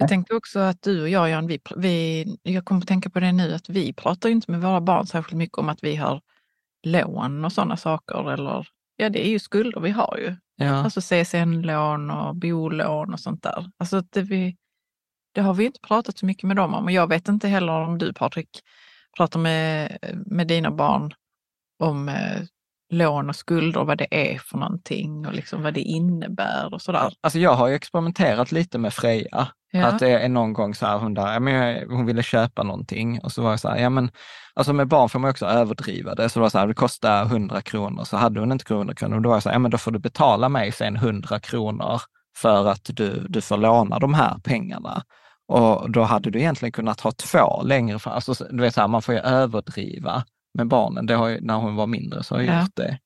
Jag 0.00 0.08
tänkte 0.08 0.34
också 0.34 0.58
att 0.58 0.82
du 0.82 1.02
och 1.02 1.08
jag, 1.08 1.30
Jan, 1.30 1.46
vi, 1.46 1.60
vi, 1.76 2.24
jag 2.42 2.64
kommer 2.64 2.80
att 2.80 2.88
tänka 2.88 3.10
på 3.10 3.20
det 3.20 3.32
nu, 3.32 3.54
att 3.54 3.68
vi 3.68 3.92
pratar 3.92 4.28
inte 4.28 4.50
med 4.50 4.60
våra 4.60 4.80
barn 4.80 5.06
särskilt 5.06 5.38
mycket 5.38 5.58
om 5.58 5.68
att 5.68 5.84
vi 5.84 5.96
har 5.96 6.20
lån 6.86 7.44
och 7.44 7.52
sådana 7.52 7.76
saker. 7.76 8.32
Eller, 8.32 8.68
ja, 8.96 9.08
det 9.08 9.26
är 9.26 9.30
ju 9.30 9.38
skulder 9.38 9.80
vi 9.80 9.90
har 9.90 10.18
ju. 10.18 10.36
ja. 10.56 10.74
Alltså 10.74 11.00
CSN-lån 11.00 12.10
och 12.10 12.36
bolån 12.36 13.12
och 13.12 13.20
sånt 13.20 13.42
där. 13.42 13.70
Alltså 13.78 14.00
det, 14.00 14.22
vi, 14.22 14.56
det 15.34 15.40
har 15.40 15.54
vi 15.54 15.64
inte 15.64 15.80
pratat 15.80 16.18
så 16.18 16.26
mycket 16.26 16.44
med 16.44 16.56
dem 16.56 16.74
om. 16.74 16.84
Och 16.84 16.92
jag 16.92 17.06
vet 17.06 17.28
inte 17.28 17.48
heller 17.48 17.72
om 17.72 17.98
du 17.98 18.12
Patrik 18.12 18.60
pratar 19.16 19.40
med, 19.40 19.98
med 20.26 20.48
dina 20.48 20.70
barn 20.70 21.12
om 21.78 22.08
eh, 22.08 22.42
lån 22.90 23.28
och 23.28 23.36
skulder, 23.36 23.84
vad 23.84 23.98
det 23.98 24.32
är 24.32 24.38
för 24.38 24.58
någonting 24.58 25.26
och 25.26 25.34
liksom 25.34 25.62
vad 25.62 25.74
det 25.74 25.80
innebär 25.80 26.74
och 26.74 26.82
sådär. 26.82 27.12
Alltså 27.20 27.38
jag 27.38 27.54
har 27.54 27.68
ju 27.68 27.74
experimenterat 27.74 28.52
lite 28.52 28.78
med 28.78 28.94
Freja. 28.94 29.48
Ja. 29.70 29.86
Att 29.86 29.98
det 29.98 30.08
är 30.10 30.28
någon 30.28 30.52
gång 30.52 30.74
så 30.74 30.86
här, 30.86 30.98
hon, 30.98 31.14
där, 31.14 31.32
ja, 31.32 31.40
men 31.40 31.90
hon 31.90 32.06
ville 32.06 32.22
köpa 32.22 32.62
någonting 32.62 33.20
och 33.20 33.32
så 33.32 33.42
var 33.42 33.50
jag 33.50 33.60
så 33.60 33.68
här, 33.68 33.78
ja 33.78 33.90
men 33.90 34.10
alltså 34.54 34.72
med 34.72 34.88
barn 34.88 35.08
får 35.08 35.18
man 35.18 35.30
också 35.30 35.46
överdriva 35.46 36.14
det. 36.14 36.28
Så 36.28 36.38
det 36.38 36.42
var 36.42 36.50
så 36.50 36.58
här, 36.58 36.66
det 36.66 36.74
kostar 36.74 37.22
100 37.24 37.60
kronor, 37.62 38.04
så 38.04 38.16
hade 38.16 38.40
hon 38.40 38.52
inte 38.52 38.74
100 38.74 38.94
kronor. 38.94 39.16
Och 39.16 39.22
då 39.22 39.28
var 39.28 39.36
jag 39.36 39.42
så 39.42 39.48
här, 39.48 39.54
ja 39.54 39.58
men 39.58 39.70
då 39.70 39.78
får 39.78 39.90
du 39.90 39.98
betala 39.98 40.48
mig 40.48 40.72
sen 40.72 40.96
100 40.96 41.40
kronor 41.40 42.00
för 42.36 42.66
att 42.68 42.90
du, 42.92 43.26
du 43.28 43.40
får 43.40 43.56
låna 43.56 43.98
de 43.98 44.14
här 44.14 44.38
pengarna. 44.44 45.02
Och 45.48 45.90
då 45.90 46.02
hade 46.02 46.30
du 46.30 46.38
egentligen 46.38 46.72
kunnat 46.72 47.00
ha 47.00 47.12
två 47.12 47.62
längre 47.62 47.98
fram. 47.98 48.14
Alltså, 48.14 48.46
du 48.50 48.62
vet, 48.62 48.74
så 48.74 48.80
här, 48.80 48.88
man 48.88 49.02
får 49.02 49.14
ju 49.14 49.20
överdriva 49.20 50.24
med 50.54 50.68
barnen. 50.68 51.06
Det 51.06 51.14
har 51.14 51.28
ju, 51.28 51.40
när 51.40 51.54
hon 51.56 51.76
var 51.76 51.86
mindre 51.86 52.22
så 52.22 52.34
har 52.34 52.42
jag 52.42 52.54
Ja. 52.54 52.60
gjort 52.60 52.76
det. 52.76 52.98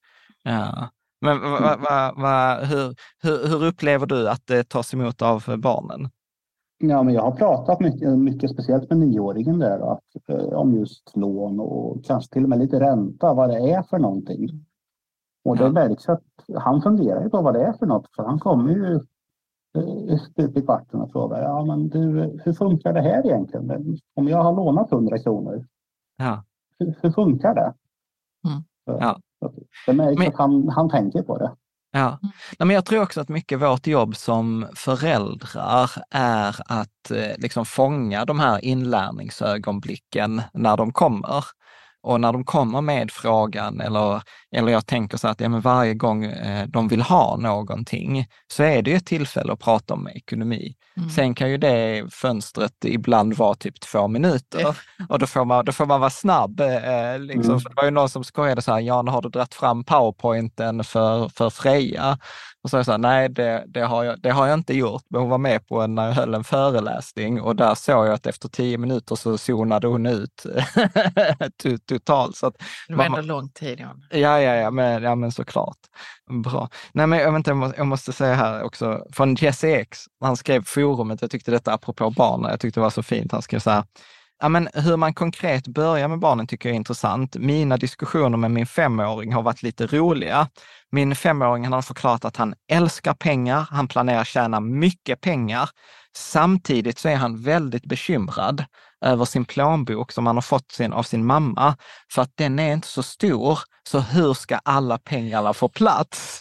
Ja. 0.42 0.88
Men 1.20 1.40
va, 1.40 1.76
va, 1.76 2.12
va, 2.16 2.58
hur, 2.64 2.94
hur, 3.22 3.48
hur 3.48 3.64
upplever 3.64 4.06
du 4.06 4.28
att 4.28 4.46
det 4.46 4.68
tas 4.68 4.94
emot 4.94 5.22
av 5.22 5.58
barnen? 5.58 6.10
Ja, 6.84 7.02
men 7.02 7.14
jag 7.14 7.22
har 7.22 7.30
pratat 7.32 7.80
mycket, 7.80 8.18
mycket 8.18 8.50
speciellt 8.50 8.90
med 8.90 8.98
nioåringen 8.98 9.58
där 9.58 9.92
att, 9.92 10.00
eh, 10.28 10.36
om 10.58 10.74
just 10.74 11.16
lån 11.16 11.60
och 11.60 12.04
kanske 12.04 12.32
till 12.32 12.42
och 12.42 12.48
med 12.48 12.58
lite 12.58 12.80
ränta, 12.80 13.34
vad 13.34 13.50
det 13.50 13.70
är 13.70 13.82
för 13.82 13.98
någonting. 13.98 14.48
Och 15.44 15.56
det 15.56 15.70
märks 15.70 16.08
att 16.08 16.22
han 16.54 16.82
funderar 16.82 17.22
ju 17.24 17.30
på 17.30 17.42
vad 17.42 17.54
det 17.54 17.64
är 17.64 17.72
för 17.72 17.86
något, 17.86 18.06
för 18.16 18.22
han 18.22 18.38
kommer 18.38 18.72
ju 18.72 18.94
eh, 19.78 20.18
stup 20.18 20.56
i 20.56 20.62
kvarten 20.62 21.00
och 21.00 21.12
frågar, 21.12 21.42
ja 21.42 21.64
men 21.64 21.88
du, 21.88 22.00
hur 22.44 22.52
funkar 22.52 22.92
det 22.92 23.00
här 23.00 23.26
egentligen? 23.26 23.98
Om 24.14 24.28
jag 24.28 24.42
har 24.42 24.52
lånat 24.52 24.92
100 24.92 25.18
kronor, 25.18 25.66
Ja. 26.18 26.44
hur, 26.78 26.94
hur 27.02 27.10
funkar 27.10 27.54
det? 27.54 27.74
Mm. 28.48 28.62
Så, 28.84 28.98
Ja. 29.04 29.18
så 29.40 29.52
det 29.86 29.92
märks 29.92 30.18
Men- 30.18 30.28
att 30.28 30.36
han, 30.36 30.68
han 30.68 30.88
tänker 30.90 31.22
på 31.22 31.38
det. 31.38 31.52
Ja, 31.94 32.18
Nej, 32.22 32.66
men 32.66 32.70
jag 32.70 32.84
tror 32.86 33.02
också 33.02 33.20
att 33.20 33.28
mycket 33.28 33.60
vårt 33.60 33.86
jobb 33.86 34.16
som 34.16 34.66
föräldrar 34.74 35.90
är 36.10 36.56
att 36.66 37.10
eh, 37.10 37.36
liksom 37.38 37.66
fånga 37.66 38.24
de 38.24 38.40
här 38.40 38.64
inlärningsögonblicken 38.64 40.42
när 40.52 40.76
de 40.76 40.92
kommer. 40.92 41.44
Och 42.02 42.20
när 42.20 42.32
de 42.32 42.44
kommer 42.44 42.80
med 42.80 43.10
frågan 43.10 43.80
eller, 43.80 44.22
eller 44.56 44.72
jag 44.72 44.86
tänker 44.86 45.16
så 45.18 45.28
att 45.28 45.40
ja, 45.40 45.48
men 45.48 45.60
varje 45.60 45.94
gång 45.94 46.24
eh, 46.24 46.66
de 46.68 46.88
vill 46.88 47.02
ha 47.02 47.36
någonting 47.36 48.26
så 48.52 48.62
är 48.62 48.82
det 48.82 48.90
ju 48.90 48.96
ett 48.96 49.06
tillfälle 49.06 49.52
att 49.52 49.60
prata 49.60 49.94
om 49.94 50.08
ekonomi. 50.08 50.74
Mm. 50.96 51.10
Sen 51.10 51.34
kan 51.34 51.50
ju 51.50 51.58
det 51.58 52.04
fönstret 52.10 52.84
ibland 52.84 53.34
vara 53.34 53.54
typ 53.54 53.80
två 53.80 54.08
minuter 54.08 54.76
och 55.08 55.18
då 55.18 55.26
får 55.26 55.44
man, 55.44 55.64
då 55.64 55.72
får 55.72 55.86
man 55.86 56.00
vara 56.00 56.10
snabb. 56.10 56.60
Eh, 56.60 57.18
liksom. 57.18 57.50
Mm. 57.50 57.60
För 57.60 57.68
det 57.68 57.76
var 57.76 57.84
ju 57.84 57.90
någon 57.90 58.08
som 58.08 58.24
skojade 58.24 58.62
så 58.62 58.72
här, 58.72 58.80
Jan 58.80 59.08
har 59.08 59.22
du 59.22 59.28
dratt 59.28 59.54
fram 59.54 59.84
powerpointen 59.84 60.84
för, 60.84 61.28
för 61.28 61.50
Freja? 61.50 62.18
Och 62.64 62.70
så 62.70 62.76
är 62.76 62.78
jag 62.78 62.86
så 62.86 62.90
här, 62.90 62.98
nej 62.98 63.28
det, 63.28 63.64
det, 63.66 63.80
har 63.80 64.04
jag, 64.04 64.20
det 64.20 64.30
har 64.30 64.46
jag 64.46 64.54
inte 64.58 64.74
gjort, 64.74 65.02
men 65.10 65.20
hon 65.20 65.30
var 65.30 65.38
med 65.38 65.66
på 65.68 65.80
en, 65.82 65.94
när 65.94 66.06
jag 66.06 66.12
höll 66.14 66.34
en 66.34 66.44
föreläsning 66.44 67.40
och 67.40 67.56
där 67.56 67.74
såg 67.74 68.06
jag 68.06 68.14
att 68.14 68.26
efter 68.26 68.48
tio 68.48 68.78
minuter 68.78 69.14
så 69.16 69.38
zonade 69.38 69.86
hon 69.86 70.06
ut 70.06 70.42
to- 71.62 71.78
totalt. 71.86 72.36
Så 72.36 72.46
att, 72.46 72.54
Det 72.88 72.94
var 72.94 73.08
man- 73.08 73.18
ändå 73.18 73.34
lång 73.34 73.48
tid. 73.48 73.80
Jan. 73.80 74.04
Ja, 74.10 74.40
ja, 74.40 74.54
ja, 74.54 74.70
men, 74.70 75.02
ja, 75.02 75.14
men 75.14 75.32
såklart. 75.32 75.76
Bra. 76.44 76.68
Nej, 76.94 77.06
men 77.06 77.18
jag, 77.18 77.36
inte, 77.36 77.50
jag, 77.50 77.56
måste, 77.56 77.76
jag 77.78 77.86
måste 77.86 78.12
säga 78.12 78.34
här 78.34 78.62
också, 78.62 79.04
från 79.12 79.34
Jesse 79.34 79.70
X, 79.80 79.98
han 80.20 80.36
skrev 80.36 80.64
forumet, 80.64 81.22
jag 81.22 81.30
tyckte 81.30 81.50
detta 81.50 81.72
apropå 81.74 82.10
barn, 82.10 82.46
jag 82.50 82.60
tyckte 82.60 82.80
det 82.80 82.84
var 82.84 82.90
så 82.90 83.02
fint, 83.02 83.32
han 83.32 83.42
skrev 83.42 83.58
så 83.58 83.70
här, 83.70 83.84
ja, 84.42 84.48
men 84.48 84.68
hur 84.74 84.96
man 84.96 85.14
konkret 85.14 85.68
börjar 85.68 86.08
med 86.08 86.18
barnen 86.18 86.46
tycker 86.46 86.68
jag 86.68 86.74
är 86.74 86.76
intressant. 86.76 87.36
Mina 87.36 87.76
diskussioner 87.76 88.38
med 88.38 88.50
min 88.50 88.66
femåring 88.66 89.32
har 89.32 89.42
varit 89.42 89.62
lite 89.62 89.86
roliga. 89.86 90.48
Min 90.90 91.16
femåring 91.16 91.64
han 91.64 91.72
har 91.72 91.82
förklarat 91.82 92.24
att 92.24 92.36
han 92.36 92.54
älskar 92.70 93.14
pengar, 93.14 93.66
han 93.70 93.88
planerar 93.88 94.24
tjäna 94.24 94.60
mycket 94.60 95.20
pengar. 95.20 95.70
Samtidigt 96.16 96.98
så 96.98 97.08
är 97.08 97.16
han 97.16 97.42
väldigt 97.42 97.86
bekymrad 97.86 98.64
över 99.04 99.24
sin 99.24 99.44
plånbok 99.44 100.12
som 100.12 100.26
han 100.26 100.36
har 100.36 100.42
fått 100.42 100.72
sin, 100.72 100.92
av 100.92 101.02
sin 101.02 101.26
mamma, 101.26 101.76
för 102.14 102.22
att 102.22 102.32
den 102.34 102.58
är 102.58 102.72
inte 102.72 102.88
så 102.88 103.02
stor. 103.02 103.58
Så 103.88 104.00
hur 104.00 104.34
ska 104.34 104.56
alla 104.56 104.98
pengarna 104.98 105.52
få 105.52 105.68
plats? 105.68 106.40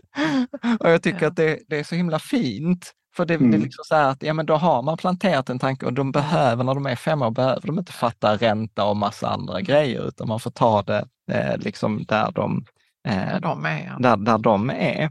och 0.80 0.90
jag 0.90 1.02
tycker 1.02 1.22
ja. 1.22 1.28
att 1.28 1.36
det, 1.36 1.60
det, 1.68 1.78
är 1.78 1.84
så 1.84 1.94
himla 1.94 2.18
fint. 2.18 2.92
För 3.16 3.24
det, 3.24 3.34
mm. 3.34 3.50
det 3.50 3.56
är 3.56 3.60
liksom 3.60 3.84
så 3.84 3.94
här 3.94 4.08
att, 4.08 4.22
ja 4.22 4.32
men 4.32 4.46
då 4.46 4.54
har 4.54 4.82
man 4.82 4.96
planterat 4.96 5.50
en 5.50 5.58
tanke 5.58 5.86
och 5.86 5.92
de 5.92 6.12
behöver, 6.12 6.64
när 6.64 6.74
de 6.74 6.86
är 6.86 6.96
fem 6.96 7.22
år, 7.22 7.30
behöver 7.30 7.66
de 7.66 7.78
inte 7.78 7.92
fatta 7.92 8.36
ränta 8.36 8.84
och 8.84 8.96
massa 8.96 9.28
andra 9.28 9.60
grejer, 9.60 10.08
utan 10.08 10.28
man 10.28 10.40
får 10.40 10.50
ta 10.50 10.82
det 10.82 11.04
eh, 11.32 11.58
liksom 11.58 12.04
där 12.08 12.30
de, 12.32 12.64
eh, 13.08 13.40
de 13.40 13.64
är. 13.64 13.96
Där, 13.98 14.16
där 14.16 14.38
de 14.38 14.70
är. 14.70 15.10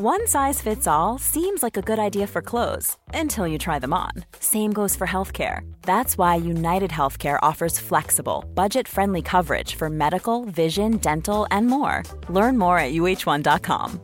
One 0.00 0.26
size 0.26 0.60
fits 0.60 0.88
all 0.88 1.18
seems 1.18 1.62
like 1.62 1.76
a 1.76 1.82
good 1.82 2.00
idea 2.00 2.26
for 2.26 2.42
clothes 2.42 2.96
until 3.14 3.46
you 3.46 3.58
try 3.58 3.78
them 3.78 3.92
on. 3.92 4.10
Same 4.40 4.72
goes 4.72 4.96
for 4.96 5.06
healthcare. 5.06 5.60
That's 5.82 6.18
why 6.18 6.34
United 6.34 6.90
Healthcare 6.90 7.38
offers 7.50 7.78
flexible, 7.78 8.44
budget-friendly 8.54 9.22
coverage 9.22 9.76
for 9.76 9.88
medical, 9.88 10.46
vision, 10.46 10.96
dental, 10.96 11.46
and 11.50 11.68
more. 11.68 12.02
Learn 12.28 12.58
more 12.58 12.76
at 12.78 12.92
uh1.com. 12.92 14.00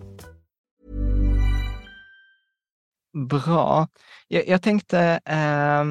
Bra. 3.28 3.88
Jag, 4.28 4.48
jag 4.48 4.62
tänkte 4.62 5.20
eh, 5.24 5.84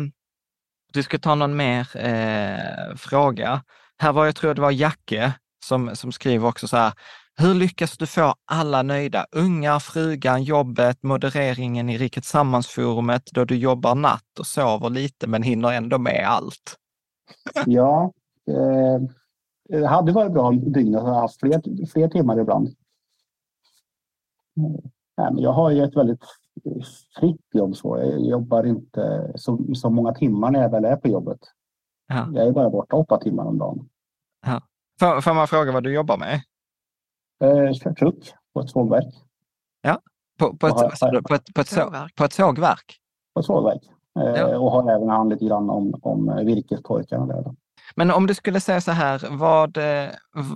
du 0.93 1.04
ska 1.04 1.20
ta 1.20 1.36
någon 1.36 1.56
mer 1.56 1.88
eh, 1.97 2.95
fråga. 2.95 3.64
Här 3.97 4.14
var, 4.14 4.26
jag 4.26 4.36
tror 4.36 4.54
det 4.54 4.62
var 4.62 4.72
Jacke 4.72 5.34
som, 5.66 5.95
som 5.95 6.12
skriver 6.12 6.47
också 6.47 6.68
så 6.68 6.78
här, 6.78 6.93
hur 7.40 7.54
lyckas 7.54 7.98
du 7.98 8.08
få 8.08 8.34
alla 8.46 8.84
nöjda? 8.84 9.26
Ungar, 9.32 9.80
frugan, 9.80 10.44
jobbet, 10.44 11.04
modereringen 11.04 11.90
i 11.90 11.98
Rikets 11.98 12.30
Sammansforumet 12.30 13.24
då 13.32 13.46
du 13.46 13.56
jobbar 13.56 13.96
natt 13.96 14.40
och 14.40 14.48
sover 14.48 14.90
lite 14.90 15.28
men 15.28 15.44
hinner 15.44 15.72
ändå 15.72 15.98
med 15.98 16.26
allt? 16.28 16.76
Ja, 17.66 18.14
eh, 18.48 19.02
det 19.70 19.88
hade 19.88 20.12
varit 20.12 20.34
bra 20.34 20.48
om 20.48 20.72
dygnet 20.72 21.02
hade 21.02 21.16
haft 21.16 21.40
fler, 21.40 21.86
fler 21.86 22.08
timmar 22.08 22.40
ibland. 22.40 22.70
Nej, 25.18 25.34
men 25.34 25.38
jag 25.38 25.54
har 25.54 25.72
ju 25.72 25.84
ett 25.84 25.96
väldigt 25.96 26.24
fritt 27.20 27.46
jobb. 27.54 27.76
Så. 27.76 27.98
Jag 27.98 28.20
jobbar 28.20 28.64
inte 28.64 29.32
så, 29.36 29.76
så 29.76 29.90
många 29.90 30.14
timmar 30.14 30.52
när 30.52 30.62
jag 30.62 30.70
väl 30.70 30.86
är 30.86 30.96
på 30.96 31.08
jobbet. 31.08 31.40
Ja. 32.08 32.30
Jag 32.34 32.48
är 32.48 32.52
bara 32.52 32.70
borta 32.70 32.96
åtta 32.96 33.18
timmar 33.18 33.46
om 33.46 33.58
dagen. 33.58 33.90
Ja. 34.46 34.62
Får, 35.00 35.22
får 35.22 35.34
man 35.34 35.48
fråga 35.48 35.72
vad 35.72 35.84
du 35.84 35.94
jobbar 35.94 36.18
med? 36.18 36.42
Eh, 37.44 37.92
på 38.54 38.60
ett 38.60 38.70
sågverk. 38.70 39.16
Ja, 39.82 40.00
på, 40.40 40.58
på, 40.58 40.68
ett, 40.68 40.74
har, 40.74 41.22
på, 41.22 41.36
ett, 41.36 41.54
på, 41.56 41.62
ett, 41.62 41.68
sågverk. 41.68 42.16
på 42.16 42.24
ett 42.24 42.34
sågverk? 42.34 43.00
På 43.34 43.40
ett 43.40 43.46
sågverk. 43.46 43.82
Eh, 44.20 44.42
ja. 44.42 44.58
Och 44.58 44.72
har 44.72 44.92
även 44.92 45.10
hand 45.10 45.30
lite 45.30 45.46
grann 45.46 45.70
om, 45.70 46.00
om 46.02 46.46
virkestorkarna 46.46 47.26
där. 47.26 47.56
Men 47.96 48.12
om 48.12 48.28
du 48.28 48.34
skulle 48.34 48.60
säga 48.60 48.82
så 48.82 48.92
här, 48.92 49.28
vad 49.30 49.78
eh, 49.78 50.10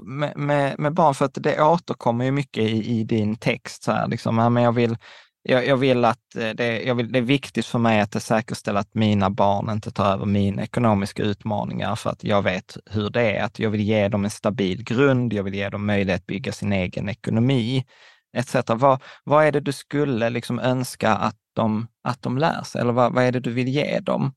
med, 0.03 0.37
med, 0.37 0.79
med, 0.79 0.93
barn, 0.93 1.13
för 1.13 1.25
att 1.25 1.37
det 1.41 1.63
återkommer 1.63 2.25
ju 2.25 2.31
mycket 2.31 2.63
i, 2.63 2.99
i 2.99 3.03
din 3.03 3.35
text, 3.35 3.83
så 3.83 3.91
här, 3.91 4.07
liksom, 4.07 4.35
men 4.35 4.63
jag 4.63 4.71
vill 4.71 4.97
jag, 5.43 5.67
jag, 5.67 5.77
vill 5.77 6.05
att 6.05 6.35
eh, 6.35 6.49
det, 6.49 6.83
jag 6.83 6.95
vill, 6.95 7.11
det 7.11 7.19
är 7.19 7.23
viktigt 7.23 7.65
för 7.65 7.79
mig 7.79 8.01
att 8.01 8.11
det 8.11 8.19
säkerställer 8.19 8.79
att 8.79 8.93
mina 8.93 9.29
barn 9.29 9.69
inte 9.69 9.91
tar 9.91 10.13
över 10.13 10.25
mina 10.25 10.63
ekonomiska 10.63 11.23
utmaningar 11.23 11.95
för 11.95 12.09
att 12.09 12.23
jag 12.23 12.41
vet 12.41 12.77
hur 12.85 13.09
det 13.09 13.31
är. 13.31 13.43
Att 13.43 13.59
jag 13.59 13.69
vill 13.69 13.81
ge 13.81 14.07
dem 14.07 14.23
en 14.23 14.31
stabil 14.31 14.83
grund, 14.83 15.33
jag 15.33 15.43
vill 15.43 15.55
ge 15.55 15.69
dem 15.69 15.85
möjlighet 15.85 16.21
att 16.21 16.27
bygga 16.27 16.51
sin 16.51 16.73
egen 16.73 17.09
ekonomi 17.09 17.85
etc. 18.37 18.55
Vad, 18.69 19.01
vad 19.23 19.45
är 19.45 19.51
det 19.51 19.59
du 19.59 19.71
skulle 19.71 20.29
liksom 20.29 20.59
önska 20.59 21.09
att 21.09 21.37
de, 21.55 21.87
att 22.03 22.21
de 22.21 22.37
lär 22.37 22.61
sig? 22.63 22.81
Eller 22.81 22.93
vad, 22.93 23.13
vad 23.13 23.23
är 23.23 23.31
det 23.31 23.39
du 23.39 23.53
vill 23.53 23.67
ge 23.67 23.99
dem? 23.99 24.31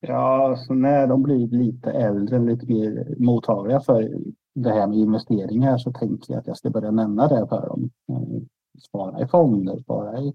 Ja, 0.00 0.56
så 0.66 0.74
när 0.74 1.06
de 1.06 1.22
blir 1.22 1.48
lite 1.48 1.90
äldre, 1.90 2.38
lite 2.38 2.66
mer 2.66 3.14
mottagliga 3.18 3.80
för 3.80 4.10
det 4.54 4.70
här 4.70 4.86
med 4.86 4.98
investeringar 4.98 5.78
så 5.78 5.92
tänker 5.92 6.32
jag 6.32 6.40
att 6.40 6.46
jag 6.46 6.56
ska 6.56 6.70
börja 6.70 6.90
nämna 6.90 7.28
det 7.28 7.46
för 7.48 7.68
dem 7.68 7.90
spara 8.82 9.22
i 9.22 9.26
fonder, 9.26 9.78
spara 9.78 10.20
i, 10.20 10.28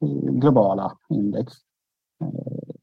i 0.00 0.30
globala 0.30 0.98
index. 1.08 1.52
Eh, 2.20 2.74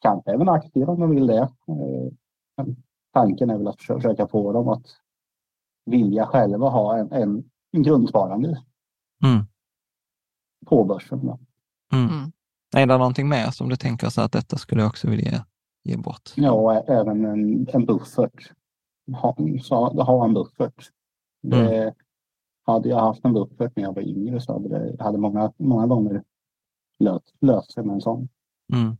kanske 0.00 0.32
även 0.32 0.48
aktier 0.48 0.88
om 0.88 1.00
de 1.00 1.10
vill 1.10 1.26
det. 1.26 1.42
Eh, 1.68 2.66
tanken 3.12 3.50
är 3.50 3.58
väl 3.58 3.68
att 3.68 3.82
försöka 3.82 4.28
få 4.28 4.52
dem 4.52 4.68
att 4.68 4.86
vilja 5.86 6.26
själva 6.26 6.68
ha 6.68 6.96
en, 6.96 7.12
en, 7.12 7.50
en 7.72 7.82
grundsparande 7.82 8.48
mm. 9.24 9.44
på 10.66 10.84
börsen. 10.84 11.20
Mm. 11.92 12.08
Mm. 12.08 12.32
Är 12.76 12.86
det 12.86 12.98
någonting 12.98 13.28
mer 13.28 13.50
som 13.50 13.68
du 13.68 13.76
tänker 13.76 14.08
så 14.08 14.20
att 14.20 14.32
detta 14.32 14.56
skulle 14.56 14.80
jag 14.80 14.88
också 14.88 15.10
vilja 15.10 15.46
ge 15.84 15.96
bort? 15.96 16.32
Ja, 16.36 16.80
även 16.80 17.24
en, 17.24 17.68
en 17.72 17.86
buffert. 17.86 18.52
Ha, 19.16 19.36
så, 19.62 20.02
ha 20.02 20.24
en 20.24 20.34
buffert. 20.34 20.90
Det, 21.42 21.82
mm 21.82 21.94
hade 22.72 22.88
jag 22.88 23.00
haft 23.00 23.24
en 23.24 23.32
buffert 23.32 23.72
när 23.76 23.82
jag 23.82 23.94
var 23.94 24.02
yngre 24.02 24.40
så 24.40 24.52
hade 24.52 24.68
det 24.68 25.04
hade 25.04 25.18
många, 25.18 25.52
många 25.56 25.86
gånger 25.86 26.22
löst, 26.98 27.34
löst 27.40 27.72
sig 27.72 27.84
med 27.84 27.94
en 27.94 28.00
sån. 28.00 28.28
Mm. 28.72 28.96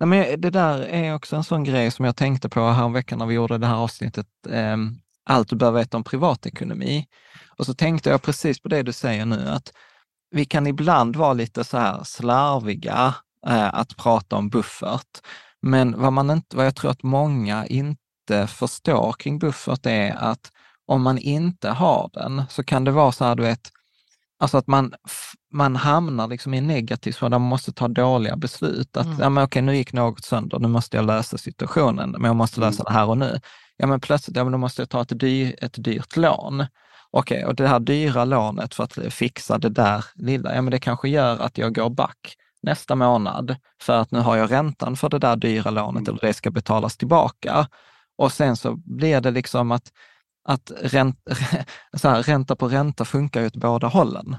Nej, 0.00 0.08
men 0.08 0.40
det 0.40 0.50
där 0.50 0.78
är 0.78 1.14
också 1.14 1.36
en 1.36 1.44
sån 1.44 1.64
grej 1.64 1.90
som 1.90 2.04
jag 2.04 2.16
tänkte 2.16 2.48
på 2.48 2.60
häromveckan 2.60 3.18
när 3.18 3.26
vi 3.26 3.34
gjorde 3.34 3.58
det 3.58 3.66
här 3.66 3.76
avsnittet, 3.76 4.26
eh, 4.48 4.76
allt 5.24 5.48
du 5.48 5.56
behöver 5.56 5.78
veta 5.78 5.96
om 5.96 6.04
privatekonomi. 6.04 7.06
Och 7.58 7.66
så 7.66 7.74
tänkte 7.74 8.10
jag 8.10 8.22
precis 8.22 8.60
på 8.60 8.68
det 8.68 8.82
du 8.82 8.92
säger 8.92 9.26
nu, 9.26 9.48
att 9.48 9.72
vi 10.30 10.44
kan 10.44 10.66
ibland 10.66 11.16
vara 11.16 11.32
lite 11.32 11.64
så 11.64 11.78
här 11.78 12.04
slarviga 12.04 13.14
eh, 13.46 13.74
att 13.74 13.96
prata 13.96 14.36
om 14.36 14.48
buffert. 14.48 15.20
Men 15.60 16.00
vad, 16.00 16.12
man 16.12 16.30
inte, 16.30 16.56
vad 16.56 16.66
jag 16.66 16.76
tror 16.76 16.90
att 16.90 17.02
många 17.02 17.66
inte 17.66 18.46
förstår 18.48 19.12
kring 19.12 19.38
buffert 19.38 19.86
är 19.86 20.14
att 20.14 20.50
om 20.86 21.02
man 21.02 21.18
inte 21.18 21.68
har 21.68 22.10
den 22.12 22.42
så 22.48 22.64
kan 22.64 22.84
det 22.84 22.90
vara 22.90 23.12
så 23.12 23.24
här, 23.24 23.34
du 23.34 23.42
vet, 23.42 23.70
alltså 24.38 24.58
att 24.58 24.66
man, 24.66 24.94
man 25.52 25.76
hamnar 25.76 26.28
liksom 26.28 26.54
i 26.54 26.58
en 26.58 26.66
negativ 26.66 27.12
så 27.12 27.28
där 27.28 27.38
man 27.38 27.48
måste 27.48 27.72
ta 27.72 27.88
dåliga 27.88 28.36
beslut. 28.36 28.96
Att, 28.96 29.06
mm. 29.06 29.18
ja 29.20 29.28
men 29.28 29.44
okej, 29.44 29.62
nu 29.62 29.76
gick 29.76 29.92
något 29.92 30.24
sönder, 30.24 30.58
nu 30.58 30.68
måste 30.68 30.96
jag 30.96 31.06
lösa 31.06 31.38
situationen, 31.38 32.10
men 32.10 32.24
jag 32.24 32.36
måste 32.36 32.60
lösa 32.60 32.82
mm. 32.82 32.92
det 32.92 32.98
här 32.98 33.08
och 33.08 33.18
nu. 33.18 33.40
Ja 33.76 33.86
men 33.86 34.00
plötsligt, 34.00 34.36
ja 34.36 34.44
men 34.44 34.52
då 34.52 34.58
måste 34.58 34.82
jag 34.82 34.88
ta 34.88 35.02
ett, 35.02 35.20
dyr, 35.20 35.54
ett 35.58 35.84
dyrt 35.84 36.16
lån. 36.16 36.66
Okej, 37.10 37.44
och 37.44 37.54
det 37.54 37.68
här 37.68 37.80
dyra 37.80 38.24
lånet 38.24 38.74
för 38.74 38.84
att 38.84 39.14
fixa 39.14 39.58
det 39.58 39.68
där 39.68 40.04
lilla, 40.14 40.54
ja 40.54 40.62
men 40.62 40.70
det 40.70 40.80
kanske 40.80 41.08
gör 41.08 41.38
att 41.38 41.58
jag 41.58 41.74
går 41.74 41.90
back 41.90 42.36
nästa 42.62 42.94
månad 42.94 43.56
för 43.82 43.92
att 43.92 44.10
nu 44.10 44.18
har 44.18 44.36
jag 44.36 44.50
räntan 44.50 44.96
för 44.96 45.08
det 45.08 45.18
där 45.18 45.36
dyra 45.36 45.70
lånet 45.70 46.08
mm. 46.08 46.08
eller 46.08 46.28
det 46.28 46.34
ska 46.34 46.50
betalas 46.50 46.96
tillbaka. 46.96 47.68
Och 48.18 48.32
sen 48.32 48.56
så 48.56 48.76
blir 48.76 49.20
det 49.20 49.30
liksom 49.30 49.72
att 49.72 49.92
att 50.44 50.72
ränt, 50.80 51.16
så 51.96 52.08
här, 52.08 52.22
ränta 52.22 52.56
på 52.56 52.68
ränta 52.68 53.04
funkar 53.04 53.40
ju 53.40 53.46
åt 53.46 53.56
båda 53.56 53.86
hållen. 53.86 54.36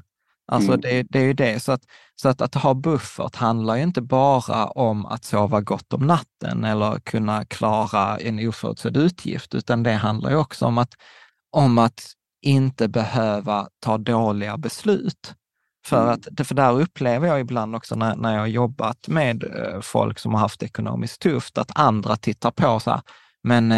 Alltså 0.52 0.70
Mm. 0.72 0.82
det, 0.82 1.04
det 1.10 1.20
är 1.20 1.24
ju 1.24 1.34
det. 1.34 1.60
Så, 1.64 1.72
att, 1.72 1.82
så 2.16 2.30
att, 2.30 2.42
att 2.42 2.56
ha 2.56 2.74
buffert 2.74 3.36
handlar 3.36 3.76
ju 3.76 3.84
inte 3.84 4.02
bara 4.02 4.66
om 4.68 5.06
att 5.06 5.24
sova 5.24 5.62
gott 5.62 5.94
om 5.94 6.08
natten 6.08 6.64
eller 6.64 7.00
kunna 7.00 7.46
klara 7.46 8.18
en 8.18 8.48
oförutsedd 8.48 8.98
utgift, 8.98 9.56
utan 9.56 9.84
det 9.84 9.94
handlar 9.94 10.30
ju 10.30 10.36
också 10.36 10.66
om 10.66 10.78
att, 10.78 10.94
om 11.52 11.78
att 11.78 12.04
inte 12.42 12.88
behöva 12.88 13.68
ta 13.80 13.98
dåliga 13.98 14.58
beslut. 14.58 15.34
För, 15.86 16.02
Mm. 16.04 16.10
att, 16.38 16.48
för 16.48 16.56
där 16.56 16.82
upplever 16.82 17.28
jag 17.28 17.40
ibland 17.40 17.76
också 17.76 17.96
när, 17.96 18.16
när 18.16 18.34
jag 18.34 18.40
har 18.40 18.48
jobbat 18.48 19.08
med 19.08 19.44
eh, 19.44 19.82
folk 19.82 20.20
som 20.20 20.34
har 20.34 20.40
haft 20.42 20.64
ekonomiskt 20.64 21.22
tufft, 21.22 21.58
att 21.58 21.72
andra 21.80 22.16
tittar 22.16 22.52
på 22.52 22.80
så 22.80 22.92
här, 22.92 23.02
men 23.44 23.72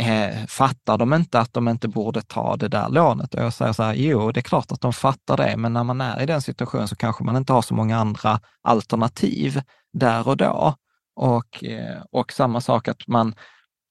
eh, 0.00 0.46
fattar 0.48 0.98
de 0.98 1.14
inte 1.14 1.40
att 1.40 1.52
de 1.52 1.68
inte 1.68 1.88
borde 1.88 2.22
ta 2.22 2.56
det 2.56 2.68
där 2.68 2.88
lånet? 2.88 3.34
Och 3.34 3.42
jag 3.42 3.52
säger 3.52 3.72
så 3.72 3.82
här, 3.82 3.94
jo, 3.94 4.32
det 4.32 4.40
är 4.40 4.42
klart 4.42 4.72
att 4.72 4.80
de 4.80 4.92
fattar 4.92 5.36
det, 5.36 5.56
men 5.56 5.72
när 5.72 5.84
man 5.84 6.00
är 6.00 6.22
i 6.22 6.26
den 6.26 6.42
situationen 6.42 6.88
så 6.88 6.96
kanske 6.96 7.24
man 7.24 7.36
inte 7.36 7.52
har 7.52 7.62
så 7.62 7.74
många 7.74 7.98
andra 7.98 8.40
alternativ 8.62 9.62
där 9.92 10.28
och 10.28 10.36
då. 10.36 10.74
Och, 11.16 11.64
eh, 11.64 12.02
och 12.12 12.32
samma 12.32 12.60
sak 12.60 12.88
att 12.88 13.06
man, 13.06 13.34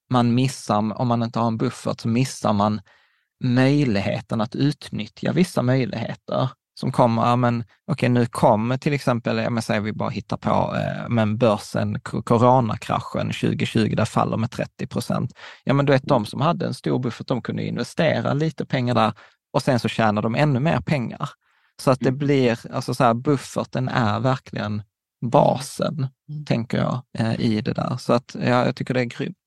man 0.09 0.33
missar, 0.33 1.01
om 1.01 1.07
man 1.07 1.23
inte 1.23 1.39
har 1.39 1.47
en 1.47 1.57
buffert, 1.57 1.99
så 1.99 2.07
missar 2.07 2.53
man 2.53 2.81
möjligheten 3.43 4.41
att 4.41 4.55
utnyttja 4.55 5.31
vissa 5.31 5.61
möjligheter 5.61 6.49
som 6.81 6.91
kommer, 6.91 7.21
ja, 7.21 7.35
men 7.35 7.63
okej 7.87 8.09
nu 8.09 8.25
kommer 8.25 8.77
till 8.77 8.93
exempel, 8.93 9.37
jag 9.37 9.51
menar, 9.51 9.61
säger 9.61 9.81
vi 9.81 9.93
bara 9.93 10.09
hittar 10.09 10.37
på, 10.37 10.75
eh, 10.75 11.09
men 11.09 11.37
börsen, 11.37 11.99
coronakraschen 11.99 13.27
2020, 13.27 13.95
där 13.95 14.05
faller 14.05 14.37
med 14.37 14.51
30 14.51 14.87
procent. 14.87 15.33
Ja 15.63 15.73
men 15.73 15.85
du 15.85 15.91
vet 15.93 16.03
de 16.03 16.25
som 16.25 16.41
hade 16.41 16.65
en 16.65 16.73
stor 16.73 16.99
buffert, 16.99 17.27
de 17.27 17.41
kunde 17.41 17.63
investera 17.63 18.33
lite 18.33 18.65
pengar 18.65 18.95
där 18.95 19.13
och 19.53 19.61
sen 19.61 19.79
så 19.79 19.87
tjänar 19.87 20.21
de 20.21 20.35
ännu 20.35 20.59
mer 20.59 20.79
pengar. 20.79 21.29
Så 21.81 21.91
att 21.91 21.99
det 21.99 22.11
blir, 22.11 22.59
alltså 22.73 22.93
så 22.93 23.03
här, 23.03 23.13
bufferten 23.13 23.89
är 23.89 24.19
verkligen 24.19 24.83
basen, 25.25 26.07
tänker 26.45 26.77
jag, 26.77 27.01
eh, 27.17 27.39
i 27.39 27.61
det 27.61 27.73
där. 27.73 27.97
Så 27.97 28.13
att 28.13 28.35
ja, 28.39 28.65
jag 28.65 28.75
tycker 28.75 28.93
det 28.93 29.01
är 29.01 29.05
grymt. 29.05 29.37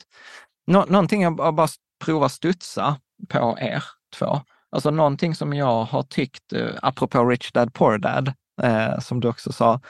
Nå, 0.67 0.85
någonting 0.89 1.23
jag 1.23 1.37
bara, 1.37 1.53
bara 1.53 1.69
provar 2.05 2.29
studsa 2.29 2.97
på 3.29 3.59
er 3.61 3.85
två. 4.19 4.41
Alltså 4.75 4.91
någonting 4.91 5.35
som 5.35 5.53
jag 5.55 5.85
har 5.85 6.03
tyckt, 6.03 6.53
eh, 6.53 6.69
apropå 6.83 7.25
Rich 7.25 7.53
Dad 7.53 7.75
Poor 7.75 7.99
Dad, 7.99 8.33
eh, 8.63 8.99
som 9.01 9.21
du 9.21 9.29
också 9.29 9.53
sa, 9.53 9.81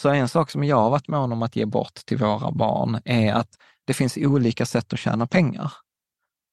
så 0.00 0.08
en 0.08 0.28
sak 0.28 0.50
som 0.50 0.64
jag 0.64 0.76
har 0.76 0.90
varit 0.90 1.08
mån 1.08 1.32
om 1.32 1.42
att 1.42 1.56
ge 1.56 1.64
bort 1.64 1.94
till 1.94 2.18
våra 2.18 2.50
barn 2.52 3.00
är 3.04 3.32
att 3.32 3.48
det 3.86 3.94
finns 3.94 4.16
olika 4.16 4.66
sätt 4.66 4.92
att 4.92 4.98
tjäna 4.98 5.26
pengar. 5.26 5.72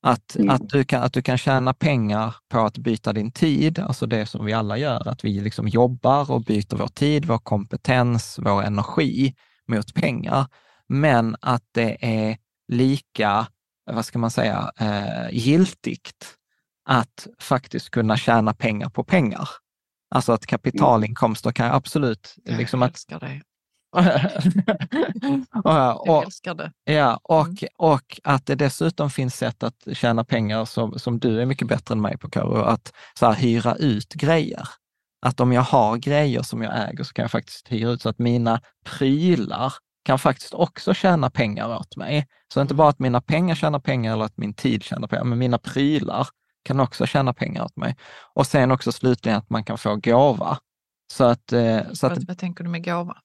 Att, 0.04 0.36
Mm. 0.36 0.50
att, 0.50 0.70
du 0.70 0.84
kan, 0.84 1.04
att 1.04 1.14
du 1.14 1.22
kan 1.22 1.38
tjäna 1.38 1.74
pengar 1.74 2.36
på 2.50 2.60
att 2.60 2.78
byta 2.78 3.14
din 3.14 3.32
tid, 3.32 3.80
alltså 3.80 4.06
det 4.06 4.26
som 4.26 4.46
vi 4.46 4.54
alla 4.54 4.78
gör, 4.78 5.08
att 5.08 5.26
vi 5.26 5.40
liksom 5.40 5.68
jobbar 5.68 6.32
och 6.32 6.42
byter 6.42 6.76
vår 6.76 6.88
tid, 6.88 7.26
vår 7.26 7.38
kompetens, 7.38 8.40
vår 8.42 8.64
energi 8.64 9.36
mot 9.68 9.94
pengar. 9.94 10.46
Men 10.88 11.36
att 11.42 11.64
det 11.72 11.98
är 12.06 12.38
lika, 12.68 13.48
vad 13.92 14.06
ska 14.06 14.20
man 14.20 14.32
säga, 14.32 14.72
eh, 14.80 15.30
giltigt 15.32 16.36
att 16.86 17.28
faktiskt 17.40 17.90
kunna 17.90 18.18
tjäna 18.18 18.54
pengar 18.54 18.90
på 18.90 19.04
pengar. 19.04 19.50
Alltså 20.16 20.32
att 20.34 20.46
kapitalinkomster 20.46 21.52
kan 21.52 21.72
absolut... 21.72 22.36
Liksom 22.46 22.82
jag 22.82 22.88
att, 22.88 22.94
älskar 22.94 23.20
det. 23.20 23.42
och, 25.64 25.72
Jag 26.08 26.24
älskar 26.24 26.56
det. 26.56 26.72
Ja, 26.84 27.20
och, 27.24 27.48
Mm. 27.48 27.70
och 27.78 28.20
att 28.24 28.46
det 28.46 28.56
dessutom 28.56 29.10
finns 29.10 29.36
sätt 29.36 29.64
att 29.64 29.88
tjäna 29.94 30.24
pengar 30.24 30.66
som, 30.66 31.00
som 31.00 31.20
du 31.20 31.42
är 31.42 31.46
mycket 31.46 31.68
bättre 31.68 31.94
än 31.94 32.02
mig 32.02 32.18
på, 32.18 32.30
Karo, 32.30 32.62
att 32.62 32.94
så 33.20 33.26
här, 33.26 33.34
hyra 33.34 33.76
ut 33.76 34.14
grejer. 34.14 34.68
Att 35.22 35.40
om 35.40 35.54
jag 35.54 35.62
har 35.62 35.98
grejer 35.98 36.42
som 36.42 36.62
jag 36.62 36.90
äger 36.90 37.04
så 37.04 37.14
kan 37.14 37.24
jag 37.24 37.32
faktiskt 37.32 37.72
hyra 37.72 37.90
ut 37.90 38.02
så 38.02 38.10
att 38.10 38.20
mina 38.20 38.62
prylar 38.86 39.74
kan 40.06 40.20
faktiskt 40.20 40.54
också 40.54 40.94
tjäna 40.94 41.30
pengar 41.30 41.78
åt 41.78 41.96
mig. 41.96 42.28
Så 42.54 42.62
inte 42.62 42.74
bara 42.74 42.90
att 42.90 43.00
mina 43.00 43.22
pengar 43.22 43.56
tjänar 43.56 43.80
pengar 43.80 44.14
eller 44.14 44.26
att 44.26 44.38
min 44.38 44.54
tid 44.54 44.84
tjänar 44.84 45.08
pengar, 45.08 45.24
men 45.24 45.40
mina 45.40 45.58
prylar 45.58 46.28
kan 46.66 46.80
också 46.80 47.06
tjäna 47.06 47.34
pengar 47.34 47.64
åt 47.66 47.76
mig. 47.76 47.96
Och 48.34 48.48
sen 48.48 48.72
också 48.72 48.92
slutligen 48.92 49.38
att 49.38 49.50
man 49.50 49.64
kan 49.64 49.78
få 49.78 49.96
gåva. 49.96 50.58
Så 51.14 51.24
att, 51.24 51.54
eh, 51.54 51.80
så 51.94 52.08
att 52.08 52.24
Vad, 52.28 52.38
tänker 52.38 52.64
du 52.64 52.70
med 52.70 52.86
gåva? 52.86 53.18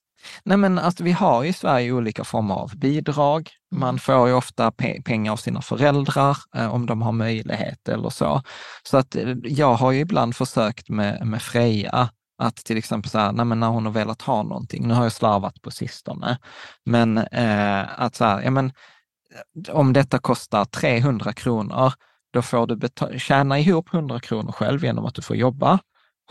Nej, 0.43 0.57
men 0.57 0.79
alltså, 0.79 1.03
vi 1.03 1.11
har 1.11 1.43
i 1.43 1.53
Sverige 1.53 1.91
olika 1.91 2.23
former 2.23 2.55
av 2.55 2.77
bidrag. 2.77 3.49
Man 3.75 3.89
Mm. 3.89 3.99
får 3.99 4.27
ju 4.27 4.33
ofta 4.33 4.69
pe- 4.69 5.03
pengar 5.03 5.31
av 5.31 5.37
sina 5.37 5.61
föräldrar 5.61 6.37
eh, 6.55 6.73
om 6.73 6.85
de 6.85 7.01
har 7.01 7.11
möjlighet 7.11 7.89
eller 7.89 8.09
så. 8.09 8.41
Så 8.83 8.97
att 8.97 9.15
eh, 9.15 9.33
jag 9.43 9.73
har 9.73 9.91
ju 9.91 9.99
ibland 9.99 10.35
försökt 10.35 10.89
med, 10.89 11.27
med 11.27 11.41
Freja 11.41 12.09
att 12.37 12.55
till 12.55 12.77
exempel 12.77 13.11
så 13.11 13.19
här, 13.19 13.31
nej, 13.31 13.45
men 13.45 13.59
när 13.59 13.67
hon 13.67 13.85
har 13.85 13.93
velat 13.93 14.21
ha 14.21 14.43
någonting, 14.43 14.87
nu 14.87 14.93
har 14.93 15.03
jag 15.03 15.11
slarvat 15.11 15.61
på 15.61 15.71
sistone, 15.71 16.37
men 16.85 17.17
eh, 17.17 18.01
att 18.01 18.15
så 18.15 18.25
här, 18.25 18.41
ja 18.41 18.51
men 18.51 18.71
om 19.71 19.93
detta 19.93 20.19
kostar 20.19 20.65
300 20.65 21.33
kronor, 21.33 21.93
då 22.33 22.41
får 22.41 22.67
du 22.67 23.19
tjäna 23.19 23.59
ihop 23.59 23.93
100 23.93 24.19
kronor 24.19 24.51
själv 24.51 24.83
genom 24.83 25.05
att 25.05 25.15
du 25.15 25.21
får 25.21 25.35
jobba. 25.35 25.79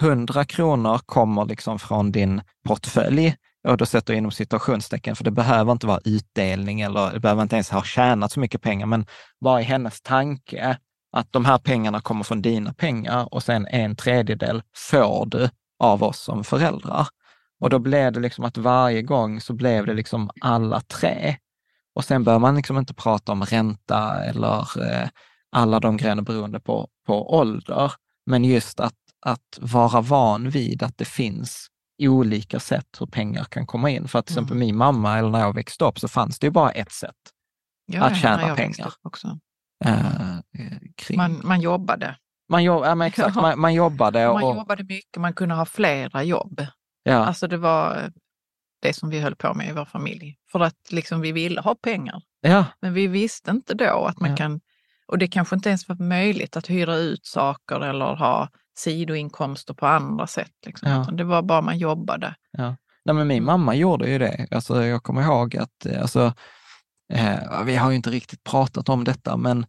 100 0.01 0.45
kronor 0.45 0.99
kommer 1.07 1.45
liksom 1.45 1.79
från 1.79 2.13
din 2.13 2.43
portfölj 2.65 3.37
och 3.69 3.77
då 3.77 3.87
sätter 3.87 4.13
jag 4.13 4.19
inom 4.19 4.31
situationstecken, 4.31 5.17
för 5.17 5.25
det 5.25 5.31
behöver 5.31 5.73
inte 5.73 5.87
vara 5.87 6.01
utdelning 6.05 6.81
eller 6.81 7.13
det 7.13 7.21
behöver 7.21 7.43
inte 7.43 7.57
ens 7.57 7.71
ha 7.71 7.83
tjänat 7.83 8.33
så 8.33 8.41
mycket 8.41 8.63
pengar, 8.63 8.87
men 8.87 9.07
bara 9.41 9.61
i 9.61 9.65
hennes 9.65 10.01
tanke 10.01 10.79
att 11.13 11.33
de 11.33 11.45
här 11.45 11.59
pengarna 11.59 12.01
kommer 12.01 12.25
från 12.25 12.43
dina 12.43 12.73
pengar 12.73 13.35
och 13.35 13.43
sen 13.43 13.67
en 13.67 13.97
tredjedel 13.97 14.63
får 14.77 15.27
du 15.27 15.51
av 15.79 16.03
oss 16.03 16.21
som 16.21 16.45
föräldrar. 16.45 17.07
Och 17.61 17.71
då 17.71 17.79
blev 17.79 18.13
det 18.13 18.21
liksom 18.21 18.45
att 18.45 18.59
varje 18.59 19.03
gång 19.03 19.41
så 19.41 19.53
blev 19.53 19.87
det 19.87 19.95
liksom 19.95 20.31
alla 20.41 20.81
tre. 20.81 21.37
Och 21.95 22.05
sen 22.05 22.25
behöver 22.25 22.41
man 22.41 22.57
liksom 22.57 22.79
inte 22.79 22.95
prata 22.95 23.33
om 23.33 23.43
ränta 23.43 24.25
eller 24.25 24.91
eh, 24.93 25.09
alla 25.53 25.81
de 25.81 25.97
grejerna 25.97 26.23
beroende 26.23 26.61
på, 26.61 26.89
på 27.07 27.35
ålder. 27.35 27.93
Men 28.27 28.45
just 28.45 28.81
att, 28.81 28.95
att 29.27 29.59
vara 29.61 30.01
van 30.01 30.51
vid 30.51 30.83
att 30.83 30.99
det 30.99 31.05
finns 31.05 31.67
olika 32.03 32.61
sätt 32.61 32.87
hur 33.01 33.07
pengar 33.07 33.45
kan 33.45 33.67
komma 33.67 33.91
in. 33.91 34.09
För 34.09 34.19
att 34.19 34.27
till 34.27 34.35
exempel 34.35 34.57
min 34.57 34.77
mamma, 34.77 35.19
eller 35.19 35.29
när 35.31 35.41
jag 35.41 35.55
växte 35.55 35.85
upp, 35.85 35.99
så 35.99 36.09
fanns 36.09 36.39
det 36.39 36.47
ju 36.47 36.51
bara 36.51 36.71
ett 36.71 36.93
sätt 36.93 37.15
Ja, 37.87 38.05
Att 38.05 38.17
tjäna 38.21 38.49
jag 38.49 38.57
pengar. 38.57 38.93
Också. 39.03 39.39
eh, 39.85 40.37
eh, 40.37 40.41
kring. 40.97 41.17
Man, 41.17 41.41
man 41.45 41.61
jobbade. 41.61 42.17
man, 42.49 42.65
jobb, 42.65 42.85
ja, 42.85 43.07
exakt, 43.07 43.37
Ja. 43.37 43.43
man, 43.43 43.61
man 43.61 43.75
jobbade 43.75 44.29
och, 44.29 44.41
Man 44.41 44.57
jobbade 44.57 44.85
mycket, 44.85 45.17
man 45.21 45.35
kunde 45.35 45.55
ha 45.55 45.65
flera 45.67 46.23
jobb. 46.23 46.67
ja, 47.03 47.15
Alltså 47.25 47.47
det 47.47 47.57
var 47.57 48.13
det 48.83 48.93
som 48.93 49.11
vi 49.11 49.21
höll 49.21 49.37
på 49.37 49.55
med 49.55 49.69
i 49.69 49.73
vår 49.73 49.85
familj. 49.85 50.37
För 50.53 50.61
att 50.61 50.93
liksom 50.93 51.21
vi 51.21 51.33
ville 51.33 51.61
ha 51.61 51.75
pengar. 51.75 52.23
ja, 52.41 52.65
Men 52.81 52.93
vi 52.95 53.07
visste 53.07 53.51
inte 53.51 53.75
då 53.75 54.05
att 54.07 54.21
man 54.21 54.37
kan, 54.37 54.61
och 55.11 55.19
det 55.19 55.29
kanske 55.29 55.55
inte 55.57 55.69
ens 55.69 55.89
var 55.89 55.97
möjligt 55.97 56.57
att 56.57 56.71
hyra 56.71 56.97
ut 56.97 57.27
saker 57.27 57.81
eller 57.81 58.15
ha 58.17 58.49
sidoinkomster 58.79 59.75
på 59.75 59.87
andra 59.87 60.27
sätt. 60.27 60.53
Liksom. 60.67 60.91
Ja. 60.91 61.11
Det 61.13 61.25
var 61.25 61.43
bara 61.43 61.61
man 61.61 61.79
jobbade. 61.79 62.35
Nej, 63.05 63.15
men 63.15 63.27
min 63.27 63.37
Mm. 63.37 63.47
mamma 63.47 63.75
gjorde 63.75 64.11
ju 64.11 64.19
det. 64.19 64.47
Alltså, 64.51 64.85
jag 64.85 65.03
kommer 65.03 65.23
ihåg 65.23 65.57
att, 65.57 65.87
eh, 65.87 66.01
alltså, 66.03 66.33
eh, 67.13 67.63
vi 67.65 67.77
har 67.77 67.91
ju 67.91 67.97
inte 67.97 68.11
riktigt 68.11 68.45
pratat 68.45 68.89
om 68.89 69.05
detta, 69.05 69.37
men 69.37 69.67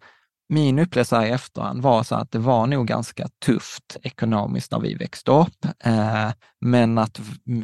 min 0.50 0.80
upplevelse 0.80 1.16
här 1.16 1.26
i 1.26 1.30
efterhand 1.30 1.82
var 1.82 2.04
så 2.04 2.16
att 2.16 2.32
det 2.32 2.40
var 2.40 2.68
nog 2.68 2.88
ganska 2.88 3.28
tufft 3.46 3.98
ekonomiskt 4.04 4.72
när 4.72 4.80
vi 4.80 4.96
växte 4.96 5.32
upp, 5.32 5.66
eh, 5.84 6.30
men 6.62 6.98
att 6.98 7.20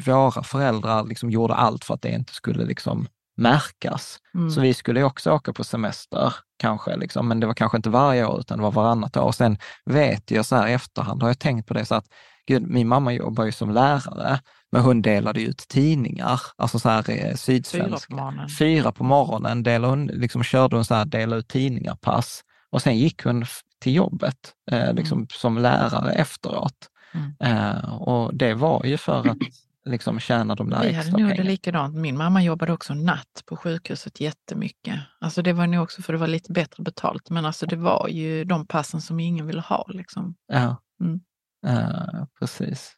våra 0.06 0.44
föräldrar 0.44 1.04
liksom 1.04 1.32
gjorde 1.32 1.54
allt 1.54 1.86
för 1.86 1.94
att 1.94 2.02
det 2.02 2.12
inte 2.12 2.34
skulle 2.34 2.66
liksom 2.66 3.08
märkas. 3.38 4.18
Mm. 4.36 4.50
Så 4.50 4.62
vi 4.62 4.74
skulle 4.74 5.04
också 5.04 5.32
åka 5.32 5.54
på 5.54 5.64
semester, 5.64 6.34
kanske, 6.58 6.98
liksom, 6.98 7.28
men 7.28 7.40
det 7.40 7.48
var 7.48 7.54
kanske 7.54 7.78
inte 7.78 7.90
varje 7.90 8.26
år, 8.26 8.40
utan 8.40 8.58
det 8.58 8.64
var 8.64 8.72
varannat 8.72 9.18
år. 9.18 9.22
Och 9.22 9.36
sen 9.36 9.58
vet 9.86 10.32
jag 10.32 10.46
så 10.46 10.56
här 10.56 10.68
i 10.68 10.74
efterhand, 10.74 11.22
har 11.22 11.30
jag 11.30 11.40
tänkt 11.40 11.68
på 11.68 11.74
det, 11.74 11.86
så 11.86 11.96
att 11.96 12.06
gud, 12.48 12.68
min 12.68 12.88
mamma 12.88 13.14
jobbar 13.14 13.46
ju 13.46 13.52
som 13.52 13.72
lärare, 13.72 14.40
men 14.72 14.82
hon 14.82 15.02
delade 15.02 15.42
ut 15.42 15.58
tidningar, 15.58 16.42
alltså 16.56 16.80
så 16.80 16.90
här 16.90 17.10
eh, 17.10 17.16
Fyra 17.16 17.38
Sydsvenska. 17.38 18.16
på 18.16 18.16
morgonen. 18.16 18.50
Fyra 18.50 18.92
på 18.92 19.04
morgonen 19.04 19.64
delade 19.64 19.92
hon, 19.92 20.08
liksom 20.08 20.44
körde 20.44 20.76
hon 20.76 20.86
så 20.86 20.96
här, 20.96 21.06
dela 21.06 21.36
ut 21.36 21.48
tidningar 21.48 21.96
pass 21.96 22.42
och 22.72 22.82
sen 22.82 22.98
gick 22.98 23.24
hon 23.24 23.46
till 23.80 23.96
jobbet 23.96 24.54
eh, 24.72 24.94
liksom 24.94 25.28
som 25.34 25.58
lärare 25.58 26.12
efteråt. 26.12 26.90
Mm. 27.14 27.34
Eh, 27.40 27.94
och 27.94 28.36
det 28.36 28.54
var 28.54 28.86
ju 28.86 28.98
för 28.98 29.28
att 29.28 29.38
liksom 29.88 30.20
tjäna 30.20 30.56
de 30.56 30.70
där 30.70 30.80
Vi 30.82 30.86
hade 30.86 30.98
extra 30.98 31.12
nog 31.18 31.22
det 31.28 31.34
pengarna. 31.36 31.50
likadant. 31.50 31.96
Min 31.96 32.18
mamma 32.18 32.44
jobbade 32.44 32.74
också 32.74 32.94
natt 32.94 33.44
på 33.46 33.58
sjukhuset 33.58 34.20
jättemycket. 34.22 35.00
Alltså 35.20 35.42
det 35.42 35.54
var 35.54 35.68
nog 35.68 35.84
också 35.84 36.02
för 36.02 36.14
det 36.14 36.20
var 36.20 36.28
lite 36.28 36.52
bättre 36.52 36.84
betalt. 36.84 37.30
Men 37.30 37.46
alltså 37.46 37.66
det 37.66 37.76
var 37.76 38.08
ju 38.08 38.44
de 38.44 38.68
passen 38.68 39.02
som 39.02 39.20
ingen 39.20 39.48
ville 39.48 39.62
ha. 39.62 39.86
Liksom. 39.90 40.36
Ja, 40.48 40.82
Mm. 41.02 41.20
Eh, 41.68 42.26
precis. 42.40 42.94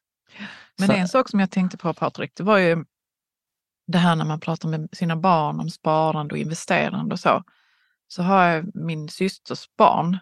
Men 0.77 0.87
Så- 0.87 0.93
en 0.93 1.07
sak 1.07 1.29
som 1.29 1.39
jag 1.39 1.51
tänkte 1.51 1.77
på 1.77 1.93
Patrik, 1.93 2.31
det 2.35 2.43
var 2.43 2.57
ju 2.57 2.85
det 3.87 3.97
här 3.97 4.15
när 4.15 4.25
man 4.25 4.39
pratar 4.39 4.69
med 4.69 4.89
sina 4.91 5.15
barn 5.15 5.59
om 5.59 5.69
sparande 5.69 6.33
och 6.35 6.39
investerande 6.39 7.13
och 7.13 7.19
så. 7.19 7.43
Så 8.07 8.23
har 8.23 8.43
jag 8.45 8.75
min 8.75 9.09
systers 9.09 9.65
barn 9.77 10.17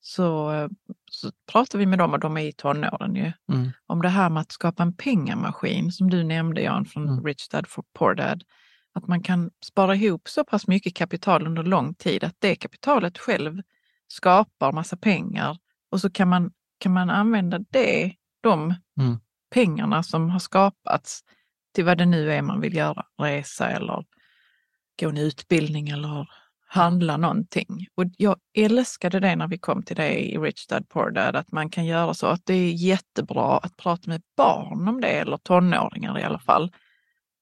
så, 0.00 0.52
så 1.10 1.30
pratar 1.52 1.78
vi 1.78 1.86
med 1.86 1.98
dem 1.98 2.12
och 2.12 2.20
de 2.20 2.36
är 2.36 2.40
i 2.40 2.52
tonåren 2.52 3.14
ju. 3.14 3.32
Mm. 3.52 3.70
Om 3.86 4.02
det 4.02 4.08
här 4.08 4.30
med 4.30 4.40
att 4.40 4.52
skapa 4.52 4.82
en 4.82 4.96
pengamaskin 4.96 5.92
som 5.92 6.10
du 6.10 6.24
nämnde 6.24 6.62
Jan 6.62 6.84
från 6.84 7.08
Mm. 7.08 7.24
Rich 7.24 7.48
Dad 7.48 7.66
for 7.68 7.84
Poor 7.98 8.14
Dad. 8.14 8.42
Att 8.94 9.06
man 9.08 9.22
kan 9.22 9.50
spara 9.64 9.94
ihop 9.94 10.28
så 10.28 10.44
pass 10.44 10.66
mycket 10.66 10.94
kapital 10.94 11.46
under 11.46 11.62
lång 11.62 11.94
tid 11.94 12.24
att 12.24 12.36
det 12.38 12.56
kapitalet 12.56 13.18
själv 13.18 13.62
skapar 14.08 14.72
massa 14.72 14.96
pengar 14.96 15.58
och 15.90 16.00
så 16.00 16.10
kan 16.10 16.28
man, 16.28 16.52
kan 16.78 16.92
man 16.92 17.10
använda 17.10 17.58
det, 17.58 18.14
de 18.42 18.74
Mm. 19.00 19.18
pengarna 19.54 20.02
som 20.02 20.30
har 20.30 20.38
skapats 20.38 21.20
till 21.74 21.84
vad 21.84 21.98
det 21.98 22.06
nu 22.06 22.32
är 22.32 22.42
man 22.42 22.60
vill 22.60 22.76
göra. 22.76 23.04
Resa 23.22 23.68
eller 23.70 24.04
gå 25.00 25.08
en 25.08 25.18
utbildning 25.18 25.88
eller 25.88 26.28
handla 26.72 27.16
någonting. 27.16 27.86
Och 27.96 28.04
jag 28.16 28.36
älskade 28.58 29.20
det 29.20 29.36
när 29.36 29.48
vi 29.48 29.58
kom 29.58 29.82
till 29.82 29.96
det 29.96 30.20
i 30.20 30.38
Rich 30.38 30.66
Dad 30.66 30.88
Poor 30.88 31.10
Dad, 31.10 31.36
att 31.36 31.52
man 31.52 31.70
kan 31.70 31.86
göra 31.86 32.14
så. 32.14 32.26
Att 32.26 32.40
det 32.44 32.54
är 32.54 32.72
jättebra 32.72 33.58
att 33.58 33.76
prata 33.76 34.10
med 34.10 34.22
barn 34.36 34.88
om 34.88 35.00
det, 35.00 35.08
eller 35.08 35.36
tonåringar 35.36 36.18
i 36.18 36.22
alla 36.22 36.38
fall. 36.38 36.72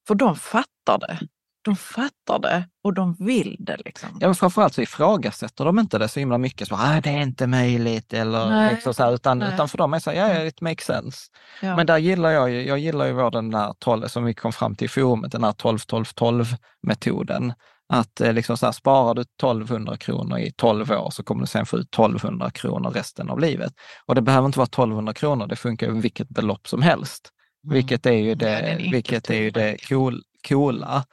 För 0.07 0.15
de 0.15 0.37
fattar 0.37 0.99
det. 0.99 1.19
De 1.63 1.77
fattar 1.77 2.39
det 2.39 2.69
och 2.85 2.95
de 2.95 3.15
vill 3.15 3.57
det. 3.59 3.77
Liksom. 3.85 4.09
Ja, 4.21 4.29
men 4.29 4.35
framförallt 4.35 4.75
så 4.75 4.83
ifrågasätter 4.83 5.65
de 5.65 5.79
inte 5.79 5.99
det 5.99 6.09
så 6.09 6.21
himla 6.21 6.39
mycket. 6.39 6.69
Så, 6.69 6.75
ah, 6.75 7.01
det 7.01 7.11
är 7.11 7.23
inte 7.23 7.47
möjligt 7.47 8.13
eller 8.13 8.51
Nej, 8.51 8.75
liksom 8.75 8.95
så 8.95 9.03
här, 9.03 9.15
utan, 9.15 9.39
nej. 9.39 9.55
utan 9.55 9.69
för 9.69 9.79
dem 9.79 9.93
är 9.93 9.97
det 9.97 10.01
så 10.01 10.11
här, 10.11 10.17
ja, 10.17 10.35
ja, 10.35 10.45
it 10.45 10.61
makes 10.61 10.85
sense. 10.85 11.19
Ja. 11.63 11.77
Men 11.77 11.87
där 11.87 11.99
gillar 11.99 12.31
jag 12.31 12.51
ju, 12.51 12.67
jag 12.67 12.79
gillar 12.79 13.07
ju 13.07 13.13
vår 13.13 13.31
den 13.31 13.51
där 13.51 13.75
12, 13.79 14.07
som 14.07 14.25
vi 14.25 14.35
kom 14.35 14.53
fram 14.53 14.75
till 14.75 14.85
i 14.85 14.89
forumet, 14.89 15.33
den 15.33 15.45
här 15.45 15.53
12-12-12-metoden. 15.53 17.53
Att 17.89 18.21
eh, 18.21 18.33
liksom 18.33 18.57
så 18.57 18.67
här, 18.67 18.73
sparar 18.73 19.15
du 19.15 19.21
1200 19.23 19.97
kronor 19.97 20.39
i 20.39 20.53
12 20.57 20.93
år 20.93 21.11
så 21.11 21.23
kommer 21.23 21.41
du 21.41 21.47
sen 21.47 21.67
få 21.67 21.77
ut 21.77 21.95
1200 21.95 22.51
kronor 22.51 22.91
resten 22.91 23.31
av 23.31 23.41
livet. 23.41 23.73
Och 24.07 24.15
det 24.15 24.23
behöver 24.23 24.47
inte 24.47 24.59
vara 24.59 24.67
1200 24.67 25.15
kronor, 25.15 25.47
det 25.47 25.57
funkar 25.57 25.91
vilket 25.91 26.29
belopp 26.29 26.69
som 26.69 26.83
helst. 26.83 27.31
Vilket 27.63 28.07
är 28.07 28.13
ju 28.13 28.33
Mm. 28.33 28.39
Ja, 28.41 28.47
det 28.47 28.51
är 28.51 28.79
det, 28.79 28.91
vilket 28.93 29.31
är 29.31 29.41
ju 29.41 29.51
det 29.51 29.89
cool, 29.89 30.23
coola 30.49 31.05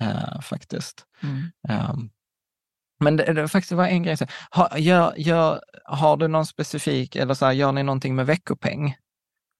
eh, 0.00 0.40
faktiskt. 0.40 1.04
Mm. 1.22 1.90
Um, 1.90 2.10
men 3.00 3.16
det, 3.16 3.32
det 3.32 3.48
faktiskt 3.48 3.72
var 3.72 3.86
en 3.86 4.02
grej. 4.02 4.16
Har, 4.50 4.78
gör, 4.78 5.14
gör, 5.16 5.60
har 5.84 6.16
du 6.16 6.28
någon 6.28 6.46
specifik, 6.46 7.16
eller 7.16 7.34
så 7.34 7.46
här, 7.46 7.52
gör 7.52 7.72
ni 7.72 7.82
någonting 7.82 8.14
med 8.14 8.26
veckopeng 8.26 8.94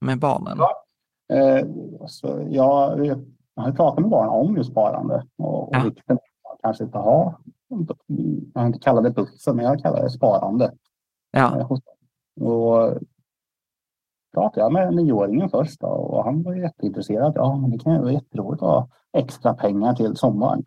med 0.01 0.19
barnen? 0.19 0.59
Ja. 0.59 0.85
Eh, 1.37 1.67
så 2.07 2.47
jag, 2.51 3.07
jag 3.07 3.25
har 3.57 3.69
ju 3.69 3.75
pratat 3.75 4.01
med 4.01 4.11
barnen 4.11 4.31
om 4.31 4.57
just 4.57 4.71
sparande 4.71 5.27
och, 5.39 5.69
och 5.69 5.77
Ja. 5.77 5.85
vikten 5.85 6.19
kanske 6.63 6.85
inte 6.85 6.99
ha, 6.99 7.41
jag 8.53 8.61
har 8.61 8.67
inte 8.67 8.79
kallat 8.79 9.05
det 9.05 9.11
buffer, 9.11 9.53
men 9.53 9.65
jag 9.65 9.83
kallar 9.83 10.03
det 10.03 10.11
sparande. 10.11 10.73
Ja, 11.31 11.59
Eh, 11.61 11.67
Och 12.47 12.99
pratade 14.35 14.61
jag 14.61 14.73
med 14.73 14.95
nioåringen 14.95 15.49
först 15.51 15.81
då, 15.81 15.87
och 15.87 16.25
han 16.25 16.43
var 16.43 16.55
jätteintresserad. 16.55 17.33
Ja, 17.37 17.57
men 17.57 17.71
det 17.71 17.79
kan 17.79 17.93
ju 17.95 17.99
vara 18.01 18.13
jätteroligt 18.13 18.63
att 18.63 18.69
ha 18.69 18.89
extra 19.13 19.55
pengar 19.55 19.95
till 19.95 20.17
sommaren. 20.17 20.65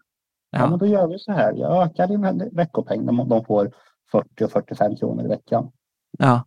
Ja, 0.49 0.59
men 0.61 0.71
ja, 0.71 0.77
då 0.77 0.85
gör 0.85 1.07
vi 1.07 1.19
så 1.19 1.31
här. 1.31 1.53
Jag 1.53 1.83
ökar 1.85 2.07
din 2.07 2.49
veckopeng. 2.55 3.05
De, 3.05 3.29
de 3.29 3.45
får 3.45 3.71
40 4.11 4.43
och 4.45 4.51
45 4.51 4.95
kronor 4.95 5.25
i 5.25 5.27
veckan. 5.27 5.71
ja, 6.17 6.45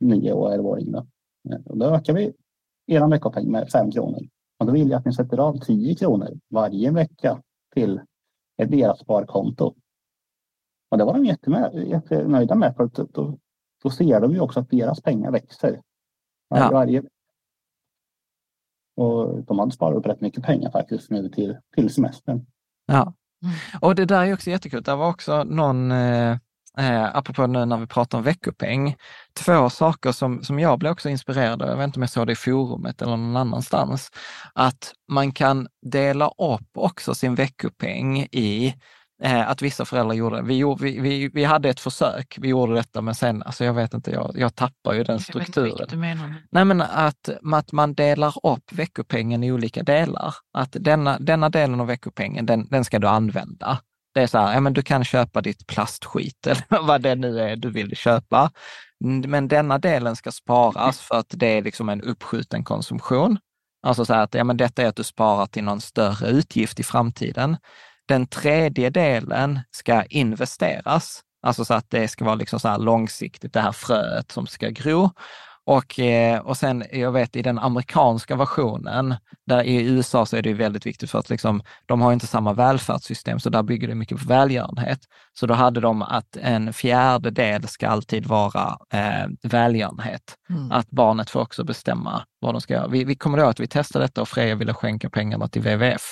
Nio 0.00 0.32
och 0.32 0.52
elvaåringen. 0.54 0.92
då. 0.92 1.06
Eh, 1.54 1.60
Och 1.64 1.78
då 1.78 1.86
ökar 1.86 2.12
vi 2.12 2.32
er 2.86 3.10
veckopeng 3.10 3.50
med 3.50 3.68
5 3.70 3.90
kronor. 3.90 4.20
Och 4.58 4.66
då 4.66 4.72
vill 4.72 4.90
jag 4.90 4.98
att 4.98 5.04
ni 5.04 5.12
sätter 5.12 5.38
av 5.38 5.58
10 5.58 5.94
kronor 5.94 6.28
varje 6.50 6.90
vecka 6.90 7.42
till 7.74 8.00
deras 8.56 8.98
sparkonto. 9.00 9.74
Och 10.90 10.98
det 10.98 11.04
var 11.04 11.14
de 11.14 11.24
jättenöjda 11.24 12.54
med. 12.54 12.76
För 12.76 12.84
att 12.84 12.94
då, 12.94 13.38
då 13.82 13.90
ser 13.90 14.20
de 14.20 14.32
ju 14.32 14.40
också 14.40 14.60
att 14.60 14.70
deras 14.70 15.00
pengar 15.02 15.30
växer. 15.30 15.80
Ja. 16.48 16.70
Varje. 16.72 17.02
Och 18.96 19.44
de 19.44 19.58
hade 19.58 19.72
sparat 19.72 19.98
upp 19.98 20.06
rätt 20.06 20.20
mycket 20.20 20.44
pengar 20.44 20.70
faktiskt 20.70 21.10
nu 21.10 21.28
till, 21.28 21.58
till 21.76 21.94
semestern. 21.94 22.46
ja. 22.86 23.14
Och 23.80 23.94
det 23.94 24.04
där 24.04 24.26
är 24.26 24.34
också 24.34 24.50
jättekul. 24.50 24.82
Det 24.82 24.94
var 24.96 25.10
också 25.10 25.44
någon, 25.44 25.90
eh, 25.92 26.38
eh, 26.78 27.16
apropå 27.16 27.46
nu 27.46 27.64
när 27.64 27.76
vi 27.76 27.86
pratar 27.86 28.18
om 28.18 28.24
veckopeng, 28.24 28.96
två 29.44 29.70
saker 29.70 30.12
som, 30.12 30.42
som 30.42 30.58
jag 30.58 30.78
blev 30.78 30.92
också 30.92 31.08
inspirerad 31.08 31.62
av, 31.62 31.68
jag 31.68 31.76
vet 31.76 31.84
inte 31.84 31.98
om 31.98 32.02
jag 32.02 32.10
såg 32.10 32.26
det 32.26 32.32
i 32.32 32.36
forumet 32.36 33.02
eller 33.02 33.16
någon 33.16 33.36
annanstans, 33.36 34.10
att 34.52 34.92
man 35.08 35.32
kan 35.32 35.68
dela 35.86 36.28
upp 36.28 36.68
också 36.74 37.14
sin 37.14 37.34
veckopeng 37.34 38.18
i 38.32 38.74
eh, 39.22 39.50
att 39.50 39.62
vissa 39.62 39.84
föräldrar 39.84 40.14
gjorde 40.14 40.36
det. 40.36 40.42
Vi, 40.42 40.56
gjorde, 40.56 40.84
vi, 40.84 41.00
vi, 41.00 41.28
vi 41.28 41.44
hade 41.44 41.68
ett 41.68 41.80
försök, 41.80 42.38
vi 42.40 42.48
gjorde 42.48 42.74
detta, 42.74 43.00
men 43.00 43.14
sen, 43.14 43.42
alltså 43.42 43.64
jag 43.64 43.74
vet 43.74 43.94
inte, 43.94 44.10
jag, 44.10 44.32
jag 44.34 44.54
tappar 44.54 44.92
ju 44.94 45.04
den 45.04 45.20
Jag 45.28 45.34
vet 45.34 45.48
inte 45.48 45.52
strukturen. 45.52 45.86
du 45.90 45.96
menar. 45.96 46.34
Nej, 46.50 46.64
men 46.64 46.80
att, 46.80 47.28
att 47.52 47.72
man 47.72 47.94
delar 47.94 48.46
upp 48.46 48.72
veckopengen 48.72 49.44
i 49.44 49.52
olika 49.52 49.82
delar. 49.82 50.34
Att 50.52 50.76
denna, 50.80 51.18
denna 51.18 51.48
delen 51.48 51.80
av 51.80 51.86
veckopengen, 51.86 52.46
den, 52.46 52.68
den 52.70 52.84
ska 52.84 52.98
du 52.98 53.08
använda. 53.08 53.78
Det 54.14 54.22
är 54.22 54.26
så 54.26 54.38
här, 54.38 54.54
ja, 54.54 54.60
men 54.60 54.72
du 54.72 54.82
kan 54.82 55.04
köpa 55.04 55.40
ditt 55.40 55.66
plastskit 55.66 56.46
eller 56.46 56.82
vad 56.82 57.02
det 57.02 57.14
nu 57.14 57.40
är 57.40 57.56
du 57.56 57.70
vill 57.70 57.96
köpa. 57.96 58.50
Men 59.26 59.48
denna 59.48 59.78
delen 59.78 60.16
ska 60.16 60.32
sparas 60.32 61.00
för 61.00 61.14
att 61.14 61.26
det 61.28 61.46
är 61.46 61.62
liksom 61.62 61.88
en 61.88 62.02
uppskjuten 62.02 62.64
konsumtion. 62.64 63.38
Alltså 63.82 64.04
så 64.04 64.14
här 64.14 64.22
att 64.22 64.34
ja, 64.34 64.44
men 64.44 64.56
detta 64.56 64.82
är 64.82 64.86
att 64.86 64.96
du 64.96 65.04
sparar 65.04 65.46
till 65.46 65.64
någon 65.64 65.80
större 65.80 66.28
utgift 66.28 66.80
i 66.80 66.82
framtiden. 66.82 67.56
Den 68.08 68.26
tredje 68.26 68.90
delen 68.90 69.60
ska 69.70 70.04
investeras, 70.04 71.20
alltså 71.42 71.64
så 71.64 71.74
att 71.74 71.90
det 71.90 72.08
ska 72.08 72.24
vara 72.24 72.34
liksom 72.34 72.60
så 72.60 72.68
här 72.68 72.78
långsiktigt, 72.78 73.52
det 73.52 73.60
här 73.60 73.72
fröet 73.72 74.32
som 74.32 74.46
ska 74.46 74.68
gro. 74.68 75.10
Och, 75.66 76.00
eh, 76.00 76.40
och 76.40 76.56
sen, 76.56 76.84
jag 76.92 77.12
vet 77.12 77.36
i 77.36 77.42
den 77.42 77.58
amerikanska 77.58 78.36
versionen, 78.36 79.14
där 79.46 79.62
i 79.62 79.86
USA 79.86 80.26
så 80.26 80.36
är 80.36 80.42
det 80.42 80.48
ju 80.48 80.54
väldigt 80.54 80.86
viktigt 80.86 81.10
för 81.10 81.18
att 81.18 81.30
liksom, 81.30 81.62
de 81.86 82.00
har 82.00 82.12
inte 82.12 82.26
samma 82.26 82.52
välfärdssystem, 82.52 83.40
så 83.40 83.50
där 83.50 83.62
bygger 83.62 83.88
det 83.88 83.94
mycket 83.94 84.18
på 84.18 84.28
välgörenhet. 84.28 84.98
Så 85.32 85.46
då 85.46 85.54
hade 85.54 85.80
de 85.80 86.02
att 86.02 86.36
en 86.36 86.72
fjärdedel 86.72 87.68
ska 87.68 87.88
alltid 87.88 88.26
vara 88.26 88.76
eh, 88.92 89.26
välgörenhet. 89.42 90.22
Mm. 90.50 90.72
Att 90.72 90.90
barnet 90.90 91.30
får 91.30 91.40
också 91.40 91.64
bestämma 91.64 92.24
vad 92.40 92.54
de 92.54 92.60
ska 92.60 92.74
göra. 92.74 92.88
Vi, 92.88 93.04
vi 93.04 93.16
kommer 93.16 93.38
ihåg 93.38 93.48
att 93.48 93.60
vi 93.60 93.68
testade 93.68 94.04
detta 94.04 94.22
och 94.22 94.28
Freja 94.28 94.54
ville 94.54 94.74
skänka 94.74 95.10
pengarna 95.10 95.48
till 95.48 95.62
WWF. 95.62 96.02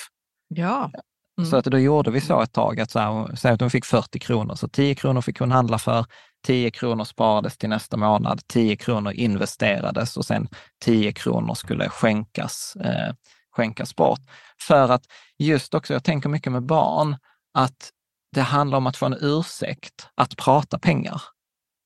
Ja. 0.47 0.91
Mm. 1.37 1.49
Så 1.49 1.57
att 1.57 1.65
då 1.65 1.79
gjorde 1.79 2.11
vi 2.11 2.21
så 2.21 2.41
ett 2.41 2.53
tag, 2.53 2.79
att 2.79 2.91
så 2.91 2.99
här, 2.99 3.35
säg 3.35 3.51
att 3.51 3.61
hon 3.61 3.69
fick 3.69 3.85
40 3.85 4.19
kronor, 4.19 4.55
så 4.55 4.67
10 4.67 4.95
kronor 4.95 5.21
fick 5.21 5.39
hon 5.39 5.51
handla 5.51 5.77
för, 5.77 6.05
10 6.43 6.71
kronor 6.71 7.03
sparades 7.03 7.57
till 7.57 7.69
nästa 7.69 7.97
månad, 7.97 8.41
10 8.47 8.75
kronor 8.75 9.11
investerades 9.11 10.17
och 10.17 10.25
sen 10.25 10.47
10 10.83 11.13
kronor 11.13 11.53
skulle 11.53 11.89
skänkas, 11.89 12.75
eh, 12.75 13.13
skänkas 13.51 13.95
bort. 13.95 14.19
För 14.61 14.89
att 14.91 15.03
just 15.39 15.73
också, 15.73 15.93
jag 15.93 16.03
tänker 16.03 16.29
mycket 16.29 16.51
med 16.51 16.63
barn, 16.63 17.17
att 17.53 17.89
det 18.35 18.41
handlar 18.41 18.77
om 18.77 18.87
att 18.87 18.97
få 18.97 19.05
en 19.05 19.17
ursäkt 19.21 20.07
att 20.15 20.37
prata 20.37 20.79
pengar 20.79 21.21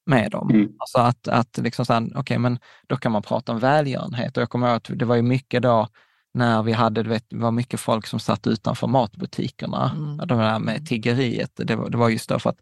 med 0.05 0.32
dem. 0.32 0.49
Mm. 0.49 0.70
Alltså 0.80 0.97
att, 0.97 1.28
att 1.28 1.58
liksom 1.58 1.86
så 1.86 1.93
här, 1.93 2.12
okej, 2.16 2.38
men 2.39 2.60
då 2.88 2.97
kan 2.97 3.12
man 3.12 3.22
prata 3.22 3.51
om 3.51 3.60
välgörenhet. 3.60 4.38
Och 4.38 4.41
jag 4.41 4.49
kommer 4.49 4.68
ihåg 4.68 4.76
att 4.76 4.89
det 4.99 5.05
var 5.05 5.16
ju 5.16 5.22
mycket 5.22 5.62
då 5.64 5.88
när 6.34 6.64
vi 6.64 6.72
hade, 6.72 7.03
du 7.03 7.10
vet, 7.10 7.26
det 7.30 7.38
var 7.38 7.51
mycket 7.51 7.80
folk 7.80 8.08
som 8.08 8.20
satt 8.20 8.47
utanför 8.47 8.88
matbutikerna, 8.88 9.91
Mm. 9.95 10.18
det 10.18 10.26
där 10.26 10.60
med 10.60 10.88
tiggeriet. 10.88 11.51
Det 11.55 11.76
var, 11.76 11.89
det 11.89 11.97
var 11.97 12.10
just 12.10 12.30
då 12.30 12.39
för 12.39 12.49
att 12.49 12.60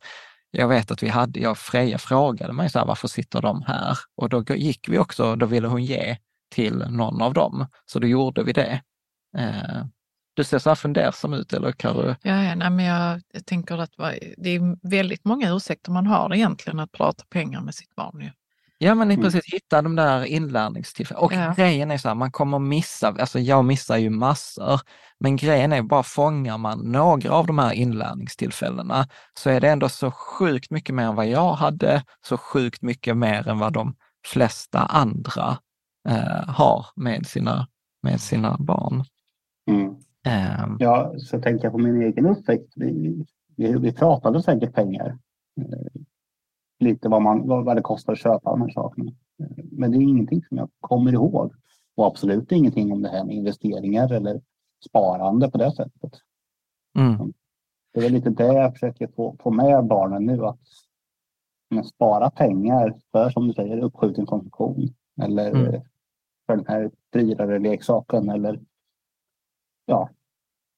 jag 0.55 0.67
vet 0.67 0.91
att 0.91 1.03
vi 1.03 1.07
hade, 1.07 1.39
jag 1.39 1.57
Freja 1.57 1.97
frågade 1.97 2.53
mig 2.53 2.69
så 2.69 2.79
här, 2.79 2.85
varför 2.85 3.07
sitter 3.07 3.41
de 3.41 3.63
här? 3.67 3.97
Och 4.15 4.29
då 4.29 4.43
gick 4.55 4.89
vi 4.89 4.99
också, 4.99 5.35
då 5.35 5.45
ville 5.45 5.67
hon 5.67 5.83
ge 5.83 6.17
till 6.51 6.77
någon 6.89 7.21
av 7.21 7.33
dem. 7.33 7.67
Så 7.85 7.99
då 7.99 8.07
gjorde 8.07 8.43
vi 8.43 8.53
det. 8.53 8.81
Eh, 9.37 9.85
du 10.33 10.43
ser 10.43 10.59
så 10.59 10.69
här 10.69 10.75
fundersam 10.75 11.33
ut, 11.33 11.53
eller 11.53 11.71
kan? 11.71 11.97
Ja, 11.97 12.15
ja 12.43 12.55
nej, 12.55 12.69
men 12.69 12.85
jag, 12.85 13.21
jag 13.33 13.45
tänker 13.45 13.77
att 13.77 13.91
det 14.37 14.49
är 14.49 14.89
väldigt 14.89 15.25
många 15.25 15.55
ursäkter 15.55 15.91
man 15.91 16.07
har 16.07 16.35
egentligen 16.35 16.79
att 16.79 16.91
prata 16.91 17.23
pengar 17.29 17.61
med 17.61 17.75
sitt 17.75 17.95
barn. 17.95 18.21
Ju. 18.21 18.31
Ja, 18.78 18.95
men 18.95 19.11
Mm. 19.11 19.23
precis 19.23 19.53
hitta 19.53 19.82
de 19.82 19.95
där 19.95 20.26
inlärningstillfällena. 20.26 21.26
Och 21.26 21.34
Ja. 21.34 21.53
grejen 21.57 21.91
är 21.91 21.97
så 21.97 22.07
här, 22.07 22.15
man 22.15 22.32
kommer 22.32 22.59
missa, 22.59 23.07
alltså 23.07 23.39
jag 23.39 23.65
missar 23.65 23.97
ju 23.97 24.09
massor, 24.09 24.80
men 25.19 25.36
grejen 25.36 25.73
är 25.73 25.82
bara 25.82 26.03
fångar 26.03 26.57
man 26.57 26.80
några 26.91 27.32
av 27.32 27.47
de 27.47 27.59
här 27.59 27.71
inlärningstillfällena 27.73 29.07
så 29.39 29.49
är 29.49 29.61
det 29.61 29.69
ändå 29.69 29.89
så 29.89 30.11
sjukt 30.11 30.71
mycket 30.71 30.95
mer 30.95 31.03
än 31.03 31.15
vad 31.15 31.28
jag 31.28 31.53
hade, 31.53 32.03
så 32.28 32.38
sjukt 32.38 32.82
mycket 32.82 33.17
mer 33.17 33.47
än 33.47 33.59
vad 33.59 33.73
de 33.73 33.95
flesta 34.28 34.80
andra 34.80 35.57
eh, 36.09 36.47
har 36.47 36.86
med 36.95 37.26
sina, 37.28 37.67
med 38.03 38.21
sina 38.21 38.57
barn. 38.59 39.03
Mm. 39.71 39.95
Eh, 40.26 40.67
Ja, 40.80 41.13
så 41.17 41.41
tänker 41.41 41.65
jag 41.65 41.71
på 41.71 41.78
min 41.80 42.01
egen 42.01 42.26
uppväxt. 42.26 42.73
Vi, 42.76 43.26
vi, 43.57 43.78
vi 43.80 43.93
pratade 43.93 44.43
säkert 44.43 44.73
pengar. 44.73 45.17
Lite 46.80 47.09
vad, 47.09 47.21
man, 47.21 47.47
vad, 47.47 47.76
det 47.76 47.82
kostar 47.82 48.13
att 48.13 48.19
köpa 48.19 48.49
de 48.49 48.61
här 48.61 48.69
sakerna. 48.69 49.11
Men 49.71 49.91
det 49.91 49.97
är 49.97 50.01
ingenting 50.01 50.43
som 50.43 50.57
jag 50.57 50.69
kommer 50.80 51.13
ihåg. 51.13 51.53
Och 51.95 52.05
absolut 52.05 52.51
ingenting 52.51 52.91
om 52.91 53.01
det 53.01 53.09
här 53.09 53.23
med 53.23 53.36
investeringar 53.36 54.13
eller 54.13 54.41
sparande 54.89 55.51
på 55.51 55.57
det 55.57 55.71
sättet. 55.71 56.11
mm, 56.97 57.34
Det 57.93 58.05
är 58.05 58.09
lite 58.09 58.30
det 58.30 58.53
jag 58.53 58.73
försöker 58.73 59.07
få, 59.07 59.36
få 59.39 59.51
med 59.51 59.86
barnen 59.86 60.26
nu. 60.26 60.45
Att 60.45 60.59
spara 61.86 62.30
pengar 62.30 62.99
för, 63.11 63.30
som 63.30 63.47
du 63.47 63.53
säger, 63.53 63.78
uppskjuten 63.78 64.26
konsumtion. 64.26 64.93
Eller 65.21 65.51
mm. 65.51 65.82
för 66.45 66.55
den 66.55 66.65
här 66.67 66.91
dyrare 67.13 67.59
leksaken. 67.59 68.30
Eller, 68.30 68.59
ja. 69.86 70.09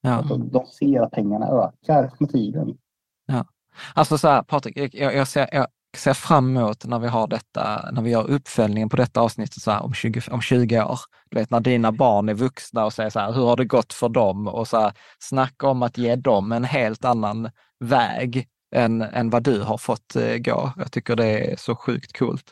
ja. 0.01 0.25
De, 0.29 0.49
de 0.49 0.65
ser 0.65 1.01
att 1.01 1.11
pengarna 1.11 1.47
ökar 1.47 2.13
med 2.19 2.29
tiden. 2.29 2.77
Ja. 3.25 3.45
Alltså 3.93 4.17
så 4.17 4.27
här, 4.27 4.43
Patrik, 4.43 4.95
jag, 4.95 5.15
jag, 5.15 5.27
ser, 5.27 5.49
jag 5.51 5.67
ser 5.97 6.13
fram 6.13 6.57
emot 6.57 6.85
när 6.85 6.99
vi 6.99 7.07
har 7.07 7.27
detta, 7.27 7.89
när 7.91 8.01
vi 8.01 8.09
gör 8.09 8.29
uppföljningen 8.29 8.89
på 8.89 8.97
detta 8.97 9.21
avsnittet 9.21 9.63
så 9.63 9.71
här, 9.71 9.83
om, 9.83 9.93
20, 9.93 10.21
om 10.31 10.41
20 10.41 10.81
år. 10.83 10.99
Du 11.29 11.39
vet 11.39 11.51
när 11.51 11.59
dina 11.59 11.91
barn 11.91 12.29
är 12.29 12.33
vuxna 12.33 12.85
och 12.85 12.93
säger 12.93 13.09
så 13.09 13.19
här, 13.19 13.31
hur 13.31 13.45
har 13.45 13.55
det 13.55 13.65
gått 13.65 13.93
för 13.93 14.09
dem? 14.09 14.47
Och 14.47 14.67
så 14.67 14.79
här, 14.79 14.93
snacka 15.19 15.67
om 15.67 15.83
att 15.83 15.97
ge 15.97 16.15
dem 16.15 16.51
en 16.51 16.63
helt 16.63 17.05
annan 17.05 17.49
väg 17.79 18.47
än, 18.75 19.01
än 19.01 19.29
vad 19.29 19.43
du 19.43 19.61
har 19.61 19.77
fått 19.77 20.15
eh, 20.15 20.37
gå. 20.37 20.71
Jag 20.77 20.91
tycker 20.91 21.15
det 21.15 21.51
är 21.51 21.55
så 21.55 21.75
sjukt 21.75 22.17
coolt. 22.17 22.51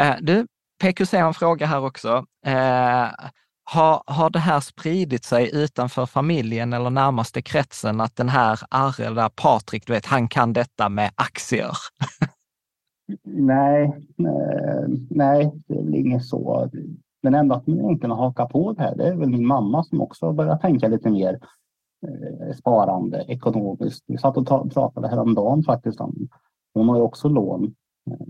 Eh, 0.00 0.14
du, 0.20 0.46
PQC 0.82 1.12
har 1.12 1.26
en 1.26 1.34
fråga 1.34 1.66
här 1.66 1.84
också. 1.84 2.24
Eh, 2.46 3.08
har, 3.64 4.02
har 4.06 4.30
det 4.30 4.38
här 4.38 4.60
spridit 4.60 5.24
sig 5.24 5.50
utanför 5.54 6.06
familjen 6.06 6.72
eller 6.72 6.90
närmaste 6.90 7.42
kretsen 7.42 8.00
att 8.00 8.16
den 8.16 8.28
här 8.28 8.60
Arre, 8.70 9.10
där 9.10 9.28
Patrik, 9.28 9.86
du 9.86 9.92
vet, 9.92 10.06
han 10.06 10.28
kan 10.28 10.52
detta 10.52 10.88
med 10.88 11.10
aktier? 11.14 11.76
nej, 13.22 13.84
eh, 14.18 14.88
nej, 15.10 15.52
det 15.66 15.78
är 15.78 15.82
väl 15.82 15.94
inget 15.94 16.24
så. 16.24 16.70
Den 17.22 17.34
enda 17.34 17.60
som 17.60 17.80
egentligen 17.80 18.10
har 18.10 18.26
hakat 18.26 18.48
på 18.48 18.72
det 18.72 18.82
här, 18.82 18.96
det 18.96 19.08
är 19.08 19.16
väl 19.16 19.28
min 19.28 19.46
mamma 19.46 19.84
som 19.84 20.00
också 20.00 20.32
börjar 20.32 20.56
tänka 20.56 20.88
lite 20.88 21.10
mer 21.10 21.38
eh, 22.06 22.54
sparande 22.56 23.24
ekonomiskt. 23.28 24.04
Vi 24.06 24.18
satt 24.18 24.36
och 24.36 24.72
pratade 24.72 25.08
häromdagen 25.08 25.62
faktiskt 25.62 26.00
om, 26.00 26.28
hon 26.74 26.88
har 26.88 26.96
ju 26.96 27.02
också 27.02 27.28
lån. 27.28 27.74
Eh, 28.10 28.26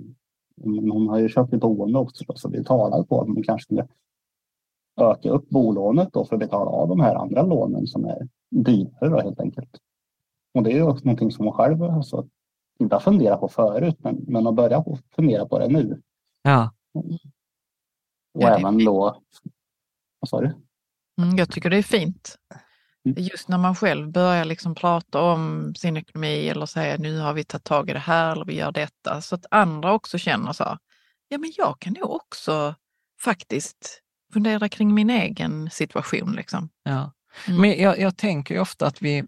men 0.56 0.90
hon 0.90 1.08
har 1.08 1.18
ju 1.18 1.28
köpt 1.28 1.52
ett 1.52 1.60
boende 1.60 1.98
också 1.98 2.24
så 2.34 2.48
vi 2.48 2.64
talade 2.64 3.04
på 3.04 3.20
att 3.20 3.26
hon 3.26 3.42
kanske 3.42 3.64
skulle 3.64 3.86
öka 5.00 5.30
upp 5.30 5.48
bolånet 5.48 6.08
då 6.12 6.24
för 6.24 6.36
att 6.36 6.40
betala 6.40 6.70
av 6.70 6.88
de 6.88 7.00
här 7.00 7.14
andra 7.14 7.42
lånen 7.42 7.86
som 7.86 8.04
är 8.04 8.28
dyrare 8.50 9.08
då, 9.08 9.20
helt 9.20 9.40
enkelt. 9.40 9.78
Och 10.54 10.62
det 10.62 10.72
är 10.72 10.74
ju 10.74 10.82
också 10.82 11.04
någonting 11.04 11.30
som 11.30 11.44
hon 11.44 11.54
själv 11.54 11.82
alltså, 11.82 12.26
inte 12.78 12.94
har 12.94 13.00
funderat 13.00 13.40
på 13.40 13.48
förut, 13.48 13.96
men, 13.98 14.24
men 14.26 14.46
har 14.46 14.52
börjat 14.52 14.84
fundera 15.16 15.46
på 15.46 15.58
det 15.58 15.68
nu. 15.68 16.02
Ja. 16.42 16.72
Och 18.34 18.42
ja, 18.42 18.58
även 18.58 18.84
då... 18.84 19.22
Vad 20.20 20.28
sa 20.28 20.40
du? 20.40 20.46
Mm, 21.22 21.36
jag 21.36 21.50
tycker 21.50 21.70
det 21.70 21.76
är 21.76 21.82
fint. 21.82 22.36
Mm. 23.04 23.22
Just 23.22 23.48
när 23.48 23.58
man 23.58 23.74
själv 23.74 24.12
börjar 24.12 24.44
liksom 24.44 24.74
prata 24.74 25.22
om 25.22 25.74
sin 25.74 25.96
ekonomi 25.96 26.48
eller 26.48 26.66
säga 26.66 26.96
nu 26.96 27.18
har 27.18 27.34
vi 27.34 27.44
tagit 27.44 27.64
tag 27.64 27.90
i 27.90 27.92
det 27.92 27.98
här 27.98 28.32
eller 28.32 28.44
vi 28.44 28.56
gör 28.56 28.72
detta, 28.72 29.20
så 29.20 29.34
att 29.34 29.46
andra 29.50 29.92
också 29.92 30.18
känner 30.18 30.52
så 30.52 30.64
här, 30.64 30.78
ja 31.28 31.38
men 31.38 31.52
jag 31.56 31.80
kan 31.80 31.92
nog 31.92 32.10
också 32.10 32.74
faktiskt 33.20 34.00
fundera 34.32 34.68
kring 34.68 34.94
min 34.94 35.10
egen 35.10 35.70
situation. 35.70 36.32
Liksom. 36.32 36.68
Ja. 36.82 37.12
Mm. 37.48 37.60
Men 37.60 37.82
jag, 37.82 37.98
jag 37.98 38.16
tänker 38.16 38.60
ofta 38.60 38.86
att 38.86 39.02
vi, 39.02 39.24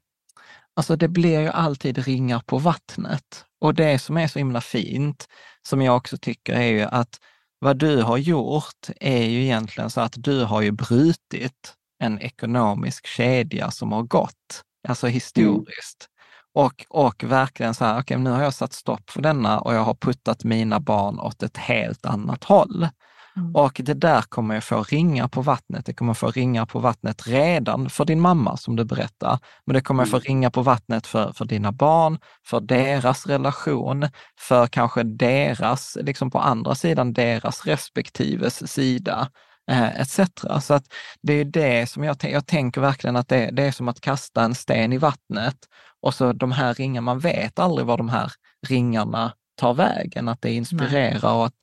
alltså 0.76 0.96
det 0.96 1.08
blir 1.08 1.40
ju 1.40 1.48
alltid 1.48 1.98
ringar 1.98 2.42
på 2.46 2.58
vattnet. 2.58 3.44
Och 3.60 3.74
det 3.74 3.98
som 3.98 4.16
är 4.16 4.28
så 4.28 4.38
himla 4.38 4.60
fint, 4.60 5.26
som 5.68 5.82
jag 5.82 5.96
också 5.96 6.16
tycker 6.18 6.52
är 6.52 6.66
ju 6.66 6.82
att 6.82 7.20
vad 7.58 7.78
du 7.78 8.02
har 8.02 8.16
gjort 8.16 8.88
är 9.00 9.24
ju 9.24 9.42
egentligen 9.42 9.90
så 9.90 10.00
att 10.00 10.14
du 10.16 10.44
har 10.44 10.62
ju 10.62 10.70
brutit 10.70 11.74
en 11.98 12.20
ekonomisk 12.20 13.06
kedja 13.06 13.70
som 13.70 13.92
har 13.92 14.02
gått, 14.02 14.62
alltså 14.88 15.06
historiskt. 15.06 16.08
Mm. 16.08 16.66
Och, 16.66 16.86
och 16.88 17.24
verkligen 17.24 17.74
så 17.74 17.84
här, 17.84 17.92
okej, 17.92 18.00
okay, 18.02 18.16
nu 18.16 18.30
har 18.30 18.42
jag 18.42 18.54
satt 18.54 18.72
stopp 18.72 19.10
för 19.10 19.22
denna 19.22 19.60
och 19.60 19.74
jag 19.74 19.84
har 19.84 19.94
puttat 19.94 20.44
mina 20.44 20.80
barn 20.80 21.20
åt 21.20 21.42
ett 21.42 21.56
helt 21.56 22.06
annat 22.06 22.44
håll. 22.44 22.88
Mm. 23.36 23.54
Och 23.54 23.80
det 23.84 23.94
där 23.94 24.22
kommer 24.22 24.54
jag 24.54 24.64
få 24.64 24.82
ringa 24.82 25.28
på 25.28 25.42
vattnet. 25.42 25.86
Det 25.86 25.94
kommer 25.94 26.14
få 26.14 26.30
ringa 26.30 26.66
på 26.66 26.78
vattnet 26.78 27.26
redan 27.26 27.90
för 27.90 28.04
din 28.04 28.20
mamma, 28.20 28.56
som 28.56 28.76
du 28.76 28.84
berättar. 28.84 29.38
Men 29.66 29.74
det 29.74 29.80
kommer 29.80 30.02
mm. 30.02 30.10
få 30.10 30.18
ringa 30.18 30.50
på 30.50 30.62
vattnet 30.62 31.06
för, 31.06 31.32
för 31.32 31.44
dina 31.44 31.72
barn, 31.72 32.18
för 32.46 32.60
deras 32.60 33.26
relation, 33.26 34.08
för 34.40 34.66
kanske 34.66 35.02
deras, 35.02 35.96
liksom 36.00 36.30
på 36.30 36.38
andra 36.38 36.74
sidan, 36.74 37.12
deras 37.12 37.66
respektives 37.66 38.72
sida 38.72 39.28
eh, 39.70 40.00
etc. 40.00 40.20
Så 40.60 40.74
att 40.74 40.84
det 41.22 41.32
är 41.32 41.44
det 41.44 41.90
som 41.90 42.04
jag, 42.04 42.16
jag 42.20 42.46
tänker 42.46 42.80
verkligen 42.80 43.16
att 43.16 43.28
det, 43.28 43.50
det, 43.52 43.62
är 43.62 43.72
som 43.72 43.88
att 43.88 44.00
kasta 44.00 44.42
en 44.42 44.54
sten 44.54 44.92
i 44.92 44.98
vattnet 44.98 45.56
och 46.02 46.14
så 46.14 46.32
de 46.32 46.52
här 46.52 46.74
ringarna, 46.74 47.04
man 47.04 47.18
vet 47.18 47.58
aldrig 47.58 47.86
var 47.86 47.96
de 47.96 48.08
här 48.08 48.32
ringarna 48.68 49.32
tar 49.56 49.74
vägen, 49.74 50.28
att 50.28 50.42
det 50.42 50.52
inspirerar 50.52 51.20
Nej. 51.22 51.30
och 51.32 51.46
att 51.46 51.54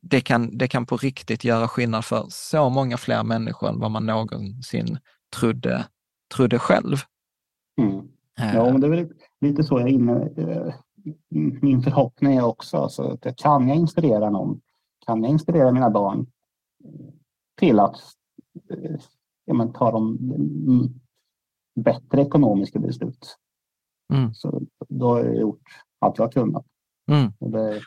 det 0.00 0.20
kan, 0.20 0.58
det 0.58 0.68
kan 0.68 0.86
på 0.86 0.96
riktigt 0.96 1.44
göra 1.44 1.68
skillnad 1.68 2.04
för 2.04 2.26
så 2.28 2.70
många 2.70 2.96
fler 2.96 3.22
människor 3.22 3.68
än 3.68 3.80
vad 3.80 3.90
man 3.90 4.06
någonsin 4.06 4.98
trodde, 5.36 5.86
trodde 6.34 6.58
själv. 6.58 6.96
Mm. 7.80 7.98
Eh. 8.40 8.54
Ja, 8.54 8.72
men 8.72 8.80
det 8.80 8.86
är 8.86 8.90
väl 8.90 9.12
lite 9.40 9.64
så 9.64 9.80
jag 9.80 9.88
är 9.88 9.92
inne. 9.92 10.30
Eh, 10.36 10.74
min 11.62 11.82
förhoppning 11.82 12.36
är 12.36 12.44
också 12.44 12.76
alltså, 12.76 13.02
att 13.02 13.36
kan 13.36 13.68
jag 13.68 13.76
inspirera 13.76 14.30
någon, 14.30 14.60
kan 15.06 15.22
jag 15.22 15.30
inspirera 15.30 15.72
mina 15.72 15.90
barn 15.90 16.26
till 17.58 17.80
att 17.80 17.96
eh, 18.70 19.00
ja, 19.44 19.54
men, 19.54 19.72
ta 19.72 19.90
de 19.90 20.18
bättre 21.80 22.22
ekonomiska 22.22 22.78
beslut. 22.78 23.36
Mm. 24.12 24.34
Så 24.34 24.62
då 24.88 25.08
har 25.08 25.24
jag 25.24 25.36
gjort 25.36 25.62
allt 25.98 26.18
jag 26.18 26.24
har 26.24 26.32
kunnat. 26.32 26.66
Mm. 27.10 27.32
Och 27.38 27.50
det, 27.50 27.82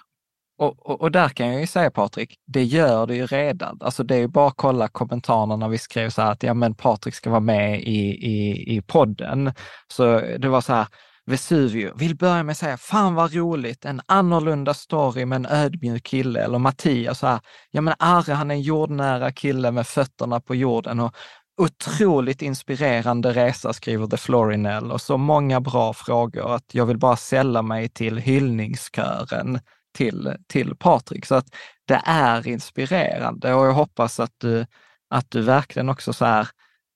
och, 0.58 0.90
och, 0.90 1.02
och, 1.02 1.12
där 1.12 1.30
kan 1.30 1.48
jag 1.48 1.62
ju 1.62 1.68
säga 1.68 1.92
Patrik, 1.92 2.36
det 2.48 2.64
gör 2.64 3.08
det 3.08 3.16
ju 3.16 3.26
redan. 3.26 3.78
Alltså 3.82 4.04
det 4.04 4.16
är 4.16 4.20
ju 4.20 4.28
bara 4.28 4.48
att 4.48 4.58
kolla 4.58 4.88
kommentarerna 4.88 5.56
när 5.56 5.68
vi 5.70 5.78
skrev 5.78 6.10
så 6.10 6.22
här 6.22 6.32
att 6.32 6.44
ja 6.44 6.54
men 6.54 6.76
Patrik 6.76 7.16
ska 7.16 7.30
vara 7.30 7.40
med 7.40 7.82
i, 7.82 8.00
i, 8.28 8.76
i 8.78 8.82
podden. 8.82 9.54
Så 9.94 10.20
det 10.40 10.48
var 10.50 10.62
så 10.62 10.74
här, 10.74 10.88
Vesuvio 11.26 11.94
vill 11.96 12.16
börja 12.16 12.44
med 12.44 12.52
att 12.52 12.58
säga, 12.58 12.78
fan 12.78 13.16
vad 13.16 13.34
roligt, 13.34 13.86
en 13.86 14.02
annorlunda 14.06 14.74
story 14.74 15.26
med 15.26 15.36
en 15.36 15.46
ödmjuk 15.46 16.04
kille. 16.04 16.44
Eller 16.44 16.60
Mattias, 16.60 17.20
så 17.20 17.28
här, 17.28 17.40
ja 17.72 17.82
men 17.82 17.94
Arre 18.00 18.34
han 18.34 18.52
är 18.52 18.56
en 18.56 18.62
jordnära 18.62 19.32
kille 19.32 19.72
med 19.72 19.88
fötterna 19.88 20.40
på 20.40 20.56
jorden 20.56 21.00
och 21.00 21.16
otroligt 21.62 22.42
inspirerande 22.42 23.32
resa, 23.32 23.74
skriver 23.74 24.08
The 24.08 24.18
Florinell 24.18 24.92
och 24.92 25.02
så 25.02 25.18
många 25.18 25.62
bra 25.62 25.94
frågor 25.94 26.56
att 26.56 26.66
jag 26.72 26.86
vill 26.86 26.98
bara 26.98 27.16
sälla 27.16 27.62
mig 27.62 27.90
till 27.90 28.18
hyllningskören 28.18 29.60
till, 29.98 30.36
till 30.48 30.76
Patrik. 30.76 31.26
Så 31.26 31.36
att 31.36 31.56
det 31.86 32.02
är 32.06 32.48
inspirerande 32.48 33.54
och 33.54 33.66
jag 33.66 33.74
hoppas 33.74 34.20
att 34.20 34.34
du, 34.38 34.66
att 35.10 35.32
du 35.32 35.42
verkligen 35.42 35.90
också 35.90 36.14
så 36.14 36.26
här 36.26 36.48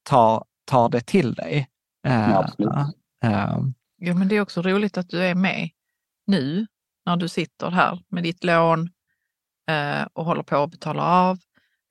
tar, 0.03 0.43
tar 0.65 0.89
det 0.89 1.01
till 1.01 1.33
dig. 1.33 1.67
Ja, 2.01 2.37
absolut. 2.37 2.73
Uh, 3.25 3.59
ja, 3.97 4.13
men 4.13 4.27
det 4.27 4.35
är 4.35 4.41
också 4.41 4.61
roligt 4.61 4.97
att 4.97 5.09
du 5.09 5.23
är 5.23 5.35
med 5.35 5.69
nu 6.27 6.67
när 7.05 7.17
du 7.17 7.29
sitter 7.29 7.69
här 7.69 7.99
med 8.09 8.23
ditt 8.23 8.43
lån 8.43 8.79
uh, 9.71 10.07
och 10.13 10.25
håller 10.25 10.43
på 10.43 10.55
att 10.55 10.71
betala 10.71 11.03
av. 11.03 11.37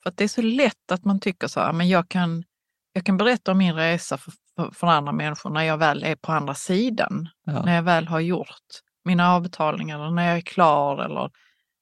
För 0.02 0.10
att 0.10 0.16
det 0.16 0.24
är 0.24 0.28
så 0.28 0.42
lätt 0.42 0.92
att 0.92 1.04
man 1.04 1.20
tycker 1.20 1.48
så 1.48 1.60
här, 1.60 1.72
men 1.72 1.88
jag 1.88 2.08
kan, 2.08 2.44
jag 2.92 3.04
kan 3.04 3.16
berätta 3.16 3.52
om 3.52 3.58
min 3.58 3.74
resa 3.74 4.18
för, 4.18 4.32
för, 4.56 4.70
för 4.70 4.86
andra 4.86 5.12
människor 5.12 5.50
när 5.50 5.62
jag 5.62 5.78
väl 5.78 6.04
är 6.04 6.16
på 6.16 6.32
andra 6.32 6.54
sidan. 6.54 7.28
Ja. 7.44 7.64
När 7.64 7.74
jag 7.74 7.82
väl 7.82 8.08
har 8.08 8.20
gjort 8.20 8.80
mina 9.04 9.34
avbetalningar 9.34 10.00
eller 10.00 10.10
när 10.10 10.28
jag 10.28 10.36
är 10.36 10.40
klar 10.40 11.04
eller 11.04 11.30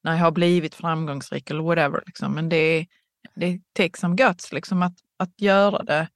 när 0.03 0.11
jag 0.11 0.19
har 0.19 0.31
blivit 0.31 0.75
framgångsrik 0.75 1.49
eller 1.49 1.63
whatever. 1.63 2.03
Liksom. 2.05 2.33
Men 2.33 2.49
det, 2.49 2.87
det 3.35 3.59
takes 3.73 3.99
some 3.99 4.15
guts 4.15 4.51
liksom, 4.51 4.81
att, 4.81 4.95
att 5.19 5.41
göra 5.41 5.83
det 5.83 6.07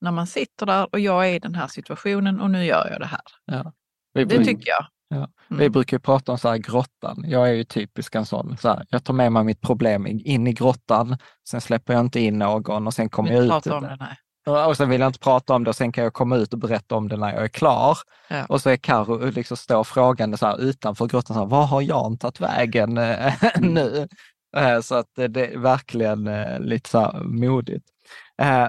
när 0.00 0.10
man 0.10 0.26
sitter 0.26 0.66
där 0.66 0.88
och 0.92 1.00
jag 1.00 1.28
är 1.28 1.34
i 1.34 1.38
den 1.38 1.54
här 1.54 1.66
situationen 1.66 2.40
och 2.40 2.50
nu 2.50 2.64
gör 2.64 2.88
jag 2.90 3.00
det 3.00 3.06
här. 3.06 3.20
Ja. 3.44 3.72
Vi, 4.12 4.24
det 4.24 4.44
tycker 4.44 4.70
jag. 4.70 4.86
Ja. 5.08 5.16
Mm. 5.16 5.30
Vi 5.48 5.70
brukar 5.70 5.96
ju 5.96 6.00
prata 6.00 6.32
om 6.32 6.38
så 6.38 6.48
här 6.48 6.56
grottan. 6.56 7.24
Jag 7.26 7.48
är 7.48 7.52
ju 7.52 7.64
typisk 7.64 8.14
en 8.14 8.26
sån. 8.26 8.56
Så 8.56 8.68
här, 8.68 8.86
jag 8.90 9.04
tar 9.04 9.14
med 9.14 9.32
mig 9.32 9.44
mitt 9.44 9.60
problem 9.60 10.06
in 10.06 10.46
i 10.46 10.52
grottan, 10.52 11.16
sen 11.48 11.60
släpper 11.60 11.92
jag 11.92 12.00
inte 12.00 12.20
in 12.20 12.38
någon 12.38 12.86
och 12.86 12.94
sen 12.94 13.08
kommer 13.08 13.32
jag 13.32 13.44
ut. 13.44 13.66
Om 13.66 13.82
det, 13.82 13.96
nej. 14.00 14.16
Och 14.46 14.76
sen 14.76 14.88
vill 14.88 15.00
jag 15.00 15.08
inte 15.08 15.18
prata 15.18 15.54
om 15.54 15.64
det 15.64 15.70
och 15.70 15.76
sen 15.76 15.92
kan 15.92 16.04
jag 16.04 16.12
komma 16.12 16.36
ut 16.36 16.52
och 16.52 16.58
berätta 16.58 16.94
om 16.94 17.08
det 17.08 17.16
när 17.16 17.34
jag 17.34 17.44
är 17.44 17.48
klar. 17.48 17.98
Ja. 18.28 18.44
Och 18.48 18.60
så 18.60 18.70
är 18.70 18.76
Karo 18.76 19.30
liksom 19.30 19.56
står 19.56 19.84
frågande 19.84 20.36
så 20.36 20.46
här 20.46 20.60
utanför 20.60 21.06
grottan, 21.06 21.34
så 21.34 21.40
här, 21.40 21.46
vad 21.46 21.68
har 21.68 21.82
Jan 21.82 22.18
tagit 22.18 22.40
vägen 22.40 22.98
eh, 22.98 23.32
nu? 23.58 24.08
Eh, 24.56 24.80
så 24.80 24.94
att 24.94 25.08
det 25.14 25.36
är 25.36 25.58
verkligen 25.58 26.26
eh, 26.26 26.60
lite 26.60 26.90
så 26.90 26.98
här 26.98 27.22
modigt. 27.24 27.86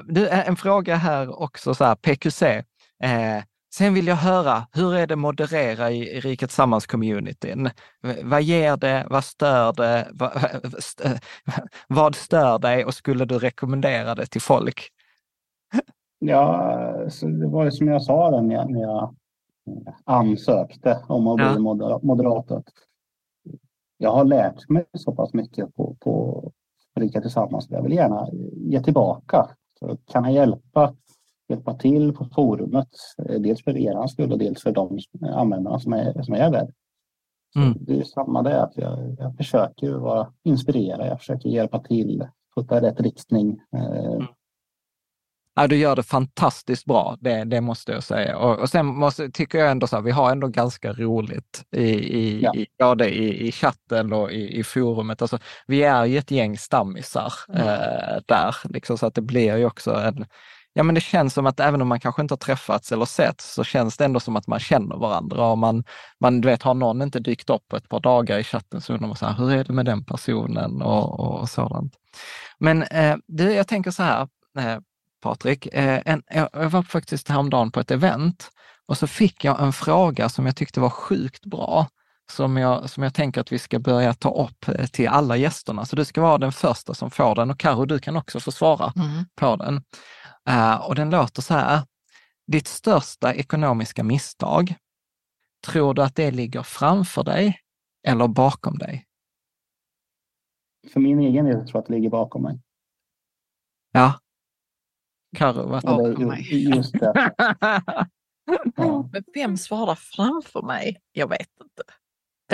Du, 0.03 0.27
en 0.29 0.55
fråga 0.55 0.95
här 0.95 1.41
också, 1.41 1.75
så 1.75 1.85
här, 1.85 1.95
PQC. 1.95 2.43
Sen 3.73 3.93
vill 3.93 4.07
jag 4.07 4.15
höra, 4.15 4.67
hur 4.71 4.95
är 4.95 5.07
det 5.07 5.15
moderera 5.15 5.91
i, 5.91 6.09
i 6.09 6.19
Riket 6.19 6.51
Sammans-communityn? 6.51 7.69
Vad 8.23 8.41
ger 8.41 8.77
det? 8.77 9.07
Vad 9.09 9.25
stör 9.25 9.73
det? 9.73 10.07
Vad, 10.13 10.31
vad 11.87 12.15
stör 12.15 12.59
dig 12.59 12.85
och 12.85 12.93
skulle 12.93 13.25
du 13.25 13.39
rekommendera 13.39 14.15
det 14.15 14.25
till 14.25 14.41
folk? 14.41 14.91
Ja, 16.27 17.09
så 17.09 17.27
det 17.27 17.47
var 17.47 17.65
ju 17.65 17.71
som 17.71 17.87
jag 17.87 18.03
sa 18.03 18.41
när 18.41 18.55
jag, 18.55 18.71
när 18.71 18.81
jag 18.81 19.15
ansökte 20.03 20.99
om 21.07 21.27
att 21.27 21.35
bli 21.35 21.45
ja. 21.45 21.99
moderator. 22.03 22.63
jag 23.97 24.11
har 24.11 24.25
lärt 24.25 24.69
mig 24.69 24.85
så 24.93 25.15
pass 25.15 25.33
mycket 25.33 25.75
på, 25.75 25.95
på 25.99 26.43
Rika 26.95 27.21
Tillsammans. 27.21 27.67
Jag 27.69 27.83
vill 27.83 27.93
gärna 27.93 28.27
ge 28.53 28.83
tillbaka. 28.83 29.49
Så 29.79 29.97
kan 30.05 30.23
jag 30.23 30.33
hjälpa, 30.33 30.95
hjälpa 31.49 31.73
till 31.73 32.13
på 32.13 32.25
forumet, 32.25 32.89
dels 33.17 33.63
för 33.63 33.77
er 33.77 34.07
skull 34.07 34.31
och 34.31 34.39
dels 34.39 34.63
för 34.63 34.71
de 34.71 34.99
användarna 35.21 35.79
som 35.79 35.93
är, 35.93 36.21
som 36.21 36.33
är 36.33 36.51
där. 36.51 36.67
Mm. 37.55 37.77
Det 37.79 37.99
är 37.99 38.03
samma 38.03 38.41
där, 38.41 38.59
att 38.59 38.77
jag, 38.77 39.15
jag 39.19 39.37
försöker 39.37 39.91
vara 39.93 40.33
inspirera, 40.43 41.07
jag 41.07 41.19
försöker 41.19 41.49
hjälpa 41.49 41.79
till, 41.79 42.27
putta 42.55 42.77
i 42.77 42.81
rätt 42.81 42.99
riktning. 42.99 43.61
Eh, 43.75 44.05
mm. 44.05 44.25
Ja, 45.55 45.67
du 45.67 45.75
gör 45.77 45.95
det 45.95 46.03
fantastiskt 46.03 46.85
bra, 46.85 47.17
det, 47.19 47.43
det 47.43 47.61
måste 47.61 47.91
jag 47.91 48.03
säga. 48.03 48.37
Och, 48.37 48.59
och 48.59 48.69
sen 48.69 48.85
måste, 48.85 49.29
tycker 49.29 49.57
jag 49.57 49.71
ändå 49.71 49.87
så 49.87 49.95
här, 49.95 50.03
vi 50.03 50.11
har 50.11 50.31
ändå 50.31 50.47
ganska 50.47 50.93
roligt 50.93 51.65
i, 51.71 51.89
i, 51.91 52.41
ja. 52.41 52.55
i, 52.55 52.67
både 52.79 53.09
i, 53.09 53.47
i 53.47 53.51
chatten 53.51 54.13
och 54.13 54.31
i, 54.31 54.59
i 54.59 54.63
forumet. 54.63 55.21
Alltså, 55.21 55.39
vi 55.67 55.83
är 55.83 56.05
ju 56.05 56.17
ett 56.17 56.31
gäng 56.31 56.57
stammisar 56.57 57.33
mm. 57.49 57.61
eh, 57.61 58.21
där, 58.25 58.55
liksom, 58.63 58.97
så 58.97 59.05
att 59.05 59.15
det 59.15 59.21
blir 59.21 59.57
ju 59.57 59.65
också 59.65 59.93
en, 59.93 60.25
ja 60.73 60.83
men 60.83 60.95
det 60.95 61.01
känns 61.01 61.33
som 61.33 61.45
att 61.45 61.59
även 61.59 61.81
om 61.81 61.87
man 61.87 61.99
kanske 61.99 62.21
inte 62.21 62.31
har 62.31 62.37
träffats 62.37 62.91
eller 62.91 63.05
sett 63.05 63.41
så 63.41 63.63
känns 63.63 63.97
det 63.97 64.05
ändå 64.05 64.19
som 64.19 64.35
att 64.35 64.47
man 64.47 64.59
känner 64.59 64.95
varandra. 64.95 65.47
Och 65.47 65.57
man, 65.57 65.83
man 66.19 66.41
du 66.41 66.47
vet, 66.47 66.63
har 66.63 66.73
någon 66.73 67.01
inte 67.01 67.19
dykt 67.19 67.49
upp 67.49 67.73
ett 67.73 67.89
par 67.89 67.99
dagar 67.99 68.39
i 68.39 68.43
chatten 68.43 68.81
så 68.81 68.93
undrar 68.93 69.07
man 69.07 69.17
så 69.17 69.25
här, 69.25 69.33
hur 69.33 69.51
är 69.51 69.63
det 69.63 69.73
med 69.73 69.85
den 69.85 70.05
personen 70.05 70.81
och, 70.81 71.19
och 71.19 71.49
sådant. 71.49 71.93
Men 72.59 72.83
eh, 72.83 73.15
du, 73.27 73.53
jag 73.53 73.67
tänker 73.67 73.91
så 73.91 74.03
här, 74.03 74.27
eh, 74.57 74.77
Patrik. 75.25 75.67
Eh, 75.73 76.01
en, 76.05 76.23
jag 76.29 76.69
var 76.69 76.83
faktiskt 76.83 77.29
häromdagen 77.29 77.71
på 77.71 77.79
ett 77.79 77.91
event 77.91 78.51
och 78.85 78.97
så 78.97 79.07
fick 79.07 79.43
jag 79.43 79.61
en 79.61 79.73
fråga 79.73 80.29
som 80.29 80.45
jag 80.45 80.55
tyckte 80.55 80.79
var 80.79 80.89
sjukt 80.89 81.45
bra, 81.45 81.87
som 82.31 82.57
jag, 82.57 82.89
som 82.89 83.03
jag 83.03 83.13
tänker 83.13 83.41
att 83.41 83.51
vi 83.51 83.59
ska 83.59 83.79
börja 83.79 84.13
ta 84.13 84.43
upp 84.45 84.67
eh, 84.67 84.85
till 84.85 85.07
alla 85.07 85.37
gästerna. 85.37 85.85
Så 85.85 85.95
du 85.95 86.05
ska 86.05 86.21
vara 86.21 86.37
den 86.37 86.51
första 86.51 86.93
som 86.93 87.11
får 87.11 87.35
den 87.35 87.51
och 87.51 87.59
Karo, 87.59 87.85
du 87.85 87.99
kan 87.99 88.15
också 88.15 88.39
få 88.39 88.51
svara 88.51 88.93
mm. 88.95 89.25
på 89.35 89.55
den. 89.55 89.83
Uh, 90.49 90.75
och 90.75 90.95
den 90.95 91.09
låter 91.09 91.41
så 91.41 91.53
här. 91.53 91.81
Ditt 92.47 92.67
största 92.67 93.33
ekonomiska 93.33 94.03
misstag, 94.03 94.75
tror 95.67 95.93
du 95.93 96.03
att 96.03 96.15
det 96.15 96.31
ligger 96.31 96.63
framför 96.63 97.23
dig 97.23 97.59
eller 98.07 98.27
bakom 98.27 98.77
dig? 98.77 99.05
För 100.93 100.99
min 100.99 101.19
egen 101.19 101.45
del 101.45 101.55
tror 101.55 101.69
jag 101.73 101.79
att 101.79 101.87
det 101.87 101.93
ligger 101.93 102.09
bakom 102.09 102.43
mig. 102.43 102.59
Ja, 103.91 104.13
Carro 105.35 105.67
varit. 105.67 106.51
Just 106.51 106.93
det. 106.93 107.31
ja. 108.75 109.09
Men 109.11 109.23
vem 109.33 109.57
svarar 109.57 109.95
framför 109.95 110.61
mig? 110.61 110.97
Jag 111.11 111.29
vet 111.29 111.49
inte. 111.63 111.83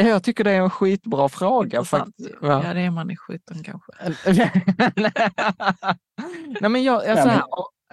Jag 0.09 0.23
tycker 0.23 0.43
det 0.43 0.51
är 0.51 0.61
en 0.61 0.69
skitbra 0.69 1.29
fråga. 1.29 1.83
Faktiskt. 1.83 2.29
Ja. 2.41 2.63
ja, 2.67 2.73
det 2.73 2.81
är 2.81 2.91
man 2.91 3.11
i 3.11 3.15
17 3.15 3.57
kanske. 3.63 3.91
Nej, 6.61 6.69
men 6.69 6.83
jag, 6.83 7.05
jag, 7.05 7.17
så 7.17 7.29
här, 7.29 7.43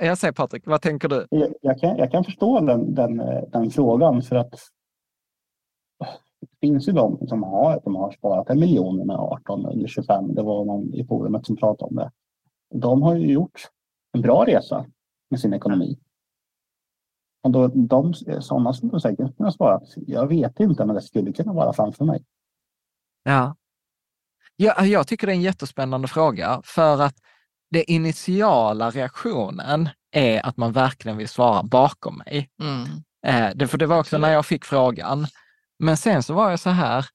jag 0.01 0.19
säger 0.19 0.33
Patrik, 0.33 0.67
vad 0.67 0.83
tänker 0.83 1.09
du? 1.09 1.27
Jag, 1.31 1.53
jag, 1.61 1.81
kan, 1.81 1.97
jag 1.97 2.11
kan 2.11 2.25
förstå 2.25 2.61
den, 2.61 2.95
den, 2.95 3.17
den 3.53 3.71
frågan 3.71 4.23
för 4.23 4.37
att 4.37 4.55
det 6.41 6.49
finns 6.61 6.89
ju 6.89 6.93
de 6.93 7.29
som 7.29 7.43
har, 7.43 7.81
de 7.85 7.97
har 7.97 8.13
sparat 8.13 8.51
en 8.51 8.61
miljon 8.61 9.07
med 9.07 9.17
18 9.17 9.67
eller 9.67 9.89
25. 9.89 10.35
Det 10.35 10.43
var 10.43 10.65
någon 10.65 10.95
i 10.95 11.05
forumet 11.05 11.47
som 11.47 11.57
pratade 11.57 11.89
om 11.89 11.97
det. 11.97 12.11
De 12.75 13.03
har 13.03 13.15
ju 13.17 13.33
gjort 13.33 13.61
en 14.13 14.21
bra 14.21 14.47
resa 14.47 14.87
med 15.31 15.41
sin 15.41 15.55
ekonomi. 15.55 15.99
Och 17.43 17.51
då, 17.51 17.69
de, 17.69 18.15
sådana 18.15 18.73
skulle 18.73 19.01
säkert 19.01 19.37
kunna 19.37 19.53
svara 19.53 19.75
att 19.75 19.89
jag 19.97 20.27
vet 20.27 20.61
inte, 20.61 20.85
men 20.85 20.95
det 20.95 21.03
skulle 21.03 21.33
kunna 21.33 21.53
vara 21.53 21.73
framför 21.73 22.05
mig. 22.05 22.25
Ja. 23.23 23.57
ja, 24.57 24.85
jag 24.85 25.07
tycker 25.07 25.27
det 25.27 25.33
är 25.33 25.37
en 25.37 25.43
jättespännande 25.43 26.09
fråga 26.09 26.61
för 26.65 27.03
att 27.03 27.17
den 27.71 27.85
initiala 27.87 28.91
reaktionen 28.91 29.89
är 30.11 30.47
att 30.47 30.57
man 30.57 30.73
verkligen 30.73 31.17
vill 31.17 31.29
svara 31.29 31.63
bakom 31.63 32.19
mig. 32.27 32.51
Mm. 32.63 32.85
Eh, 33.27 33.57
det, 33.57 33.67
för 33.67 33.79
det 33.79 33.87
var 33.87 33.99
också 33.99 34.19
när 34.19 34.33
jag 34.33 34.47
fick 34.47 34.65
frågan. 34.65 35.27
Men 35.79 35.97
sen 35.97 36.23
så 36.23 36.35
var 36.35 36.51
jag 36.51 36.61
så 36.61 36.71
här, 36.71 37.07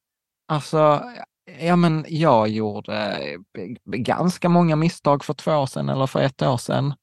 alltså 0.47 1.03
Ja, 1.59 1.75
men 1.75 2.05
jag 2.07 2.47
gjorde 2.47 2.93
eh, 3.57 3.67
ganska 3.85 4.49
många 4.49 4.75
misstag 4.75 5.23
för 5.23 5.33
två 5.33 5.51
år 5.51 5.65
sedan 5.65 5.89
eller 5.89 6.07
för 6.07 6.19
ett 6.19 6.41
år 6.41 6.57
sedan. 6.57 6.93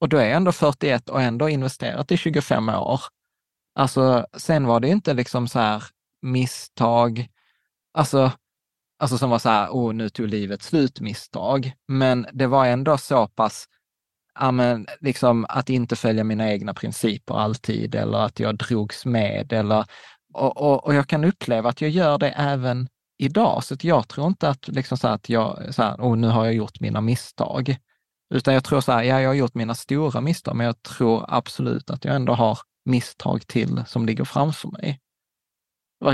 Och 0.00 0.08
då 0.08 0.16
är 0.16 0.24
jag 0.24 0.36
ändå 0.36 0.52
41 0.52 1.08
och 1.08 1.22
ändå 1.22 1.48
investerat 1.48 2.12
i 2.12 2.16
25 2.16 2.68
år. 2.68 3.00
Alltså, 3.74 4.26
sen 4.36 4.66
var 4.66 4.80
det 4.80 4.88
inte 4.88 5.14
liksom 5.14 5.48
så 5.48 5.58
här 5.58 5.84
misstag, 6.22 7.28
alltså, 7.92 8.32
alltså 8.98 9.18
som 9.18 9.30
var 9.30 9.38
så 9.38 9.48
här, 9.48 9.68
oh, 9.70 9.94
nu 9.94 10.08
tog 10.08 10.28
livet 10.28 10.62
slut 10.62 11.00
misstag. 11.00 11.72
Men 11.88 12.26
det 12.32 12.46
var 12.46 12.66
ändå 12.66 12.98
så 12.98 13.26
pass, 13.26 13.66
ja, 14.40 14.50
men, 14.50 14.86
liksom 15.00 15.46
att 15.48 15.70
inte 15.70 15.96
följa 15.96 16.24
mina 16.24 16.50
egna 16.50 16.74
principer 16.74 17.34
alltid 17.34 17.94
eller 17.94 18.18
att 18.18 18.40
jag 18.40 18.56
drogs 18.58 19.06
med 19.06 19.52
eller, 19.52 19.84
och, 20.34 20.56
och, 20.56 20.84
och 20.84 20.94
jag 20.94 21.08
kan 21.08 21.24
uppleva 21.24 21.68
att 21.68 21.80
jag 21.80 21.90
gör 21.90 22.18
det 22.18 22.30
även 22.30 22.88
idag. 23.18 23.64
Så 23.64 23.76
jag 23.80 24.08
tror 24.08 24.26
inte 24.26 24.48
att, 24.48 24.68
liksom 24.68 24.98
så 24.98 25.08
att 25.08 25.28
jag, 25.28 25.74
så 25.74 25.82
här, 25.82 25.96
oh, 25.96 26.16
nu 26.16 26.28
har 26.28 26.44
jag 26.44 26.54
gjort 26.54 26.80
mina 26.80 27.00
misstag. 27.00 27.76
Utan 28.34 28.54
jag 28.54 28.64
tror 28.64 28.80
så 28.80 28.92
här, 28.92 29.02
ja, 29.02 29.20
jag 29.20 29.28
har 29.28 29.34
gjort 29.34 29.54
mina 29.54 29.74
stora 29.74 30.20
misstag, 30.20 30.56
men 30.56 30.66
jag 30.66 30.82
tror 30.82 31.24
absolut 31.28 31.90
att 31.90 32.04
jag 32.04 32.14
ändå 32.14 32.32
har 32.32 32.58
misstag 32.84 33.46
till 33.46 33.84
som 33.86 34.06
ligger 34.06 34.24
framför 34.24 34.68
mig. 34.68 35.00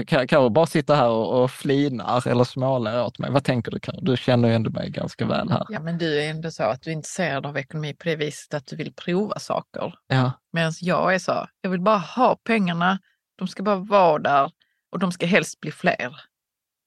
Kan, 0.07 0.29
kan 0.29 0.43
du 0.43 0.51
bara 0.51 0.67
sitta 0.67 0.95
här 0.95 1.09
och, 1.09 1.43
och 1.43 1.51
flinar 1.51 2.29
eller 2.29 2.45
småler 2.45 3.05
åt 3.05 3.19
mig? 3.19 3.31
Vad 3.31 3.45
tänker 3.45 3.71
du? 3.71 3.81
Karo? 3.81 4.01
Du 4.03 4.17
känner 4.17 4.49
ju 4.49 4.55
ändå 4.55 4.71
mig 4.71 4.91
ganska 4.91 5.27
väl 5.27 5.51
här. 5.51 5.67
Ja, 5.69 5.81
men 5.81 5.99
du 5.99 6.23
är 6.23 6.31
ändå 6.31 6.51
så 6.51 6.63
att 6.63 6.83
du 6.83 6.91
är 6.91 6.95
intresserad 6.95 7.47
av 7.47 7.59
ekonomi 7.59 7.95
på 7.95 8.05
det 8.05 8.17
viset 8.17 8.55
att 8.55 8.67
du 8.67 8.77
vill 8.77 8.95
prova 8.95 9.39
saker. 9.39 9.95
Ja. 10.07 10.33
Medan 10.53 10.73
jag 10.81 11.15
är 11.15 11.19
så, 11.19 11.49
jag 11.61 11.71
vill 11.71 11.81
bara 11.81 11.99
ha 11.99 12.37
pengarna, 12.45 12.99
de 13.39 13.49
ska 13.49 13.63
bara 13.63 13.77
vara 13.77 14.19
där 14.19 14.51
och 14.93 14.99
de 14.99 15.13
ska 15.13 15.27
helst 15.27 15.61
bli 15.61 15.73
fler. 15.73 16.30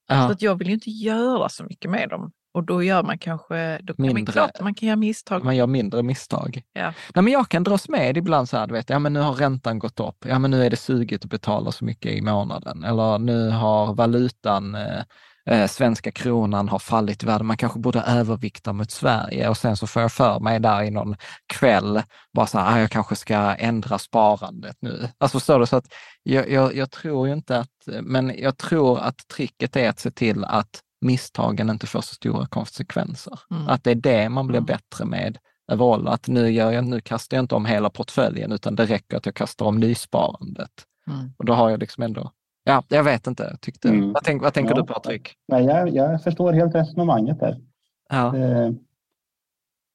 Ja. 0.06 0.26
Så 0.26 0.32
att 0.32 0.42
jag 0.42 0.58
vill 0.58 0.68
ju 0.68 0.74
inte 0.74 0.90
göra 0.90 1.48
så 1.48 1.64
mycket 1.64 1.90
med 1.90 2.08
dem. 2.08 2.32
Och 2.54 2.64
då 2.64 2.82
gör 2.82 3.02
man 3.02 3.18
kanske, 3.18 3.78
då 3.82 3.94
kan 3.94 4.06
mindre, 4.06 4.32
klart, 4.32 4.60
man 4.60 4.74
kan 4.74 4.86
göra 4.86 4.96
misstag. 4.96 5.44
Man 5.44 5.56
gör 5.56 5.66
mindre 5.66 6.02
misstag. 6.02 6.62
Ja. 6.72 6.92
Nej, 7.14 7.24
men 7.24 7.32
jag 7.32 7.48
kan 7.48 7.64
dras 7.64 7.88
med 7.88 8.16
ibland 8.16 8.48
så 8.48 8.56
här, 8.56 8.66
du 8.66 8.72
vet, 8.72 8.90
ja 8.90 8.98
men 8.98 9.12
nu 9.12 9.20
har 9.20 9.32
räntan 9.32 9.78
gått 9.78 10.00
upp, 10.00 10.24
ja 10.28 10.38
men 10.38 10.50
nu 10.50 10.64
är 10.64 10.70
det 10.70 10.76
sugigt 10.76 11.24
att 11.24 11.30
betala 11.30 11.72
så 11.72 11.84
mycket 11.84 12.12
i 12.12 12.22
månaden. 12.22 12.84
Eller 12.84 13.18
nu 13.18 13.50
har 13.50 13.94
valutan 13.94 14.74
eh, 14.74 15.02
eh, 15.50 15.66
svenska 15.66 16.10
kronan 16.12 16.68
har 16.68 16.78
fallit 16.78 17.22
i 17.22 17.26
värde. 17.26 17.44
Man 17.44 17.56
kanske 17.56 17.78
borde 17.78 18.00
övervikta 18.00 18.72
mot 18.72 18.90
Sverige 18.90 19.48
och 19.48 19.56
sen 19.56 19.76
så 19.76 19.86
får 19.86 20.02
jag 20.02 20.12
för 20.12 20.40
mig 20.40 20.60
där 20.60 20.82
i 20.82 20.90
någon 20.90 21.16
kväll, 21.46 22.02
bara 22.32 22.46
så 22.46 22.58
här, 22.58 22.74
ah, 22.74 22.80
jag 22.80 22.90
kanske 22.90 23.16
ska 23.16 23.36
ändra 23.54 23.98
sparandet 23.98 24.76
nu. 24.80 25.08
Alltså 25.18 25.38
förstår 25.38 25.60
du? 25.60 25.66
Så 25.66 25.76
att 25.76 25.86
jag, 26.22 26.50
jag, 26.50 26.76
jag 26.76 26.90
tror 26.90 27.26
ju 27.26 27.32
inte 27.34 27.58
att, 27.58 28.02
men 28.02 28.32
jag 28.38 28.58
tror 28.58 28.98
att 28.98 29.28
tricket 29.28 29.76
är 29.76 29.88
att 29.88 29.98
se 29.98 30.10
till 30.10 30.44
att 30.44 30.80
misstagen 31.00 31.70
inte 31.70 31.86
får 31.86 32.00
så 32.00 32.14
stora 32.14 32.46
konsekvenser. 32.46 33.40
Mm. 33.50 33.68
Att 33.68 33.84
det 33.84 33.90
är 33.90 33.94
det 33.94 34.28
man 34.28 34.46
blir 34.46 34.58
mm. 34.58 34.66
bättre 34.66 35.04
med 35.04 35.38
överall. 35.72 36.08
Att 36.08 36.28
nu, 36.28 36.50
gör 36.50 36.72
jag, 36.72 36.84
nu 36.84 37.00
kastar 37.00 37.36
jag 37.36 37.44
inte 37.44 37.54
om 37.54 37.66
hela 37.66 37.90
portföljen, 37.90 38.52
utan 38.52 38.74
det 38.76 38.86
räcker 38.86 39.16
att 39.16 39.26
jag 39.26 39.34
kastar 39.34 39.66
om 39.66 39.80
nysparandet. 39.80 40.70
Mm. 41.10 41.32
Och 41.38 41.44
då 41.44 41.52
har 41.52 41.70
jag 41.70 41.80
liksom 41.80 42.02
ändå 42.02 42.30
Ja, 42.64 42.84
jag 42.88 43.04
vet 43.04 43.26
inte. 43.26 43.56
Tyckte. 43.60 43.88
Mm. 43.88 44.12
Vad, 44.12 44.24
tänk, 44.24 44.42
vad 44.42 44.54
tänker 44.54 44.74
ja. 44.74 44.80
du 44.80 44.86
Patrik? 44.86 45.34
Nej, 45.48 45.64
jag, 45.64 45.88
jag 45.88 46.22
förstår 46.22 46.52
helt 46.52 46.74
resonemanget 46.74 47.40
där. 47.40 47.60
Ja. 48.08 48.36
Eh, 48.36 48.70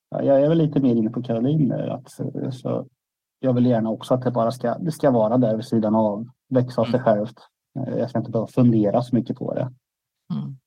jag 0.10 0.42
är 0.42 0.50
väl 0.50 0.58
lite 0.58 0.80
mer 0.80 0.96
inne 0.96 1.10
på 1.10 1.24
Caroline 1.24 1.68
där. 1.70 1.88
Att, 1.88 2.12
så 2.54 2.88
jag 3.40 3.54
vill 3.54 3.66
gärna 3.66 3.90
också 3.90 4.14
att 4.14 4.22
det 4.22 4.32
bara 4.32 4.52
ska, 4.52 4.78
det 4.78 4.92
ska 4.92 5.12
vara 5.12 5.38
där 5.38 5.56
vid 5.56 5.66
sidan 5.66 5.96
av, 5.96 6.28
växa 6.50 6.82
av 6.82 6.86
sig 6.86 7.00
mm. 7.00 7.04
självt. 7.04 7.38
Eh, 7.80 7.98
jag 7.98 8.10
ska 8.10 8.20
inte 8.20 8.32
behöva 8.32 8.48
fundera 8.48 9.02
så 9.02 9.16
mycket 9.16 9.38
på 9.38 9.54
det. 9.54 9.74
Mm. 10.34 10.58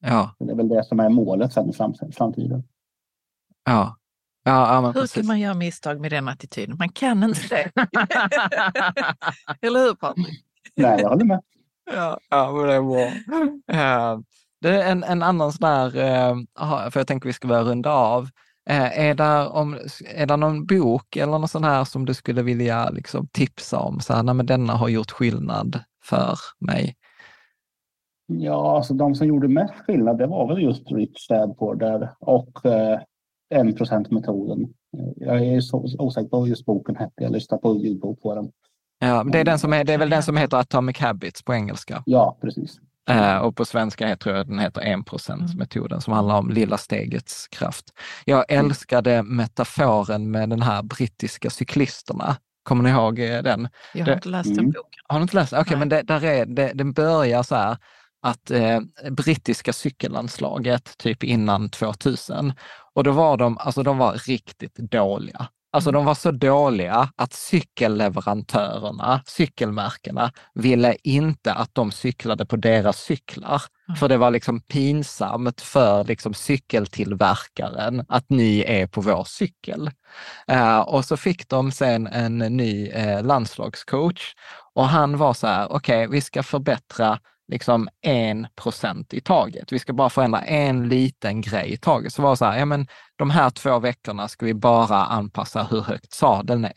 Ja. 0.00 0.34
Det 0.38 0.52
är 0.52 0.56
väl 0.56 0.68
det 0.68 0.84
som 0.84 1.00
är 1.00 1.08
målet 1.08 1.52
sen 1.52 1.70
i 1.70 1.72
framtiden. 2.12 2.64
Ja. 3.64 3.96
Ja, 4.44 4.80
Hur 4.80 4.92
precis. 4.92 5.12
kan 5.12 5.26
man 5.26 5.40
göra 5.40 5.54
misstag 5.54 6.00
med 6.00 6.12
den 6.12 6.28
attityden? 6.28 6.76
Man 6.78 6.88
kan 6.88 7.22
inte 7.22 7.40
det. 7.48 7.70
Eller 9.66 9.80
hur 9.80 9.94
Patrik? 9.94 10.45
Nej, 10.76 11.00
jag 11.00 11.08
håller 11.08 11.24
med. 11.24 11.40
Ja, 11.94 12.18
ja 12.30 12.52
men 12.52 12.66
det 12.66 12.74
är 12.74 12.82
bra. 12.82 13.06
Uh, 13.72 14.20
det 14.60 14.68
är 14.68 14.92
en, 14.92 15.04
en 15.04 15.22
annan 15.22 15.52
sån 15.52 15.68
där, 15.68 15.86
uh, 15.86 16.90
för 16.90 17.00
jag 17.00 17.06
tänker 17.06 17.28
vi 17.28 17.32
ska 17.32 17.48
börja 17.48 17.62
runda 17.62 17.92
av. 17.92 18.22
Uh, 18.70 19.00
är, 19.00 19.14
det 19.14 19.46
om, 19.46 19.78
är 20.14 20.26
det 20.26 20.36
någon 20.36 20.66
bok 20.66 21.16
eller 21.16 21.38
något 21.38 21.50
sånt 21.50 21.64
här 21.64 21.84
som 21.84 22.04
du 22.04 22.14
skulle 22.14 22.42
vilja 22.42 22.90
liksom, 22.90 23.28
tipsa 23.32 23.78
om? 23.78 24.00
Så 24.00 24.12
här, 24.12 24.22
nej, 24.22 24.34
men 24.34 24.46
denna 24.46 24.72
har 24.72 24.88
gjort 24.88 25.10
skillnad 25.10 25.80
för 26.04 26.38
mig. 26.58 26.96
Ja, 28.26 28.76
alltså 28.76 28.94
de 28.94 29.14
som 29.14 29.26
gjorde 29.26 29.48
mest 29.48 29.74
skillnad, 29.74 30.18
det 30.18 30.26
var 30.26 30.48
väl 30.48 30.62
just 30.62 30.92
Rich 30.92 31.28
Dad 31.28 31.58
Poor 31.58 31.74
Dad 31.74 32.08
och 32.20 32.66
eh, 32.66 33.00
1%-metoden. 33.54 34.74
Jag 35.16 35.46
är 35.46 35.60
så 35.60 35.96
osäker 35.98 36.28
på 36.28 36.38
vad 36.38 36.48
just 36.48 36.66
boken 36.66 36.96
hette. 36.96 37.22
Jag 37.22 37.32
lyssnade 37.32 37.60
på 37.60 37.76
ljudbok 37.76 38.22
på 38.22 38.34
den. 38.34 38.52
Ja, 38.98 39.24
det 39.24 39.38
är, 39.40 39.44
den 39.44 39.58
som 39.58 39.72
är, 39.72 39.84
det 39.84 39.94
är 39.94 39.98
väl 39.98 40.10
den 40.10 40.22
som 40.22 40.36
heter 40.36 40.56
Atomic 40.56 40.98
Habits 40.98 41.42
på 41.42 41.54
engelska? 41.54 42.02
Ja, 42.06 42.38
precis. 42.40 42.78
Eh, 43.10 43.36
och 43.36 43.56
på 43.56 43.64
svenska 43.64 44.06
heter, 44.06 44.16
tror 44.22 44.36
jag 44.36 44.46
den 44.46 44.58
heter 44.58 44.80
1%-metoden 44.80 46.00
som 46.00 46.12
handlar 46.12 46.38
om 46.38 46.50
lilla 46.50 46.78
stegets 46.78 47.48
kraft. 47.48 47.84
Jag 48.24 48.44
älskade 48.48 49.22
metaforen 49.22 50.30
med 50.30 50.50
den 50.50 50.62
här 50.62 50.82
brittiska 50.82 51.50
cyklisterna. 51.50 52.36
Kommer 52.62 52.84
ni 52.84 52.90
ihåg 52.90 53.18
eh, 53.18 53.42
den? 53.42 53.68
Jag 53.94 54.06
har 54.06 54.12
inte 54.14 54.28
läst 54.28 54.48
den 54.48 54.58
Mm. 54.58 54.70
boken. 54.70 55.00
Har 55.08 55.18
du 55.18 55.22
inte 55.22 55.36
läst 55.36 55.50
den? 55.50 55.60
Okej, 55.60 55.70
Nej. 55.70 55.78
men 55.78 55.88
det, 55.88 56.02
där 56.02 56.24
är, 56.24 56.46
det, 56.46 56.72
den 56.74 56.92
börjar 56.92 57.42
så 57.42 57.54
här 57.54 57.76
att 58.22 58.50
eh, 58.50 58.80
brittiska 59.10 59.72
cykellandslaget, 59.72 60.98
typ 60.98 61.24
innan 61.24 61.68
2000, 61.70 62.52
och 62.94 63.04
då 63.04 63.10
var 63.10 63.36
de, 63.36 63.58
alltså 63.58 63.82
de 63.82 63.98
var 63.98 64.12
riktigt 64.12 64.76
dåliga. 64.76 65.46
Alltså 65.76 65.90
de 65.90 66.04
var 66.04 66.14
så 66.14 66.30
dåliga 66.30 67.08
att 67.16 67.32
cykelleverantörerna, 67.32 69.20
cykelmärkena, 69.26 70.32
ville 70.54 70.96
inte 71.02 71.52
att 71.52 71.74
de 71.74 71.92
cyklade 71.92 72.46
på 72.46 72.56
deras 72.56 72.98
cyklar. 72.98 73.62
För 73.98 74.08
det 74.08 74.16
var 74.16 74.30
liksom 74.30 74.60
pinsamt 74.60 75.60
för 75.60 76.04
liksom 76.04 76.34
cykeltillverkaren 76.34 78.04
att 78.08 78.30
ni 78.30 78.64
är 78.66 78.86
på 78.86 79.00
vår 79.00 79.24
cykel. 79.24 79.90
Eh, 80.48 80.78
och 80.78 81.04
så 81.04 81.16
fick 81.16 81.48
de 81.48 81.72
sen 81.72 82.06
en 82.06 82.38
ny 82.38 82.88
eh, 82.88 83.22
landslagscoach 83.24 84.34
och 84.74 84.88
han 84.88 85.16
var 85.16 85.34
så 85.34 85.46
här, 85.46 85.72
okej, 85.72 86.08
vi 86.08 86.20
ska 86.20 86.42
förbättra 86.42 87.18
liksom 87.48 87.88
en 88.02 88.46
procent 88.54 89.14
i 89.14 89.20
taget. 89.20 89.72
Vi 89.72 89.78
ska 89.78 89.92
bara 89.92 90.10
förändra 90.10 90.40
en 90.40 90.88
liten 90.88 91.40
grej 91.40 91.72
i 91.72 91.76
taget. 91.76 92.12
Så 92.12 92.22
var 92.22 92.30
det 92.30 92.36
så 92.36 92.44
här, 92.44 92.58
ja 92.58 92.64
men 92.64 92.86
de 93.16 93.30
här 93.30 93.50
två 93.50 93.78
veckorna 93.78 94.28
ska 94.28 94.46
vi 94.46 94.54
bara 94.54 95.04
anpassa 95.04 95.62
hur 95.62 95.80
högt 95.80 96.12
sadeln 96.12 96.64
är. 96.64 96.72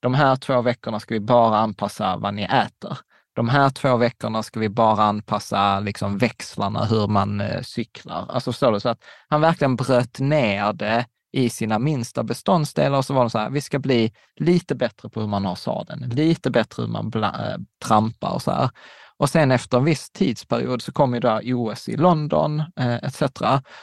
De 0.00 0.14
här 0.14 0.36
två 0.36 0.62
veckorna 0.62 1.00
ska 1.00 1.14
vi 1.14 1.20
bara 1.20 1.58
anpassa 1.58 2.16
vad 2.16 2.34
ni 2.34 2.42
äter. 2.42 2.98
De 3.36 3.48
här 3.48 3.70
två 3.70 3.96
veckorna 3.96 4.42
ska 4.42 4.60
vi 4.60 4.68
bara 4.68 5.04
anpassa 5.04 5.80
liksom 5.80 6.18
växlarna, 6.18 6.84
hur 6.84 7.06
man 7.06 7.40
eh, 7.40 7.62
cyklar. 7.62 8.26
Alltså 8.28 8.52
förstår 8.52 8.72
du? 8.72 8.80
Så 8.80 8.88
att 8.88 9.04
han 9.28 9.40
verkligen 9.40 9.76
bröt 9.76 10.18
ner 10.18 10.72
det 10.72 11.06
i 11.32 11.50
sina 11.50 11.78
minsta 11.78 12.22
beståndsdelar 12.22 12.98
och 12.98 13.04
så 13.04 13.14
var 13.14 13.24
det 13.24 13.30
så 13.30 13.38
här, 13.38 13.50
vi 13.50 13.60
ska 13.60 13.78
bli 13.78 14.12
lite 14.36 14.74
bättre 14.74 15.08
på 15.08 15.20
hur 15.20 15.26
man 15.26 15.44
har 15.44 15.54
sadeln, 15.54 16.08
lite 16.08 16.50
bättre 16.50 16.82
hur 16.82 16.90
man 16.90 17.10
bla, 17.10 17.26
eh, 17.26 17.58
trampar 17.84 18.34
och 18.34 18.42
så 18.42 18.50
här. 18.50 18.70
Och 19.18 19.30
sen 19.30 19.50
efter 19.50 19.78
en 19.78 19.84
viss 19.84 20.10
tidsperiod 20.10 20.82
så 20.82 20.92
kom 20.92 21.14
ju 21.14 21.20
då 21.20 21.40
OS 21.44 21.88
i 21.88 21.96
London 21.96 22.60
eh, 22.80 22.94
etc. 22.94 23.22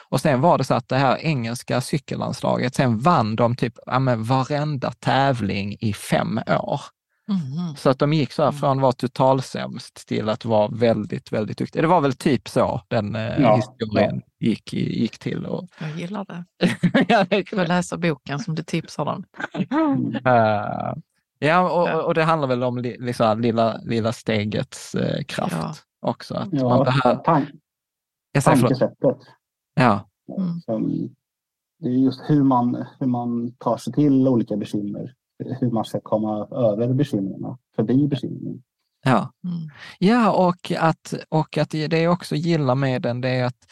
Och 0.10 0.22
sen 0.22 0.42
var 0.42 0.58
det 0.58 0.64
så 0.64 0.74
att 0.74 0.90
det 0.90 0.96
här 0.98 1.18
engelska 1.18 1.82
cykellandslaget, 1.82 2.76
sen 2.76 3.00
vann 3.00 3.36
de 3.36 3.56
typ 3.56 3.74
ja, 3.86 4.00
men 4.00 4.24
varenda 4.24 4.92
tävling 4.92 5.76
i 5.80 5.94
fem 5.94 6.38
år. 6.48 6.82
Mhm. 7.28 7.76
Så 7.78 7.90
att 7.90 8.00
de 8.00 8.14
gick 8.14 8.32
så 8.32 8.42
här 8.44 8.50
Mm. 8.50 8.60
från 8.60 8.78
att 8.78 8.82
vara 8.82 8.92
totalsämst 8.92 10.08
till 10.08 10.30
att 10.30 10.46
vara 10.46 10.68
väldigt, 10.68 11.32
väldigt 11.32 11.58
duktiga. 11.58 11.82
Det 11.82 11.88
var 11.88 12.02
väl 12.02 12.14
typ 12.14 12.50
så 12.50 12.82
den 12.88 13.16
eh, 13.16 13.42
Ja, 13.42 13.56
historien 13.56 14.22
gick, 14.40 14.74
gick 14.74 15.20
till. 15.20 15.46
Och, 15.46 15.68
Jag 15.80 16.00
gillar 16.00 16.26
det. 16.26 16.44
ja, 17.08 17.26
Jag 17.30 17.50
får 17.50 17.68
läsa 17.68 17.98
boken 17.98 18.40
som 18.40 18.56
du 18.56 18.64
tipsar 18.64 19.06
om. 19.06 19.24
Eh, 20.26 20.94
ja, 21.48 21.82
och, 21.82 21.90
Ja. 21.90 22.02
och 22.04 22.14
det 22.14 22.24
handlar 22.24 22.48
väl 22.48 22.64
om 22.64 22.78
li, 22.78 22.98
liksom, 23.00 23.42
lilla, 23.42 23.78
lilla 23.84 24.14
stegets 24.14 24.96
eh, 24.96 25.24
kraft 25.24 25.56
Ja. 25.62 25.74
också. 26.10 26.36
Att 26.36 26.52
man 26.52 26.60
Ja, 26.62 26.84
behöver, 26.84 27.24
tank, 27.24 27.50
jag 28.32 28.44
säger 28.44 28.58
förlåt. 28.58 28.80
tankesättet. 28.80 29.18
Ja, 29.74 30.10
Mm. 30.38 30.60
Som, 30.62 31.10
det 31.80 31.88
är 31.90 31.94
just 31.94 32.22
hur 32.28 32.44
man, 32.44 32.86
hur 33.00 33.08
man 33.08 33.52
tar 33.58 33.78
sig 33.78 33.94
till 33.94 34.28
olika 34.28 34.58
bekymmer. 34.58 35.14
Hur 35.60 35.72
man 35.72 35.86
ska 35.86 36.00
komma 36.02 36.48
över 36.52 36.94
bekymren, 36.94 37.58
förbi 37.76 38.08
bekymren. 38.08 38.64
ja. 39.06 39.32
Mm. 39.44 39.70
ja 40.00 40.32
och, 40.48 40.72
att, 40.80 41.14
och 41.30 41.58
att 41.58 41.70
det 41.70 42.02
jag 42.02 42.14
också 42.14 42.36
gillar 42.36 42.76
med 42.76 43.02
den, 43.02 43.22
det 43.22 43.30
är 43.30 43.46
att, 43.46 43.72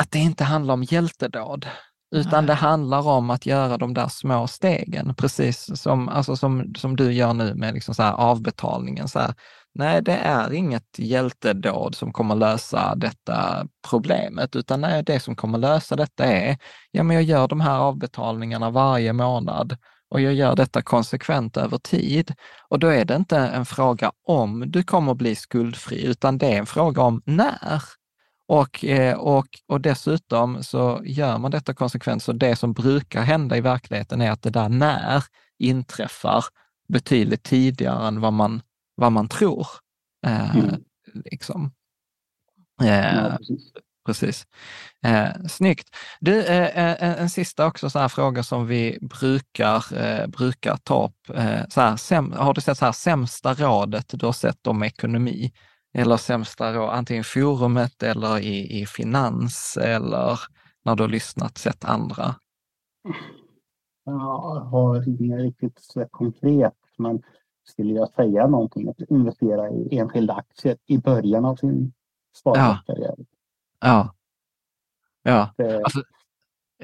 att 0.00 0.10
det 0.10 0.18
inte 0.18 0.44
handlar 0.44 0.74
om 0.74 0.82
hjältedåd. 0.82 1.66
Utan 2.10 2.46
det 2.46 2.54
handlar 2.54 3.08
om 3.08 3.30
att 3.30 3.46
göra 3.46 3.78
de 3.78 3.94
där 3.94 4.08
små 4.08 4.46
stegen, 4.46 5.14
precis 5.14 5.80
som, 5.80 6.08
alltså 6.08 6.36
som, 6.36 6.74
som 6.74 6.96
du 6.96 7.12
gör 7.12 7.34
nu 7.34 7.54
med 7.54 7.74
liksom 7.74 7.94
så 7.94 8.02
avbetalningen. 8.02 9.08
Så 9.08 9.18
här, 9.18 9.34
nej, 9.74 10.02
det 10.02 10.16
är 10.16 10.52
inget 10.52 10.98
hjältedåd 10.98 11.94
som 11.94 12.12
kommer 12.12 12.34
lösa 12.34 12.94
detta 12.94 13.66
problemet, 13.90 14.56
utan 14.56 14.80
nej, 14.80 15.02
det 15.02 15.20
som 15.20 15.36
kommer 15.36 15.58
lösa 15.58 15.96
detta 15.96 16.24
är, 16.24 16.58
ja 16.90 17.02
men 17.02 17.16
jag 17.16 17.24
gör 17.24 17.48
de 17.48 17.60
här 17.60 17.78
avbetalningarna 17.78 18.70
varje 18.70 19.12
månad 19.12 19.76
och 20.10 20.20
jag 20.20 20.34
gör 20.34 20.56
detta 20.56 20.82
konsekvent 20.82 21.56
över 21.56 21.78
tid. 21.78 22.34
Och 22.68 22.78
då 22.78 22.86
är 22.86 23.04
det 23.04 23.16
inte 23.16 23.36
en 23.38 23.66
fråga 23.66 24.12
om 24.24 24.70
du 24.70 24.82
kommer 24.82 25.14
bli 25.14 25.34
skuldfri, 25.34 26.06
utan 26.06 26.38
det 26.38 26.46
är 26.46 26.58
en 26.58 26.66
fråga 26.66 27.02
om 27.02 27.22
när. 27.24 27.82
Och, 28.48 28.84
eh, 28.84 29.16
och, 29.16 29.46
och 29.66 29.80
dessutom 29.80 30.62
så 30.62 31.00
gör 31.04 31.38
man 31.38 31.50
detta 31.50 31.74
konsekvent, 31.74 32.22
så 32.22 32.32
det 32.32 32.56
som 32.56 32.72
brukar 32.72 33.22
hända 33.22 33.56
i 33.56 33.60
verkligheten 33.60 34.20
är 34.20 34.30
att 34.30 34.42
det 34.42 34.50
där 34.50 34.68
när 34.68 35.24
inträffar 35.58 36.44
betydligt 36.88 37.42
tidigare 37.42 38.08
än 38.08 38.20
vad 38.20 38.32
man, 38.32 38.62
vad 38.94 39.12
man 39.12 39.28
tror. 39.28 39.66
Eh, 40.26 40.56
Mm. 40.56 40.82
liksom. 41.24 41.72
Eh, 42.82 42.88
Ja, 43.16 43.36
precis. 43.38 43.72
Precis. 44.06 44.46
Eh, 45.06 45.28
snyggt. 45.48 45.88
Du, 46.20 46.44
eh, 46.44 46.66
eh, 46.66 47.02
en, 47.02 47.14
en 47.14 47.30
sista 47.30 47.66
också 47.66 47.90
så 47.90 47.98
här 47.98 48.08
fråga 48.08 48.42
som 48.42 48.66
vi 48.66 48.98
brukar, 49.00 49.84
eh, 49.98 50.26
brukar 50.26 50.76
ta 50.76 51.04
upp. 51.06 51.36
Så 51.72 51.80
här, 51.80 52.36
har 52.36 52.54
du 52.54 52.60
sett 52.60 52.78
så 52.78 52.84
här, 52.84 52.92
sämsta 52.92 53.54
rådet 53.54 54.04
du 54.08 54.26
har 54.26 54.32
sett 54.32 54.66
om 54.66 54.82
ekonomi? 54.82 55.52
Eller 55.94 56.16
sämsta 56.16 56.72
råd, 56.72 56.90
antingen 56.90 57.24
forumet 57.24 58.02
eller 58.02 58.38
i, 58.38 58.80
i 58.80 58.86
finans 58.86 59.76
eller 59.76 60.40
när 60.84 60.96
du 60.96 61.02
har 61.02 61.10
lyssnat, 61.10 61.58
sett 61.58 61.84
andra? 61.84 62.34
Jag 64.04 64.12
har 64.60 65.08
inget 65.08 65.40
riktigt 65.40 65.80
konkret, 66.10 66.74
men 66.98 67.22
skulle 67.64 67.92
jag 67.92 68.08
säga 68.10 68.46
någonting 68.46 68.88
att 68.88 69.00
investera 69.10 69.70
i 69.70 69.98
enskilda 69.98 70.34
aktier 70.34 70.76
i 70.86 70.98
början 70.98 71.44
av 71.44 71.56
sin 71.56 71.92
sparkarriär. 72.36 73.14
Ja. 73.80 74.14
Ja. 75.22 75.54
Det- 75.56 75.76
Alltså, 75.84 76.02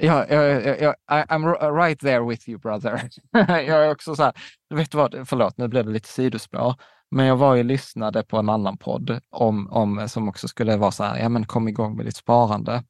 Ja, 0.01 0.25
jag, 0.29 0.81
jag, 0.81 0.95
I'm 1.07 1.45
ri- 1.55 1.71
right 1.83 1.99
there 1.99 2.29
with 2.29 2.49
you 2.49 2.59
brother. 2.59 3.09
jag 3.31 3.85
är 3.85 3.91
också 3.91 4.15
så 4.15 4.23
här, 4.23 4.33
du 4.69 4.75
vet 4.75 4.93
vad, 4.93 5.27
förlåt 5.27 5.57
nu 5.57 5.67
blev 5.67 5.85
det 5.85 5.91
lite 5.91 6.07
sidospår, 6.07 6.75
men 7.11 7.25
jag 7.25 7.35
var 7.35 7.55
ju 7.55 7.59
och 7.59 7.65
lyssnade 7.65 8.23
på 8.23 8.37
en 8.37 8.49
annan 8.49 8.77
podd 8.77 9.19
om, 9.29 9.67
om, 9.71 10.09
som 10.09 10.29
också 10.29 10.47
skulle 10.47 10.77
vara 10.77 10.91
så 10.91 11.03
här, 11.03 11.19
ja 11.19 11.29
men 11.29 11.45
kom 11.45 11.67
igång 11.67 11.95
med 11.95 12.05
ditt 12.05 12.15
sparande. 12.15 12.83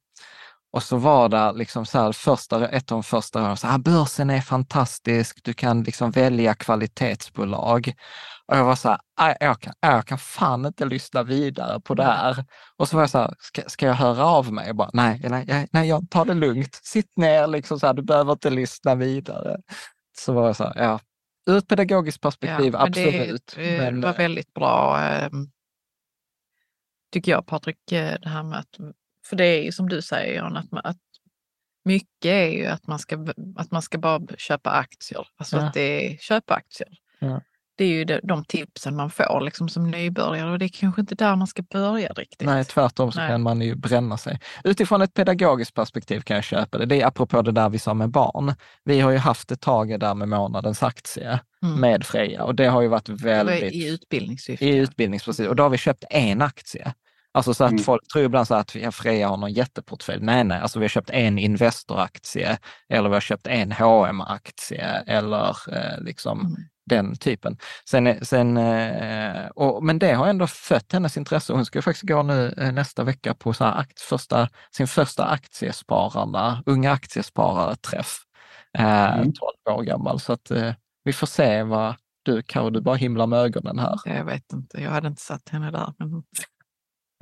Och 0.76 0.84
så 0.84 0.98
var 0.98 1.30
det 1.30 1.52
liksom 1.52 1.86
så 1.86 2.00
här, 2.00 2.12
första, 2.12 2.68
ett 2.68 2.92
av 2.92 2.96
de 2.96 3.04
första 3.04 3.40
rören, 3.40 3.58
så 3.58 3.68
här, 3.68 3.76
ah, 3.76 3.78
börsen 3.78 4.30
är 4.30 4.42
fantastisk, 4.42 5.40
du 5.44 5.54
kan 5.54 5.84
liksom 5.84 6.12
välja 6.12 6.54
kvalitetsbolag. 6.54 7.94
Och 8.48 8.58
jag 8.58 8.66
var 8.66 8.76
så 8.76 8.90
här, 8.90 9.00
ah, 9.22 9.34
jag 9.40 9.60
kan, 9.60 9.74
ah, 9.82 9.92
jag 9.92 10.06
kan 10.06 10.18
fan 10.18 10.66
inte 10.66 10.86
lyssna 10.86 11.24
vidare 11.24 11.80
på 11.80 11.94
det 11.94 12.04
här. 12.04 12.46
Och 12.78 12.88
så 12.88 12.96
var 12.96 13.04
jag 13.04 13.10
så 13.10 13.18
här, 13.18 13.34
ska, 13.40 13.62
ska 13.68 13.86
jag 13.86 13.94
höra 13.94 14.26
av 14.26 14.54
mig? 14.54 14.68
Jag 14.68 14.76
bara, 14.76 14.90
nej, 14.94 15.22
nej, 15.24 15.46
nej, 15.48 15.68
nej, 15.72 15.88
jag 15.88 16.10
tar 16.10 16.26
det 16.26 16.34
lugnt. 16.34 16.80
Sitt 16.84 17.18
ner, 17.18 17.48
liksom 17.48 17.80
så 17.80 17.88
här, 17.88 17.94
du 17.94 18.02
behöver 18.02 18.32
inte 18.32 18.50
lyssna 18.50 18.96
vidare. 18.96 19.58
Så 20.18 20.34
var 20.34 20.46
jag 20.48 20.56
så 20.56 20.64
här, 20.64 20.74
ja, 20.76 21.00
ur 21.46 21.58
ett 21.58 21.68
pedagogiskt 21.68 22.22
perspektiv, 22.22 22.72
men 22.72 22.82
absolut. 22.82 23.54
Det, 23.56 23.78
men, 23.78 24.02
det 24.02 24.08
var 24.08 24.14
väldigt 24.14 24.54
bra, 24.54 25.04
eh, 25.04 25.30
tycker 27.12 27.32
jag 27.32 27.46
Patrik, 27.46 27.92
eh, 27.92 28.18
det 28.22 28.30
här 28.30 28.44
med 28.44 28.60
att, 28.60 28.78
för 29.26 29.36
det 29.36 29.46
är 29.46 29.64
ju 29.64 29.72
som 29.72 29.90
du 29.90 30.02
säger 30.02 30.36
Jan, 30.36 30.58
att, 30.58 30.72
man- 30.72 30.82
att 30.86 30.98
mycket 31.86 32.26
är 32.26 32.48
ju 32.50 32.66
att 32.66 32.88
man 32.88 33.00
ska, 33.00 33.28
att 33.58 33.72
man 33.72 33.82
ska 33.82 33.98
bara 33.98 34.22
köpa 34.38 34.70
aktier. 34.70 35.28
Alltså 35.38 35.58
Ja. 35.58 35.64
att 35.68 35.74
det 35.74 35.82
är 36.14 36.18
köpa 36.18 36.54
aktier. 36.54 36.90
Ja. 37.20 37.42
Det 37.78 37.84
är 37.86 37.90
ju 37.90 38.06
de, 38.24 38.46
tipsen 38.46 38.96
man 38.96 39.10
får 39.10 39.42
liksom 39.42 39.70
som 39.70 39.92
nybörjare 39.92 40.52
och 40.52 40.60
det 40.60 40.66
är 40.66 40.70
kanske 40.70 41.02
inte 41.02 41.16
där 41.16 41.36
man 41.36 41.48
ska 41.48 41.62
börja 41.64 42.10
riktigt. 42.10 42.46
Nej, 42.48 42.66
tvärtom 42.66 43.12
så 43.12 43.20
Nej. 43.20 43.30
kan 43.30 43.42
man 43.42 43.62
ju 43.62 43.76
bränna 43.76 44.18
sig. 44.18 44.40
Utifrån 44.64 45.02
ett 45.02 45.14
pedagogiskt 45.14 45.74
perspektiv 45.74 46.20
kan 46.22 46.36
jag 46.36 46.44
köpa 46.44 46.78
det. 46.78 46.86
Det 46.86 47.02
är 47.02 47.06
apropå 47.08 47.42
det 47.42 47.52
där 47.52 47.70
vi 47.70 47.80
sa 47.80 47.94
med 47.94 48.10
barn. 48.10 48.54
Vi 48.84 49.00
har 49.00 49.12
ju 49.12 49.18
haft 49.18 49.52
ett 49.52 49.62
tag 49.62 50.00
där 50.00 50.14
med 50.16 50.30
månadens 50.30 50.84
aktie 50.84 51.40
Mm. 51.64 51.80
med 51.80 52.06
Freja 52.06 52.44
och 52.44 52.56
det 52.56 52.66
har 52.66 52.82
ju 52.82 52.88
varit 52.88 53.06
Det 53.06 53.12
var 53.14 53.20
väldigt... 53.20 53.74
I 53.74 53.88
utbildningssyfte. 53.90 54.66
I 54.66 54.76
utbildningsprecis. 54.78 55.48
Och 55.48 55.56
då 55.56 55.64
har 55.64 55.70
vi 55.70 55.78
köpt 55.78 56.04
en 56.10 56.42
aktie. 56.42 56.94
Alltså 57.32 57.54
så 57.54 57.64
att 57.64 57.72
Mm. 57.72 57.84
folk 57.84 58.02
tror 58.14 58.26
ibland 58.26 58.48
så 58.48 58.56
att 58.56 58.76
ja, 58.76 58.92
Freja 58.92 59.28
har 59.28 59.38
någon 59.38 59.54
jätteportfölj. 59.54 60.24
Nej, 60.24 60.44
nej, 60.44 60.60
alltså 60.60 60.80
vi 60.80 60.84
har 60.84 60.90
köpt 60.90 61.10
en 61.10 61.38
Investor-aktie 61.40 62.58
eller 62.90 63.10
vi 63.10 63.16
har 63.16 63.22
köpt 63.22 63.48
en 63.48 63.72
hm 63.72 64.22
aktie 64.22 64.86
eller 65.08 65.50
eh, 65.78 66.02
liksom 66.02 66.40
Mm. 66.40 66.56
Den 66.86 67.16
typen. 67.16 67.58
Sen, 67.90 68.26
sen, 68.26 68.58
eh, 68.58 69.48
och, 69.48 69.84
men 69.84 70.00
det 70.00 70.14
har 70.14 70.28
ändå 70.28 70.48
fött 70.48 70.94
hennes 70.94 71.18
intresse. 71.18 71.54
Hon 71.54 71.66
ska 71.66 71.82
faktiskt 71.82 72.08
gå 72.08 72.24
nu 72.24 72.54
eh, 72.58 72.72
nästa 72.72 73.04
vecka 73.04 73.34
på 73.34 73.54
så 73.54 73.66
akt, 73.66 74.00
första, 74.00 74.50
sin 74.72 74.88
första 74.88 75.26
aktiespararna, 75.26 76.64
unga 76.66 76.92
aktiesparare-träff. 76.92 78.18
Eh, 78.78 79.16
Mm. 79.16 79.34
12 79.66 79.78
år 79.78 79.84
gammal. 79.84 80.20
Så 80.20 80.34
att 80.34 80.52
vi 81.04 81.14
får 81.14 81.28
se 81.28 81.64
vad 81.64 81.96
du, 82.24 82.42
Karo, 82.42 82.70
du 82.70 82.82
bara 82.82 82.96
himlar 82.96 83.28
med 83.28 83.40
ögonen 83.40 83.80
här. 83.80 84.00
Jag 84.06 84.26
vet 84.26 84.54
inte, 84.54 84.82
jag 84.82 84.92
hade 84.92 85.08
inte 85.08 85.22
satt 85.22 85.50
henne 85.50 85.72
där. 85.72 85.94
Men... 85.98 86.24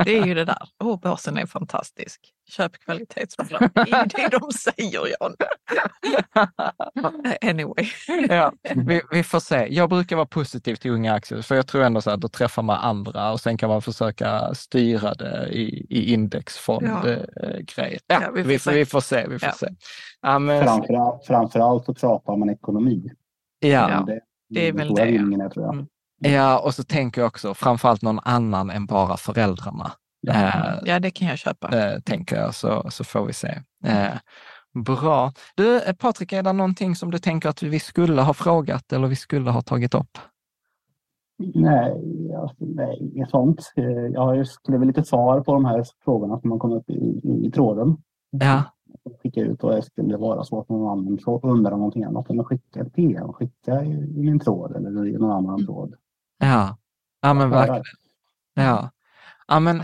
Det 0.05 0.17
är 0.17 0.25
ju 0.25 0.33
det 0.33 0.45
där. 0.45 0.57
Åh, 0.83 0.93
oh, 0.93 0.99
börsen 0.99 1.37
är 1.37 1.45
fantastisk. 1.45 2.33
Köp 2.49 2.79
kvalitetsbolag. 2.79 3.69
Det 3.73 3.81
är 3.81 4.29
det 4.29 4.37
de 4.37 4.51
säger, 4.51 4.99
John. 5.19 5.35
anyway. 7.49 7.85
ja, 8.29 8.53
vi, 8.75 9.01
vi, 9.11 9.23
får 9.23 9.39
se. 9.39 9.67
Jag 9.69 9.89
brukar 9.89 10.15
vara 10.15 10.25
positiv 10.25 10.75
till 10.75 10.91
unga 10.91 11.13
aktier, 11.13 11.41
för 11.41 11.55
jag 11.55 11.67
tror 11.67 11.83
ändå 11.83 12.01
så 12.01 12.11
att 12.11 12.21
då 12.21 12.27
träffar 12.27 12.61
man 12.61 12.77
andra 12.79 13.31
och 13.31 13.39
sen 13.39 13.57
kan 13.57 13.69
man 13.69 13.81
försöka 13.81 14.53
styra 14.53 15.13
det 15.13 15.47
i, 15.51 15.87
i 15.89 16.13
indexfondgrejer. 16.13 17.27
Ja. 17.35 17.83
Eh, 17.83 17.97
ja, 18.07 18.19
ja, 18.21 18.31
vi, 18.33 18.59
får 18.59 18.71
vi, 18.71 18.77
vi, 18.77 18.85
får 18.85 19.01
se. 19.01 19.27
Vi 19.27 19.39
får 19.39 19.51
se. 19.51 19.67
Ja, 20.21 20.39
men... 20.39 20.63
framförallt, 20.63 21.25
framförallt 21.25 21.85
så 21.85 21.93
pratar 21.93 22.37
man 22.37 22.49
ekonomi. 22.49 23.11
Ja, 23.59 24.03
det, 24.07 24.19
det 24.49 24.67
är 24.67 24.73
väl 24.73 24.95
det. 24.95 25.05
Vinningen, 25.05 25.51
tror 25.51 25.65
jag. 25.65 25.73
Mm. 25.73 25.87
Ja, 26.23 26.59
och 26.59 26.73
så 26.73 26.83
tänker 26.83 27.21
jag 27.21 27.27
också 27.27 27.53
framförallt 27.53 28.01
någon 28.01 28.19
annan 28.23 28.69
än 28.69 28.85
bara 28.85 29.17
föräldrarna. 29.17 29.91
Ja, 30.21 30.33
eh, 30.33 30.79
ja 30.85 30.99
det 30.99 31.11
kan 31.11 31.27
jag 31.27 31.37
köpa. 31.37 31.77
Eh, 31.77 31.99
tänker 31.99 32.35
jag, 32.35 32.55
så, 32.55 32.87
så 32.89 33.03
får 33.03 33.25
vi 33.25 33.33
se. 33.33 33.61
Eh, 33.85 34.17
bra. 34.73 35.33
Du, 35.55 35.81
eh, 35.81 35.95
Patrik, 35.95 36.33
är 36.33 36.43
det 36.43 36.53
någonting 36.53 36.95
som 36.95 37.11
du 37.11 37.19
tänker 37.19 37.49
att 37.49 37.63
vi 37.63 37.79
skulle 37.79 38.21
ha 38.21 38.33
frågat 38.33 38.93
eller 38.93 39.07
vi 39.07 39.15
skulle 39.15 39.49
ha 39.49 39.61
tagit 39.61 39.93
upp? 39.93 40.17
Nej, 41.55 41.91
alltså, 42.37 42.55
nej 42.59 43.11
inget 43.15 43.29
sånt. 43.29 43.73
Eh, 43.75 43.85
jag 44.13 44.47
skulle 44.47 44.77
väl 44.77 44.87
lite 44.87 45.03
svar 45.03 45.41
på 45.41 45.53
de 45.53 45.65
här 45.65 45.85
frågorna 46.05 46.39
som 46.39 46.51
har 46.51 46.57
kommit 46.57 46.77
upp 46.77 46.89
i, 46.89 47.19
i, 47.23 47.47
i 47.47 47.51
tråden. 47.51 47.97
Ja. 48.31 48.63
Skicka 49.23 49.41
ut 49.41 49.63
och 49.63 49.83
skulle 49.83 50.09
det 50.09 50.17
vara 50.17 50.43
så 50.43 50.59
att 50.59 50.69
någon 50.69 50.91
annan 50.91 51.19
undrar 51.43 51.71
någonting 51.71 52.03
annat, 52.03 52.29
men 52.29 52.45
skicka 52.45 52.81
ett 52.81 52.93
PM, 52.93 53.33
skicka 53.33 53.83
i, 53.83 53.91
i 53.91 54.21
min 54.23 54.39
tråd 54.39 54.75
eller 54.75 55.07
i 55.07 55.13
någon 55.13 55.31
annan 55.31 55.55
mm. 55.55 55.65
tråd. 55.65 55.95
Ja, 56.43 56.77
ja 57.21 57.33
men 57.33 57.49
verkligen. 57.49 57.83
Ja. 58.53 58.91
ja 59.47 59.59
men 59.59 59.83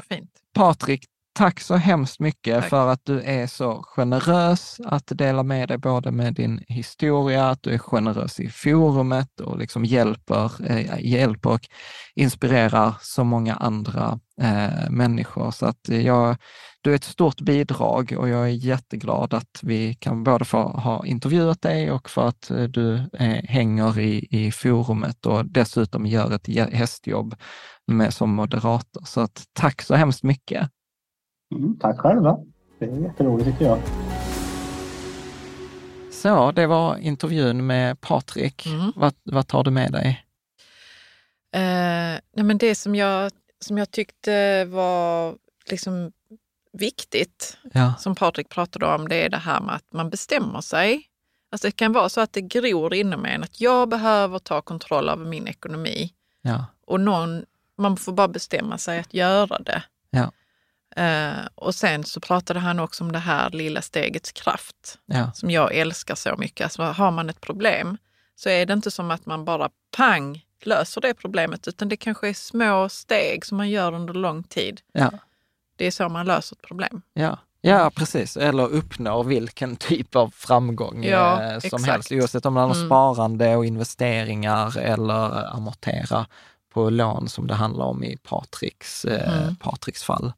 Patrik, 0.53 1.05
tack 1.33 1.59
så 1.59 1.75
hemskt 1.75 2.19
mycket 2.19 2.59
tack. 2.59 2.69
för 2.69 2.87
att 2.87 3.05
du 3.05 3.21
är 3.21 3.47
så 3.47 3.83
generös 3.83 4.77
att 4.85 5.07
dela 5.07 5.43
med 5.43 5.67
dig 5.67 5.77
både 5.77 6.11
med 6.11 6.33
din 6.33 6.63
historia, 6.67 7.49
att 7.49 7.63
du 7.63 7.73
är 7.73 7.77
generös 7.77 8.39
i 8.39 8.49
forumet 8.49 9.39
och 9.39 9.57
liksom 9.57 9.85
hjälper, 9.85 10.71
eh, 10.71 10.99
hjälper 10.99 11.49
och 11.49 11.67
inspirerar 12.15 12.93
så 13.01 13.23
många 13.23 13.55
andra 13.55 14.19
eh, 14.41 14.89
människor. 14.89 15.51
Så 15.51 15.65
att 15.65 15.89
jag, 15.89 16.37
du 16.81 16.91
är 16.91 16.95
ett 16.95 17.03
stort 17.03 17.41
bidrag 17.41 18.13
och 18.17 18.29
jag 18.29 18.45
är 18.45 18.53
jätteglad 18.53 19.33
att 19.33 19.59
vi 19.61 19.93
kan 19.93 20.23
både 20.23 20.45
få 20.45 20.63
ha 20.63 21.05
intervjuat 21.05 21.61
dig 21.61 21.91
och 21.91 22.09
för 22.09 22.27
att 22.27 22.51
eh, 22.51 22.63
du 22.63 22.95
eh, 22.95 23.43
hänger 23.43 23.99
i, 23.99 24.27
i 24.29 24.51
forumet 24.51 25.25
och 25.25 25.45
dessutom 25.45 26.05
gör 26.05 26.31
ett 26.31 26.73
hästjobb 26.73 27.35
med, 27.87 28.13
som 28.13 28.35
moderator. 28.35 29.01
Så 29.05 29.21
att, 29.21 29.43
tack 29.53 29.81
så 29.81 29.95
hemskt 29.95 30.23
mycket. 30.23 30.69
Mm, 31.51 31.79
tack 31.79 31.99
själva. 31.99 32.37
Det 32.79 32.85
är 32.85 32.99
jätteroligt 32.99 33.49
tycker 33.49 33.65
jag. 33.65 33.79
Så, 36.11 36.51
det 36.51 36.67
var 36.67 36.97
intervjun 36.97 37.67
med 37.67 38.01
Patrik. 38.01 38.65
Mm. 38.65 38.91
Vad, 38.95 39.13
vad 39.23 39.47
tar 39.47 39.63
du 39.63 39.71
med 39.71 39.91
dig? 39.91 40.25
Uh, 41.55 42.19
nej 42.33 42.45
men 42.45 42.57
det 42.57 42.75
som 42.75 42.95
jag, 42.95 43.31
som 43.59 43.77
jag 43.77 43.91
tyckte 43.91 44.65
var 44.65 45.35
liksom 45.69 46.11
viktigt, 46.73 47.57
ja. 47.73 47.93
som 47.99 48.15
Patrik 48.15 48.49
pratade 48.49 48.85
om, 48.85 49.07
det 49.07 49.15
är 49.15 49.29
det 49.29 49.37
här 49.37 49.61
med 49.61 49.75
att 49.75 49.93
man 49.93 50.09
bestämmer 50.09 50.61
sig. 50.61 51.03
Alltså 51.51 51.67
det 51.67 51.71
kan 51.71 51.93
vara 51.93 52.09
så 52.09 52.21
att 52.21 52.33
det 52.33 52.41
gror 52.41 52.93
inom 52.93 53.25
en 53.25 53.43
att 53.43 53.61
jag 53.61 53.89
behöver 53.89 54.39
ta 54.39 54.61
kontroll 54.61 55.09
över 55.09 55.25
min 55.25 55.47
ekonomi. 55.47 56.13
Ja. 56.41 56.65
Och 56.87 56.99
någon, 56.99 57.45
man 57.77 57.97
får 57.97 58.11
bara 58.11 58.27
bestämma 58.27 58.77
sig 58.77 58.99
att 58.99 59.13
göra 59.13 59.59
det. 59.59 59.83
Ja. 60.09 60.31
Uh, 60.97 61.47
och 61.55 61.75
sen 61.75 62.03
så 62.03 62.19
pratade 62.19 62.59
han 62.59 62.79
också 62.79 63.03
om 63.03 63.11
det 63.11 63.19
här 63.19 63.49
lilla 63.49 63.81
stegets 63.81 64.31
kraft, 64.31 64.97
ja. 65.05 65.31
som 65.33 65.49
jag 65.51 65.75
älskar 65.75 66.15
så 66.15 66.35
mycket. 66.37 66.63
Alltså 66.63 66.83
har 66.83 67.11
man 67.11 67.29
ett 67.29 67.41
problem 67.41 67.97
så 68.35 68.49
är 68.49 68.65
det 68.65 68.73
inte 68.73 68.91
som 68.91 69.11
att 69.11 69.25
man 69.25 69.45
bara 69.45 69.69
pang 69.97 70.45
löser 70.61 71.01
det 71.01 71.13
problemet, 71.13 71.67
utan 71.67 71.89
det 71.89 71.97
kanske 71.97 72.29
är 72.29 72.33
små 72.33 72.89
steg 72.89 73.45
som 73.45 73.57
man 73.57 73.69
gör 73.69 73.93
under 73.93 74.13
lång 74.13 74.43
tid. 74.43 74.81
Ja. 74.91 75.11
Det 75.75 75.85
är 75.85 75.91
så 75.91 76.09
man 76.09 76.25
löser 76.25 76.55
ett 76.55 76.61
problem. 76.61 77.01
Ja. 77.13 77.37
Ja, 77.61 77.91
precis. 77.95 78.37
Eller 78.37 78.63
uppnår 78.63 79.23
vilken 79.23 79.75
typ 79.75 80.15
av 80.15 80.33
framgång 80.35 81.03
ja, 81.03 81.43
eh, 81.43 81.59
som 81.59 81.67
exakt. 81.67 81.85
helst. 81.85 82.11
Oavsett 82.11 82.45
om 82.45 82.53
det 82.53 82.59
handlar 82.59 82.75
om 82.75 82.81
mm. 82.81 82.89
sparande 82.89 83.55
och 83.55 83.65
investeringar 83.65 84.77
eller 84.77 85.53
amortera 85.55 86.25
på 86.73 86.89
lån 86.89 87.29
som 87.29 87.47
det 87.47 87.53
handlar 87.53 87.85
om 87.85 88.03
i 88.03 88.17
Patriks, 88.17 89.05
eh, 89.05 89.41
mm. 89.41 89.55
Patriks 89.55 90.03
fall. 90.03 90.33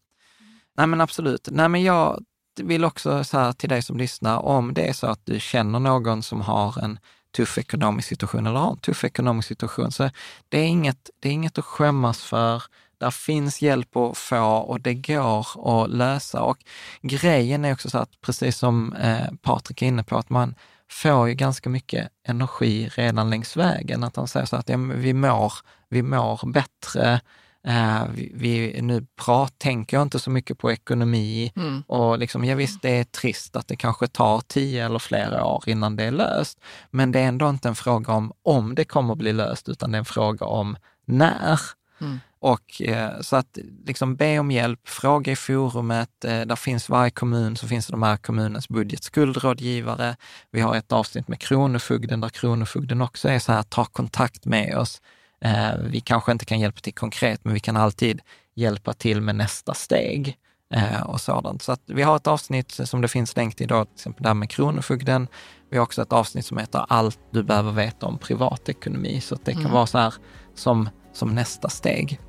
Nej 0.78 0.88
men 0.88 1.02
absolut. 1.02 1.48
Nej 1.52 1.70
men 1.70 1.84
jag 1.84 2.24
vill 2.62 2.86
också 2.86 3.24
säga 3.24 3.54
till 3.54 3.70
dig 3.70 3.82
som 3.82 3.98
lyssnar, 3.98 4.40
om 4.40 4.74
det 4.74 4.88
är 4.88 4.94
så 4.94 5.08
att 5.08 5.26
du 5.26 5.40
känner 5.40 5.80
någon 5.80 6.24
som 6.24 6.42
har 6.42 6.84
en 6.84 7.00
tuff 7.36 7.58
ekonomisk 7.58 8.08
situation 8.08 8.48
eller 8.48 8.60
har 8.60 8.72
en 8.72 8.78
tuff 8.78 9.04
ekonomisk 9.04 9.48
situation, 9.48 9.92
så 9.92 10.10
det 10.50 10.60
är 10.60 10.66
inget, 10.66 11.10
det 11.20 11.30
är 11.30 11.34
inget 11.34 11.58
att 11.58 11.66
skämmas 11.66 12.24
för. 12.24 12.64
Där 12.98 13.12
finns 13.12 13.62
hjälp 13.62 13.96
att 13.96 14.18
få 14.18 14.44
och 14.44 14.82
det 14.82 14.94
går 14.94 15.48
att 15.84 15.90
lösa. 15.90 16.42
Och 16.42 16.58
grejen 17.02 17.66
är 17.66 17.74
också 17.74 17.90
så 17.90 17.98
att, 17.98 18.22
precis 18.22 18.58
som 18.58 18.94
eh, 18.94 19.28
Patrik 19.42 19.82
är 19.82 19.86
inne 19.86 20.04
på, 20.04 20.18
att 20.18 20.30
man 20.30 20.56
får 20.90 21.28
ju 21.30 21.34
ganska 21.34 21.70
mycket 21.70 22.10
energi 22.28 22.90
redan 22.96 23.30
längs 23.30 23.58
vägen. 23.58 24.04
Att 24.04 24.16
han 24.16 24.28
säger 24.28 24.46
så 24.46 24.56
att 24.56 24.70
ja, 24.70 24.78
vi, 24.78 25.14
mår, 25.14 25.54
vi 25.90 26.02
mår 26.02 26.52
bättre, 26.52 27.22
Uh, 27.68 28.04
vi, 28.14 28.32
vi, 28.36 28.82
nu 28.82 29.06
prat, 29.26 29.54
tänker 29.58 29.98
jag 29.98 30.02
inte 30.02 30.20
så 30.20 30.30
mycket 30.30 30.58
på 30.58 30.72
ekonomi 30.72 31.52
mm. 31.56 31.84
och 31.88 32.20
liksom, 32.20 32.46
ja 32.46 32.56
visst, 32.56 32.82
det 32.82 32.90
är 32.90 33.04
trist 33.04 33.56
att 33.56 33.68
det 33.68 33.76
kanske 33.76 34.08
tar 34.08 34.42
tio 34.48 34.86
eller 34.86 35.00
flera 35.00 35.46
år 35.46 35.64
innan 35.68 35.96
det 35.96 36.04
är 36.04 36.12
löst. 36.12 36.60
Men 36.92 37.12
det 37.12 37.20
är 37.20 37.28
ändå 37.28 37.50
inte 37.50 37.68
en 37.68 37.76
fråga 37.76 38.14
om 38.14 38.34
om 38.44 38.76
det 38.76 38.86
kommer 38.86 39.16
bli 39.16 39.34
löst, 39.34 39.70
utan 39.70 39.92
det 39.92 39.96
är 39.96 40.00
en 40.00 40.06
fråga 40.06 40.46
om 40.46 40.78
när. 41.06 41.60
Mm. 42.02 42.20
Och 42.40 42.82
eh, 42.82 43.22
så 43.22 43.36
att 43.36 43.58
liksom 43.86 44.16
be 44.16 44.40
om 44.40 44.52
hjälp, 44.52 44.90
fråga 44.90 45.32
i 45.32 45.36
forumet. 45.36 46.26
Eh, 46.26 46.42
där 46.42 46.56
finns 46.56 46.90
varje 46.90 47.12
kommun, 47.12 47.58
så 47.58 47.68
finns 47.68 47.88
det 47.88 47.94
de 47.94 48.04
här 48.04 48.18
kommunens 48.18 48.70
budgetskuldrådgivare. 48.70 50.16
Vi 50.52 50.62
har 50.62 50.76
ett 50.76 50.92
avsnitt 50.92 51.28
med 51.28 51.40
Kronofogden 51.40 52.22
där 52.22 52.30
Kronofogden 52.30 53.02
också 53.02 53.30
är 53.30 53.40
så 53.40 53.52
här, 53.52 53.64
ta 53.64 53.86
kontakt 53.86 54.46
med 54.46 54.78
oss. 54.78 55.02
Eh, 55.46 55.78
vi 55.78 56.00
kanske 56.00 56.32
inte 56.32 56.46
kan 56.46 56.60
hjälpa 56.60 56.80
till 56.80 56.94
konkret, 56.94 57.40
men 57.44 57.54
vi 57.54 57.60
kan 57.60 57.78
alltid 57.78 58.22
hjälpa 58.56 58.94
till 58.94 59.22
med 59.22 59.36
nästa 59.36 59.74
steg 59.74 60.38
eh, 60.74 61.02
och 61.02 61.22
sådant. 61.22 61.62
Så 61.62 61.72
att 61.72 61.82
vi 61.86 62.02
har 62.02 62.16
ett 62.16 62.28
avsnitt 62.28 62.72
som 62.72 63.02
det 63.02 63.08
finns 63.08 63.36
länk 63.36 63.56
till 63.56 63.64
idag, 63.64 63.88
till 63.88 63.96
exempel 63.96 64.24
där 64.24 64.34
med 64.34 64.50
Kronofogden. 64.50 65.28
Vi 65.70 65.78
har 65.78 65.84
också 65.84 66.02
ett 66.02 66.14
avsnitt 66.14 66.46
som 66.46 66.58
heter 66.58 66.86
Allt 66.90 67.20
du 67.32 67.44
behöver 67.44 67.72
veta 67.72 68.06
om 68.06 68.18
privatekonomi, 68.18 69.22
så 69.22 69.36
det 69.36 69.52
kan 69.52 69.62
mm. 69.62 69.74
vara 69.74 69.88
så 69.88 69.98
här 69.98 70.14
som, 70.56 70.90
som 71.14 71.36
nästa 71.36 71.70
steg. 71.70 72.20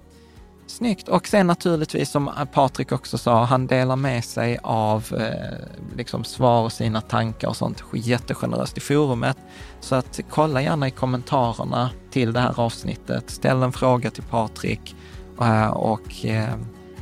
Snyggt. 0.72 1.08
Och 1.08 1.26
sen 1.28 1.46
naturligtvis 1.46 2.10
som 2.10 2.30
Patrik 2.52 2.92
också 2.92 3.18
sa, 3.18 3.44
han 3.44 3.66
delar 3.66 3.96
med 3.96 4.24
sig 4.24 4.58
av 4.62 5.14
eh, 5.18 5.96
liksom 5.96 6.24
svar 6.24 6.62
och 6.62 6.72
sina 6.72 7.00
tankar 7.00 7.48
och 7.48 7.56
sånt 7.56 7.84
jättegeneröst 7.92 8.76
i 8.76 8.80
forumet. 8.80 9.36
Så 9.80 9.94
att 9.94 10.20
kolla 10.30 10.62
gärna 10.62 10.88
i 10.88 10.90
kommentarerna 10.90 11.90
till 12.10 12.32
det 12.32 12.40
här 12.40 12.60
avsnittet. 12.60 13.30
Ställ 13.30 13.62
en 13.62 13.72
fråga 13.72 14.10
till 14.10 14.22
Patrik 14.22 14.96
eh, 15.40 15.66
och 15.66 16.24
eh, 16.24 16.54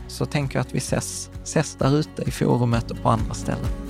så 0.09 0.26
tänker 0.26 0.59
jag 0.59 0.60
att 0.60 0.74
vi 0.74 0.78
ses, 0.78 1.30
ses 1.42 1.74
där 1.74 1.97
ute 1.97 2.22
i 2.22 2.30
forumet 2.30 2.90
och 2.90 3.02
på 3.02 3.09
andra 3.09 3.34
ställen. 3.34 3.89